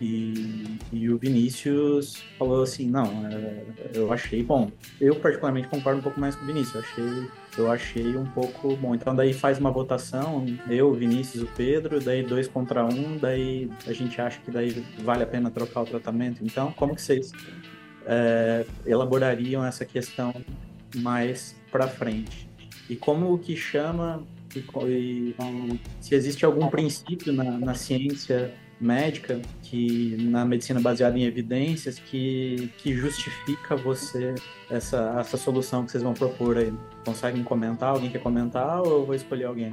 E, 0.00 0.78
e 0.92 1.10
o 1.10 1.18
Vinícius 1.18 2.22
falou 2.38 2.62
assim, 2.62 2.88
não, 2.88 3.26
é, 3.26 3.64
eu 3.94 4.12
achei 4.12 4.42
bom. 4.42 4.70
Eu 5.00 5.16
particularmente 5.16 5.66
concordo 5.68 5.98
um 5.98 6.02
pouco 6.02 6.20
mais 6.20 6.36
com 6.36 6.44
o 6.44 6.46
Vinícius. 6.46 6.74
Eu 6.74 6.80
achei, 6.80 7.30
eu 7.58 7.72
achei 7.72 8.16
um 8.16 8.26
pouco 8.26 8.76
bom. 8.76 8.94
Então 8.94 9.14
daí 9.14 9.32
faz 9.32 9.58
uma 9.58 9.70
votação, 9.70 10.46
eu, 10.68 10.90
o 10.90 10.94
Vinícius, 10.94 11.42
o 11.42 11.46
Pedro, 11.56 12.00
daí 12.00 12.22
dois 12.22 12.46
contra 12.46 12.84
um, 12.84 13.16
daí 13.18 13.70
a 13.86 13.92
gente 13.92 14.20
acha 14.20 14.40
que 14.40 14.50
daí 14.50 14.84
vale 15.00 15.24
a 15.24 15.26
pena 15.26 15.50
trocar 15.50 15.82
o 15.82 15.84
tratamento. 15.84 16.44
Então, 16.44 16.72
como 16.72 16.94
que 16.94 17.02
vocês 17.02 17.32
é, 18.06 18.64
elaborariam 18.86 19.64
essa 19.64 19.84
questão 19.84 20.32
mais 20.96 21.56
para 21.72 21.88
frente? 21.88 22.48
E 22.88 22.94
como 22.94 23.34
o 23.34 23.38
que 23.38 23.56
chama 23.56 24.22
e, 24.54 24.64
e, 24.88 25.80
se 26.00 26.14
existe 26.14 26.44
algum 26.44 26.68
princípio 26.68 27.32
na, 27.32 27.58
na 27.58 27.74
ciência 27.74 28.54
médica 28.80 29.40
que 29.62 30.16
na 30.20 30.44
medicina 30.44 30.80
baseada 30.80 31.18
em 31.18 31.24
evidências 31.24 31.98
que, 31.98 32.70
que 32.78 32.94
justifica 32.94 33.76
você 33.76 34.34
essa, 34.70 35.16
essa 35.18 35.36
solução 35.36 35.84
que 35.84 35.92
vocês 35.92 36.02
vão 36.02 36.14
propor 36.14 36.56
aí. 36.58 36.72
Conseguem 37.04 37.42
comentar? 37.42 37.90
Alguém 37.90 38.10
quer 38.10 38.22
comentar 38.22 38.80
ou 38.80 39.00
eu 39.00 39.06
vou 39.06 39.14
escolher 39.14 39.44
alguém? 39.44 39.70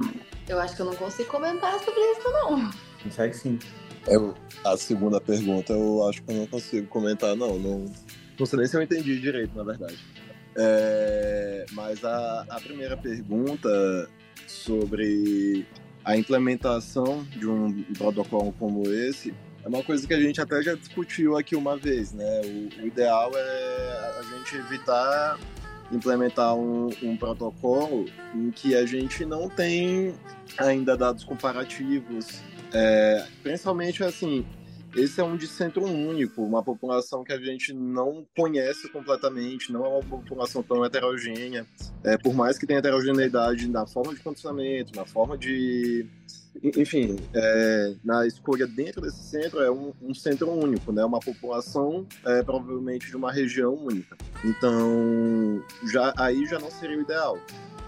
Eu 0.48 0.58
acho 0.58 0.74
que 0.74 0.82
eu 0.82 0.86
não 0.86 0.96
consigo 0.96 1.28
comentar 1.30 1.78
sobre 1.80 2.00
isso 2.00 2.30
não. 2.30 2.70
Consegue 3.02 3.34
sim. 3.34 3.58
Eu, 4.06 4.34
a 4.64 4.76
segunda 4.76 5.20
pergunta 5.20 5.72
eu 5.72 6.08
acho 6.08 6.22
que 6.22 6.32
eu 6.32 6.36
não 6.36 6.46
consigo 6.46 6.86
comentar 6.88 7.36
não. 7.36 7.58
Não, 7.58 7.84
não 8.38 8.46
sei 8.46 8.58
nem 8.58 8.68
se 8.68 8.76
eu 8.76 8.82
entendi 8.82 9.20
direito, 9.20 9.56
na 9.56 9.64
verdade. 9.64 9.98
É, 10.58 11.66
mas 11.72 12.02
a, 12.04 12.46
a 12.48 12.60
primeira 12.60 12.96
pergunta 12.96 14.08
sobre 14.46 15.66
a 16.06 16.16
implementação 16.16 17.24
de 17.24 17.48
um 17.48 17.82
protocolo 17.98 18.54
como 18.56 18.88
esse 18.88 19.34
é 19.64 19.68
uma 19.68 19.82
coisa 19.82 20.06
que 20.06 20.14
a 20.14 20.20
gente 20.20 20.40
até 20.40 20.62
já 20.62 20.74
discutiu 20.74 21.36
aqui 21.36 21.56
uma 21.56 21.76
vez, 21.76 22.12
né? 22.12 22.40
O, 22.44 22.82
o 22.82 22.86
ideal 22.86 23.32
é 23.34 24.18
a 24.20 24.22
gente 24.22 24.56
evitar 24.56 25.36
implementar 25.90 26.54
um, 26.54 26.88
um, 27.02 27.16
protocolo 27.16 28.06
em 28.34 28.52
que 28.52 28.76
a 28.76 28.86
gente 28.86 29.24
não 29.24 29.48
tem 29.48 30.14
ainda 30.58 30.96
dados 30.96 31.24
comparativos, 31.24 32.40
é, 32.72 33.26
principalmente 33.42 34.04
assim, 34.04 34.46
esse 34.96 35.20
é 35.20 35.24
um 35.24 35.36
de 35.36 35.46
centro 35.46 35.84
único, 35.84 36.42
uma 36.42 36.62
população 36.62 37.22
que 37.22 37.32
a 37.32 37.38
gente 37.38 37.72
não 37.72 38.26
conhece 38.34 38.88
completamente, 38.88 39.70
não 39.70 39.84
é 39.84 39.88
uma 39.88 40.02
população 40.02 40.62
tão 40.62 40.84
heterogênea. 40.84 41.66
É, 42.02 42.16
por 42.16 42.34
mais 42.34 42.58
que 42.58 42.66
tenha 42.66 42.78
heterogeneidade 42.78 43.68
na 43.68 43.86
forma 43.86 44.14
de 44.14 44.20
condicionamento, 44.20 44.96
na 44.96 45.04
forma 45.04 45.36
de. 45.36 46.06
Enfim, 46.62 47.16
é, 47.34 47.94
na 48.02 48.26
escolha 48.26 48.66
dentro 48.66 49.02
desse 49.02 49.22
centro 49.22 49.60
é 49.60 49.70
um, 49.70 49.92
um 50.00 50.14
centro 50.14 50.50
único, 50.50 50.90
né? 50.90 51.04
Uma 51.04 51.20
população 51.20 52.06
é, 52.24 52.42
provavelmente 52.42 53.08
de 53.08 53.16
uma 53.16 53.30
região 53.30 53.74
única. 53.74 54.16
Então, 54.42 55.62
já, 55.92 56.14
aí 56.16 56.46
já 56.46 56.58
não 56.58 56.70
seria 56.70 56.96
o 56.96 57.02
ideal. 57.02 57.38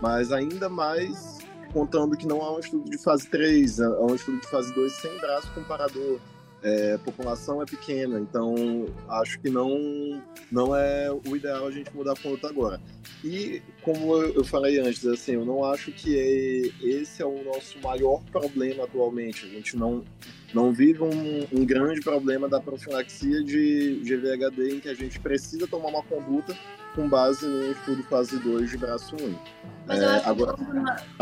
Mas 0.03 0.31
ainda 0.31 0.69
mais 0.69 1.39
contando 1.73 2.17
que 2.17 2.27
não 2.27 2.43
há 2.43 2.55
um 2.55 2.61
estudo 2.61 2.91
de 2.91 2.99
fase 2.99 3.27
3, 3.29 3.81
há 3.81 4.01
um 4.01 4.15
estudo 4.15 4.41
de 4.41 4.47
fase 4.49 4.75
2 4.75 4.93
sem 4.93 5.19
braço 5.19 5.51
comparador 5.55 6.21
é, 6.63 6.95
a 6.95 6.99
população 6.99 7.63
é 7.63 7.65
pequena, 7.65 8.19
então 8.19 8.87
acho 9.09 9.39
que 9.39 9.49
não, 9.49 10.21
não 10.51 10.75
é 10.75 11.11
o 11.11 11.37
ideal 11.37 11.67
a 11.67 11.71
gente 11.71 11.95
mudar 11.95 12.13
a 12.13 12.17
conduta 12.17 12.49
agora. 12.49 12.81
E 13.25 13.63
como 13.83 14.17
eu 14.17 14.45
falei 14.45 14.79
antes, 14.79 15.05
assim, 15.07 15.33
eu 15.33 15.45
não 15.45 15.65
acho 15.65 15.93
que 15.93 16.19
é, 16.19 16.87
esse 16.87 17.23
é 17.23 17.27
o 17.27 17.45
nosso 17.45 17.81
maior 17.81 18.23
problema 18.31 18.85
atualmente. 18.85 19.45
A 19.45 19.49
gente 19.49 19.77
não, 19.77 20.05
não 20.53 20.73
vive 20.73 21.03
um, 21.03 21.47
um 21.53 21.65
grande 21.65 22.01
problema 22.01 22.49
da 22.49 22.61
profilaxia 22.61 23.43
de 23.43 24.01
GVHD 24.05 24.77
em 24.77 24.81
que 24.81 24.89
a 24.89 24.95
gente 24.95 25.19
precisa 25.21 25.67
tomar 25.67 25.89
uma 25.89 26.03
conduta 26.03 26.57
com 26.95 27.09
base 27.09 27.47
no 27.47 27.71
estudo 27.71 28.03
fase 28.05 28.39
2 28.39 28.71
de 28.71 28.77
braço 28.77 29.15
único. 29.17 29.43
É, 29.89 30.29
agora, 30.29 30.55
que... 30.55 30.63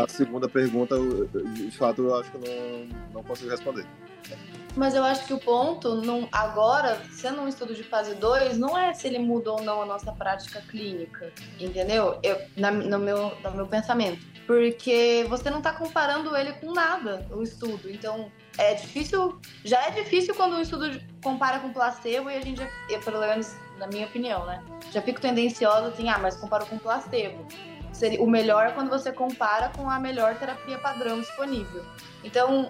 a 0.01 0.07
segunda 0.07 0.49
pergunta, 0.49 0.95
de 1.53 1.71
fato, 1.71 2.03
eu 2.03 2.15
acho 2.15 2.31
que 2.31 2.37
não, 2.37 2.87
não 3.13 3.23
consigo 3.23 3.51
responder. 3.51 3.85
Mas 4.77 4.93
eu 4.93 5.03
acho 5.03 5.25
que 5.25 5.33
o 5.33 5.39
ponto, 5.39 5.95
não, 5.95 6.29
agora, 6.31 7.01
sendo 7.09 7.41
um 7.41 7.47
estudo 7.47 7.73
de 7.73 7.83
fase 7.83 8.13
2, 8.13 8.59
não 8.59 8.77
é 8.77 8.93
se 8.93 9.07
ele 9.07 9.17
muda 9.17 9.51
ou 9.51 9.61
não 9.63 9.81
a 9.81 9.85
nossa 9.87 10.11
prática 10.11 10.61
clínica, 10.61 11.33
entendeu? 11.59 12.19
Eu, 12.21 12.39
na, 12.55 12.69
no, 12.69 12.99
meu, 12.99 13.35
no 13.43 13.51
meu 13.51 13.65
pensamento. 13.65 14.23
Porque 14.45 15.25
você 15.27 15.49
não 15.49 15.57
está 15.57 15.73
comparando 15.73 16.37
ele 16.37 16.53
com 16.53 16.71
nada, 16.71 17.27
o 17.31 17.41
estudo. 17.41 17.89
Então, 17.89 18.31
é 18.55 18.75
difícil. 18.75 19.41
Já 19.65 19.81
é 19.87 19.89
difícil 19.89 20.35
quando 20.35 20.53
o 20.53 20.61
estudo 20.61 21.01
compara 21.23 21.59
com 21.59 21.73
placebo 21.73 22.29
e 22.29 22.35
a 22.35 22.41
gente, 22.41 22.61
eu, 22.87 22.99
pelo 22.99 23.19
menos 23.19 23.55
na 23.79 23.87
minha 23.87 24.05
opinião, 24.05 24.45
né? 24.45 24.63
Já 24.91 25.01
fico 25.01 25.19
tendenciosa 25.19 25.87
assim, 25.87 26.07
ah, 26.07 26.19
mas 26.19 26.37
comparo 26.37 26.67
com 26.67 26.77
placebo. 26.77 27.47
Seria, 27.91 28.21
o 28.21 28.29
melhor 28.29 28.67
é 28.67 28.71
quando 28.71 28.89
você 28.89 29.11
compara 29.11 29.69
com 29.69 29.89
a 29.89 29.99
melhor 29.99 30.35
terapia 30.35 30.77
padrão 30.77 31.19
disponível. 31.19 31.83
Então, 32.23 32.69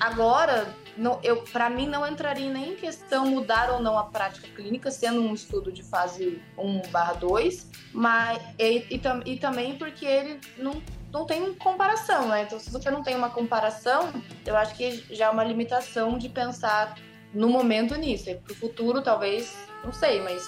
agora 0.00 0.66
não, 0.96 1.20
eu 1.22 1.42
para 1.42 1.68
mim 1.68 1.86
não 1.86 2.06
entraria 2.06 2.50
nem 2.50 2.72
em 2.72 2.76
questão 2.76 3.26
mudar 3.26 3.70
ou 3.70 3.82
não 3.82 3.98
a 3.98 4.04
prática 4.04 4.48
clínica, 4.48 4.90
sendo 4.90 5.20
um 5.20 5.34
estudo 5.34 5.70
de 5.70 5.82
fase 5.82 6.40
1/2, 6.56 7.66
mas 7.92 8.42
e, 8.58 8.86
e, 8.90 9.00
e, 9.26 9.38
também 9.38 9.76
porque 9.76 10.06
ele 10.06 10.40
não 10.58 10.82
não 11.12 11.24
tem 11.24 11.54
comparação, 11.54 12.28
né? 12.28 12.42
Então, 12.42 12.58
se 12.58 12.70
você 12.70 12.90
não 12.90 13.02
tem 13.02 13.16
uma 13.16 13.30
comparação, 13.30 14.12
eu 14.44 14.56
acho 14.56 14.74
que 14.74 15.04
já 15.14 15.26
é 15.26 15.30
uma 15.30 15.44
limitação 15.44 16.18
de 16.18 16.28
pensar 16.28 16.98
no 17.32 17.48
momento 17.48 17.94
nisso. 17.94 18.28
E 18.28 18.34
pro 18.34 18.54
futuro, 18.54 19.00
talvez, 19.00 19.56
não 19.82 19.92
sei, 19.92 20.20
mas 20.20 20.46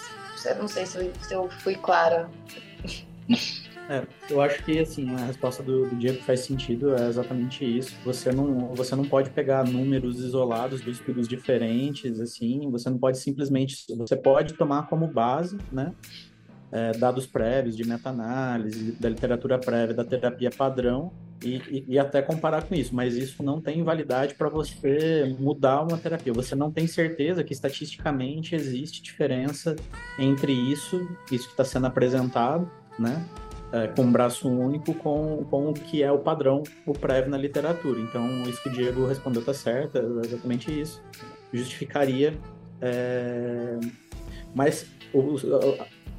não 0.59 0.69
sei 0.69 0.85
se 0.85 0.99
eu, 0.99 1.13
se 1.23 1.35
eu 1.35 1.49
fui 1.49 1.75
clara. 1.75 2.29
É, 3.89 4.07
eu 4.29 4.41
acho 4.43 4.63
que 4.65 4.79
assim 4.79 5.09
a 5.15 5.25
resposta 5.25 5.63
do, 5.63 5.89
do 5.89 5.97
Diego 5.97 6.23
faz 6.23 6.41
sentido, 6.41 6.95
é 6.95 7.09
exatamente 7.09 7.65
isso. 7.65 7.97
Você 8.05 8.31
não, 8.31 8.75
você 8.75 8.95
não 8.95 9.05
pode 9.05 9.31
pegar 9.31 9.65
números 9.65 10.21
isolados 10.21 10.83
de 10.83 10.91
estudos 10.91 11.27
diferentes, 11.27 12.21
assim. 12.21 12.71
Você 12.71 12.91
não 12.91 12.99
pode 12.99 13.19
simplesmente, 13.19 13.85
você 13.97 14.15
pode 14.15 14.55
tomar 14.55 14.89
como 14.89 15.07
base, 15.07 15.57
né, 15.73 15.95
é, 16.71 16.93
dados 16.93 17.27
prévios 17.27 17.75
de 17.75 17.87
meta-análise, 17.87 18.93
da 18.93 19.09
literatura 19.09 19.59
prévia, 19.59 19.95
da 19.95 20.05
terapia 20.05 20.51
padrão 20.51 21.11
e, 21.43 21.57
e, 21.71 21.85
e, 21.89 21.99
até 21.99 22.21
comparar 22.21 22.65
com 22.65 22.75
isso, 22.75 22.95
mas 22.95 23.17
isso 23.17 23.43
não 23.43 23.61
tem 23.61 23.83
validade 23.83 24.35
para 24.35 24.51
você 24.51 25.35
mudar 25.39 25.83
uma 25.83 25.97
terapia. 25.97 26.33
Você 26.35 26.55
não 26.55 26.71
tem 26.71 26.87
certeza 26.87 27.43
que 27.43 27.55
estatisticamente 27.55 28.55
existe 28.55 29.01
diferença 29.01 29.77
entre 30.19 30.53
isso, 30.53 31.09
isso 31.33 31.47
que 31.47 31.53
está 31.53 31.65
sendo 31.65 31.87
apresentado, 31.87 32.71
né? 32.99 33.25
É, 33.71 33.87
com 33.89 34.03
um 34.03 34.11
braço 34.11 34.49
único 34.49 34.95
com, 34.95 35.45
com 35.51 35.69
o 35.69 35.75
que 35.75 36.03
é 36.03 36.11
o 36.11 36.19
padrão, 36.19 36.63
o 36.87 36.95
prévio 36.95 37.31
na 37.31 37.37
literatura. 37.37 38.01
Então, 38.01 38.43
isso 38.45 38.63
que 38.63 38.71
o 38.71 38.73
Diego 38.73 39.07
respondeu 39.07 39.41
está 39.41 39.53
certo, 39.53 39.99
é 39.99 40.27
exatamente 40.27 40.81
isso. 40.81 41.03
Justificaria. 41.53 42.35
É... 42.81 43.79
Mas 44.55 44.87
o, 45.13 45.37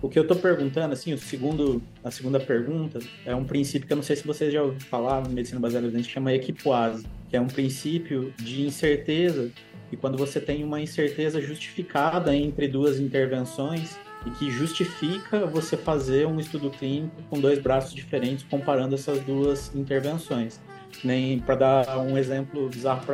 o 0.01 0.07
que 0.07 0.19
eu 0.19 0.23
estou 0.23 0.37
perguntando, 0.37 0.93
assim, 0.93 1.11
o 1.11 1.17
segundo, 1.17 1.81
a 2.03 2.11
segunda 2.11 2.39
pergunta 2.39 2.99
é 3.25 3.35
um 3.35 3.43
princípio 3.43 3.87
que 3.87 3.93
eu 3.93 3.97
não 3.97 4.03
sei 4.03 4.15
se 4.15 4.27
vocês 4.27 4.53
já 4.53 4.61
ouviram 4.61 4.81
falar 4.81 5.21
no 5.21 5.29
medicina 5.29 5.59
baseada 5.59 5.85
em 5.85 5.89
evidência, 5.89 6.11
chama 6.11 6.31
equipoase, 6.31 7.05
que 7.29 7.35
é 7.35 7.41
um 7.41 7.47
princípio 7.47 8.31
de 8.37 8.61
incerteza 8.65 9.51
e 9.91 9.97
quando 9.97 10.17
você 10.17 10.39
tem 10.39 10.63
uma 10.63 10.79
incerteza 10.79 11.41
justificada 11.41 12.35
entre 12.35 12.67
duas 12.67 12.99
intervenções 12.99 13.97
e 14.25 14.29
que 14.31 14.51
justifica 14.51 15.45
você 15.45 15.77
fazer 15.77 16.27
um 16.27 16.39
estudo 16.39 16.69
clínico 16.69 17.15
com 17.29 17.39
dois 17.39 17.59
braços 17.59 17.93
diferentes 17.93 18.45
comparando 18.49 18.95
essas 18.95 19.19
duas 19.21 19.73
intervenções. 19.73 20.59
Nem 21.03 21.39
para 21.39 21.55
dar 21.55 21.99
um 21.99 22.17
exemplo 22.17 22.67
bizarro 22.67 23.05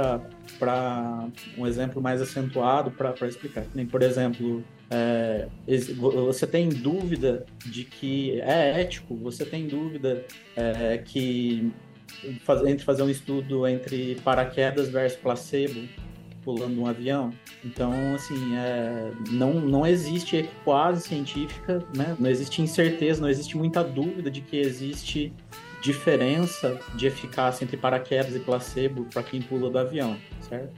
para 0.57 1.27
um 1.57 1.67
exemplo 1.67 2.01
mais 2.01 2.21
acentuado 2.21 2.89
para 2.91 3.27
explicar. 3.27 3.65
Nem 3.75 3.85
por 3.85 4.01
exemplo, 4.01 4.63
é, 4.89 5.47
você 6.25 6.47
tem 6.47 6.69
dúvida 6.69 7.45
de 7.65 7.83
que 7.83 8.39
é 8.41 8.81
ético, 8.81 9.15
você 9.15 9.45
tem 9.45 9.67
dúvida 9.67 10.23
é, 10.55 10.97
que 10.99 11.71
entre 12.65 12.85
fazer 12.85 13.03
um 13.03 13.09
estudo 13.09 13.67
entre 13.67 14.15
paraquedas 14.23 14.89
versus 14.89 15.19
placebo 15.19 15.81
pulando 16.45 16.79
um 16.79 16.85
avião. 16.85 17.33
Então, 17.63 17.91
assim, 18.13 18.55
é, 18.55 19.11
não, 19.31 19.55
não 19.55 19.85
existe 19.85 20.47
quase 20.63 21.01
científica, 21.01 21.83
né? 21.95 22.15
não 22.17 22.29
existe 22.29 22.61
incerteza, 22.61 23.19
não 23.19 23.29
existe 23.29 23.57
muita 23.57 23.83
dúvida 23.83 24.29
de 24.29 24.39
que 24.39 24.57
existe 24.57 25.33
diferença 25.81 26.79
de 26.95 27.07
eficácia 27.07 27.63
entre 27.63 27.75
paraquedas 27.75 28.35
e 28.35 28.39
placebo 28.39 29.05
para 29.11 29.23
quem 29.23 29.41
pula 29.41 29.69
do 29.69 29.77
avião, 29.77 30.17
certo? 30.41 30.73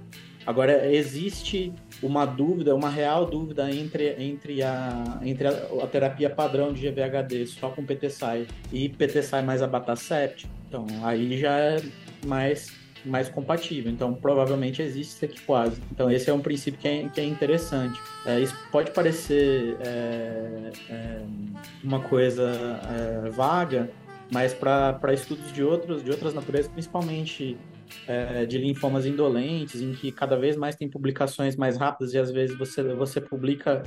Agora, 0.47 0.89
existe 0.89 1.73
uma 2.01 2.25
dúvida, 2.25 2.73
uma 2.73 2.89
real 2.89 3.25
dúvida 3.25 3.69
entre, 3.69 4.15
entre, 4.17 4.63
a, 4.63 5.19
entre 5.21 5.45
a, 5.45 5.51
a 5.83 5.87
terapia 5.87 6.29
padrão 6.29 6.71
de 6.71 6.89
GVHD 6.89 7.45
só 7.47 7.69
com 7.69 7.85
PTSI 7.85 8.47
e 8.71 8.87
PTSI 8.87 9.41
mais 9.41 9.61
abatacept. 9.61 10.47
Então, 10.65 10.87
aí 11.03 11.37
já 11.37 11.59
é 11.59 11.81
mais, 12.25 12.73
mais 13.07 13.29
compatível. 13.29 13.91
Então, 13.91 14.13
provavelmente 14.13 14.81
existe 14.81 15.25
equiquase. 15.25 15.81
Então, 15.91 16.11
esse 16.11 16.29
é 16.29 16.33
um 16.33 16.39
princípio 16.39 16.79
que 16.79 16.87
é, 16.87 17.09
que 17.09 17.21
é 17.21 17.25
interessante. 17.25 17.99
É, 18.25 18.39
isso 18.39 18.55
pode 18.71 18.91
parecer 18.91 19.77
é, 19.79 20.71
é 20.89 21.21
uma 21.83 21.99
coisa 22.01 22.43
é, 22.45 23.29
vaga, 23.29 23.89
mas 24.31 24.53
para 24.53 25.13
estudos 25.13 25.51
de, 25.53 25.63
outros, 25.63 26.03
de 26.03 26.11
outras 26.11 26.33
naturezas, 26.33 26.69
principalmente 26.71 27.57
é, 28.07 28.45
de 28.45 28.57
linfomas 28.57 29.05
indolentes, 29.05 29.81
em 29.81 29.93
que 29.93 30.11
cada 30.11 30.35
vez 30.35 30.57
mais 30.57 30.75
tem 30.75 30.89
publicações 30.89 31.55
mais 31.55 31.77
rápidas 31.77 32.13
e 32.13 32.17
às 32.17 32.31
vezes 32.31 32.57
você, 32.57 32.83
você 32.93 33.21
publica 33.21 33.83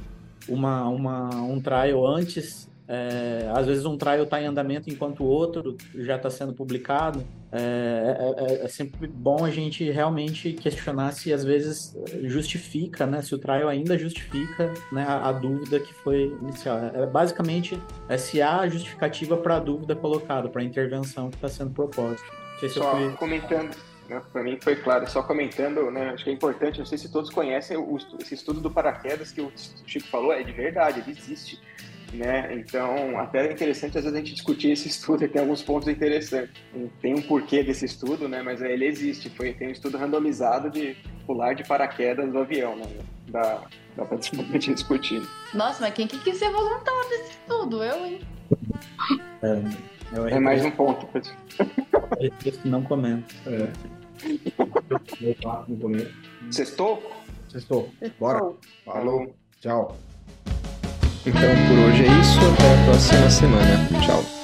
uma, 0.48 0.88
uma, 0.88 1.28
um 1.42 1.60
trial 1.60 2.06
antes, 2.06 2.69
é, 2.92 3.48
às 3.54 3.66
vezes 3.66 3.86
um 3.86 3.96
trial 3.96 4.24
está 4.24 4.42
em 4.42 4.46
andamento 4.46 4.90
enquanto 4.90 5.20
o 5.22 5.26
outro 5.26 5.76
já 5.94 6.16
está 6.16 6.28
sendo 6.28 6.52
publicado. 6.52 7.24
É, 7.52 7.56
é, 7.58 8.44
é, 8.44 8.64
é, 8.64 8.68
sempre 8.68 9.06
bom 9.06 9.44
a 9.44 9.50
gente 9.50 9.88
realmente 9.88 10.52
questionar 10.54 11.12
se 11.12 11.32
às 11.32 11.44
vezes 11.44 11.96
justifica, 12.24 13.06
né, 13.06 13.22
se 13.22 13.32
o 13.32 13.38
trial 13.38 13.68
ainda 13.68 13.96
justifica 13.96 14.74
né, 14.90 15.04
a, 15.06 15.28
a 15.28 15.32
dúvida 15.32 15.78
que 15.78 15.94
foi 15.94 16.36
inicial. 16.42 16.78
É, 16.78 17.06
basicamente, 17.06 17.80
é 18.08 18.18
se 18.18 18.42
há 18.42 18.66
justificativa 18.66 19.36
para 19.36 19.56
a 19.56 19.60
dúvida 19.60 19.94
colocada, 19.94 20.48
para 20.48 20.60
a 20.60 20.64
intervenção 20.64 21.30
que 21.30 21.36
está 21.36 21.48
sendo 21.48 21.70
proposta. 21.70 22.26
Só 22.68 22.96
fui... 22.96 23.12
comentando, 23.12 23.76
né, 24.08 24.20
para 24.32 24.42
mim 24.42 24.58
foi 24.60 24.74
claro, 24.74 25.08
só 25.08 25.22
comentando, 25.22 25.92
né, 25.92 26.10
acho 26.10 26.24
que 26.24 26.30
é 26.30 26.32
importante, 26.32 26.80
não 26.80 26.86
sei 26.86 26.98
se 26.98 27.10
todos 27.10 27.30
conhecem 27.30 27.76
o, 27.76 27.96
esse 28.20 28.34
estudo 28.34 28.60
do 28.60 28.70
paraquedas 28.70 29.30
que 29.30 29.40
o 29.40 29.52
Chico 29.86 30.08
falou, 30.08 30.32
é 30.32 30.42
de 30.42 30.50
verdade, 30.50 30.98
ele 31.00 31.12
existe. 31.12 31.60
Né? 32.12 32.54
Então, 32.56 33.18
até 33.20 33.46
é 33.46 33.52
interessante 33.52 33.96
às 33.96 34.04
vezes 34.04 34.16
a 34.16 34.20
gente 34.20 34.34
discutir 34.34 34.72
esse 34.72 34.88
estudo, 34.88 35.26
tem 35.28 35.40
alguns 35.40 35.62
pontos 35.62 35.88
interessantes. 35.88 36.50
Tem 37.00 37.14
um 37.14 37.22
porquê 37.22 37.62
desse 37.62 37.84
estudo, 37.84 38.28
né? 38.28 38.42
Mas 38.42 38.60
ele 38.60 38.84
existe. 38.84 39.30
Foi, 39.30 39.52
tem 39.52 39.68
um 39.68 39.72
estudo 39.72 39.96
randomizado 39.96 40.70
de 40.70 40.96
pular 41.26 41.54
de 41.54 41.62
paraquedas 41.64 42.30
do 42.32 42.38
avião, 42.38 42.76
né? 42.76 42.86
Da, 43.28 43.62
dá 43.96 44.04
pra 44.04 44.16
discutir. 44.58 45.22
Nossa, 45.54 45.82
mas 45.82 45.94
quem 45.94 46.06
que 46.06 46.18
quis 46.18 46.36
ser 46.36 46.50
voluntário 46.50 47.08
desse 47.10 47.30
estudo? 47.30 47.84
Eu, 47.84 48.06
hein? 48.06 48.20
É. 49.42 49.90
Eu 50.12 50.26
é 50.26 50.40
mais 50.40 50.64
um 50.64 50.70
ponto. 50.72 51.06
Esse 52.44 52.66
não 52.66 52.82
comenta. 52.82 53.32
É. 53.46 53.68
Sextou? 56.50 57.00
Sextou. 57.48 57.90
Bora. 58.18 58.52
Falou. 58.84 59.34
Tchau. 59.60 59.96
Então 61.26 61.42
por 61.68 61.78
hoje 61.78 62.04
é 62.04 62.20
isso. 62.20 62.38
Até 62.40 62.74
a 62.74 62.84
próxima 62.84 63.30
semana. 63.30 63.88
Tchau. 64.04 64.39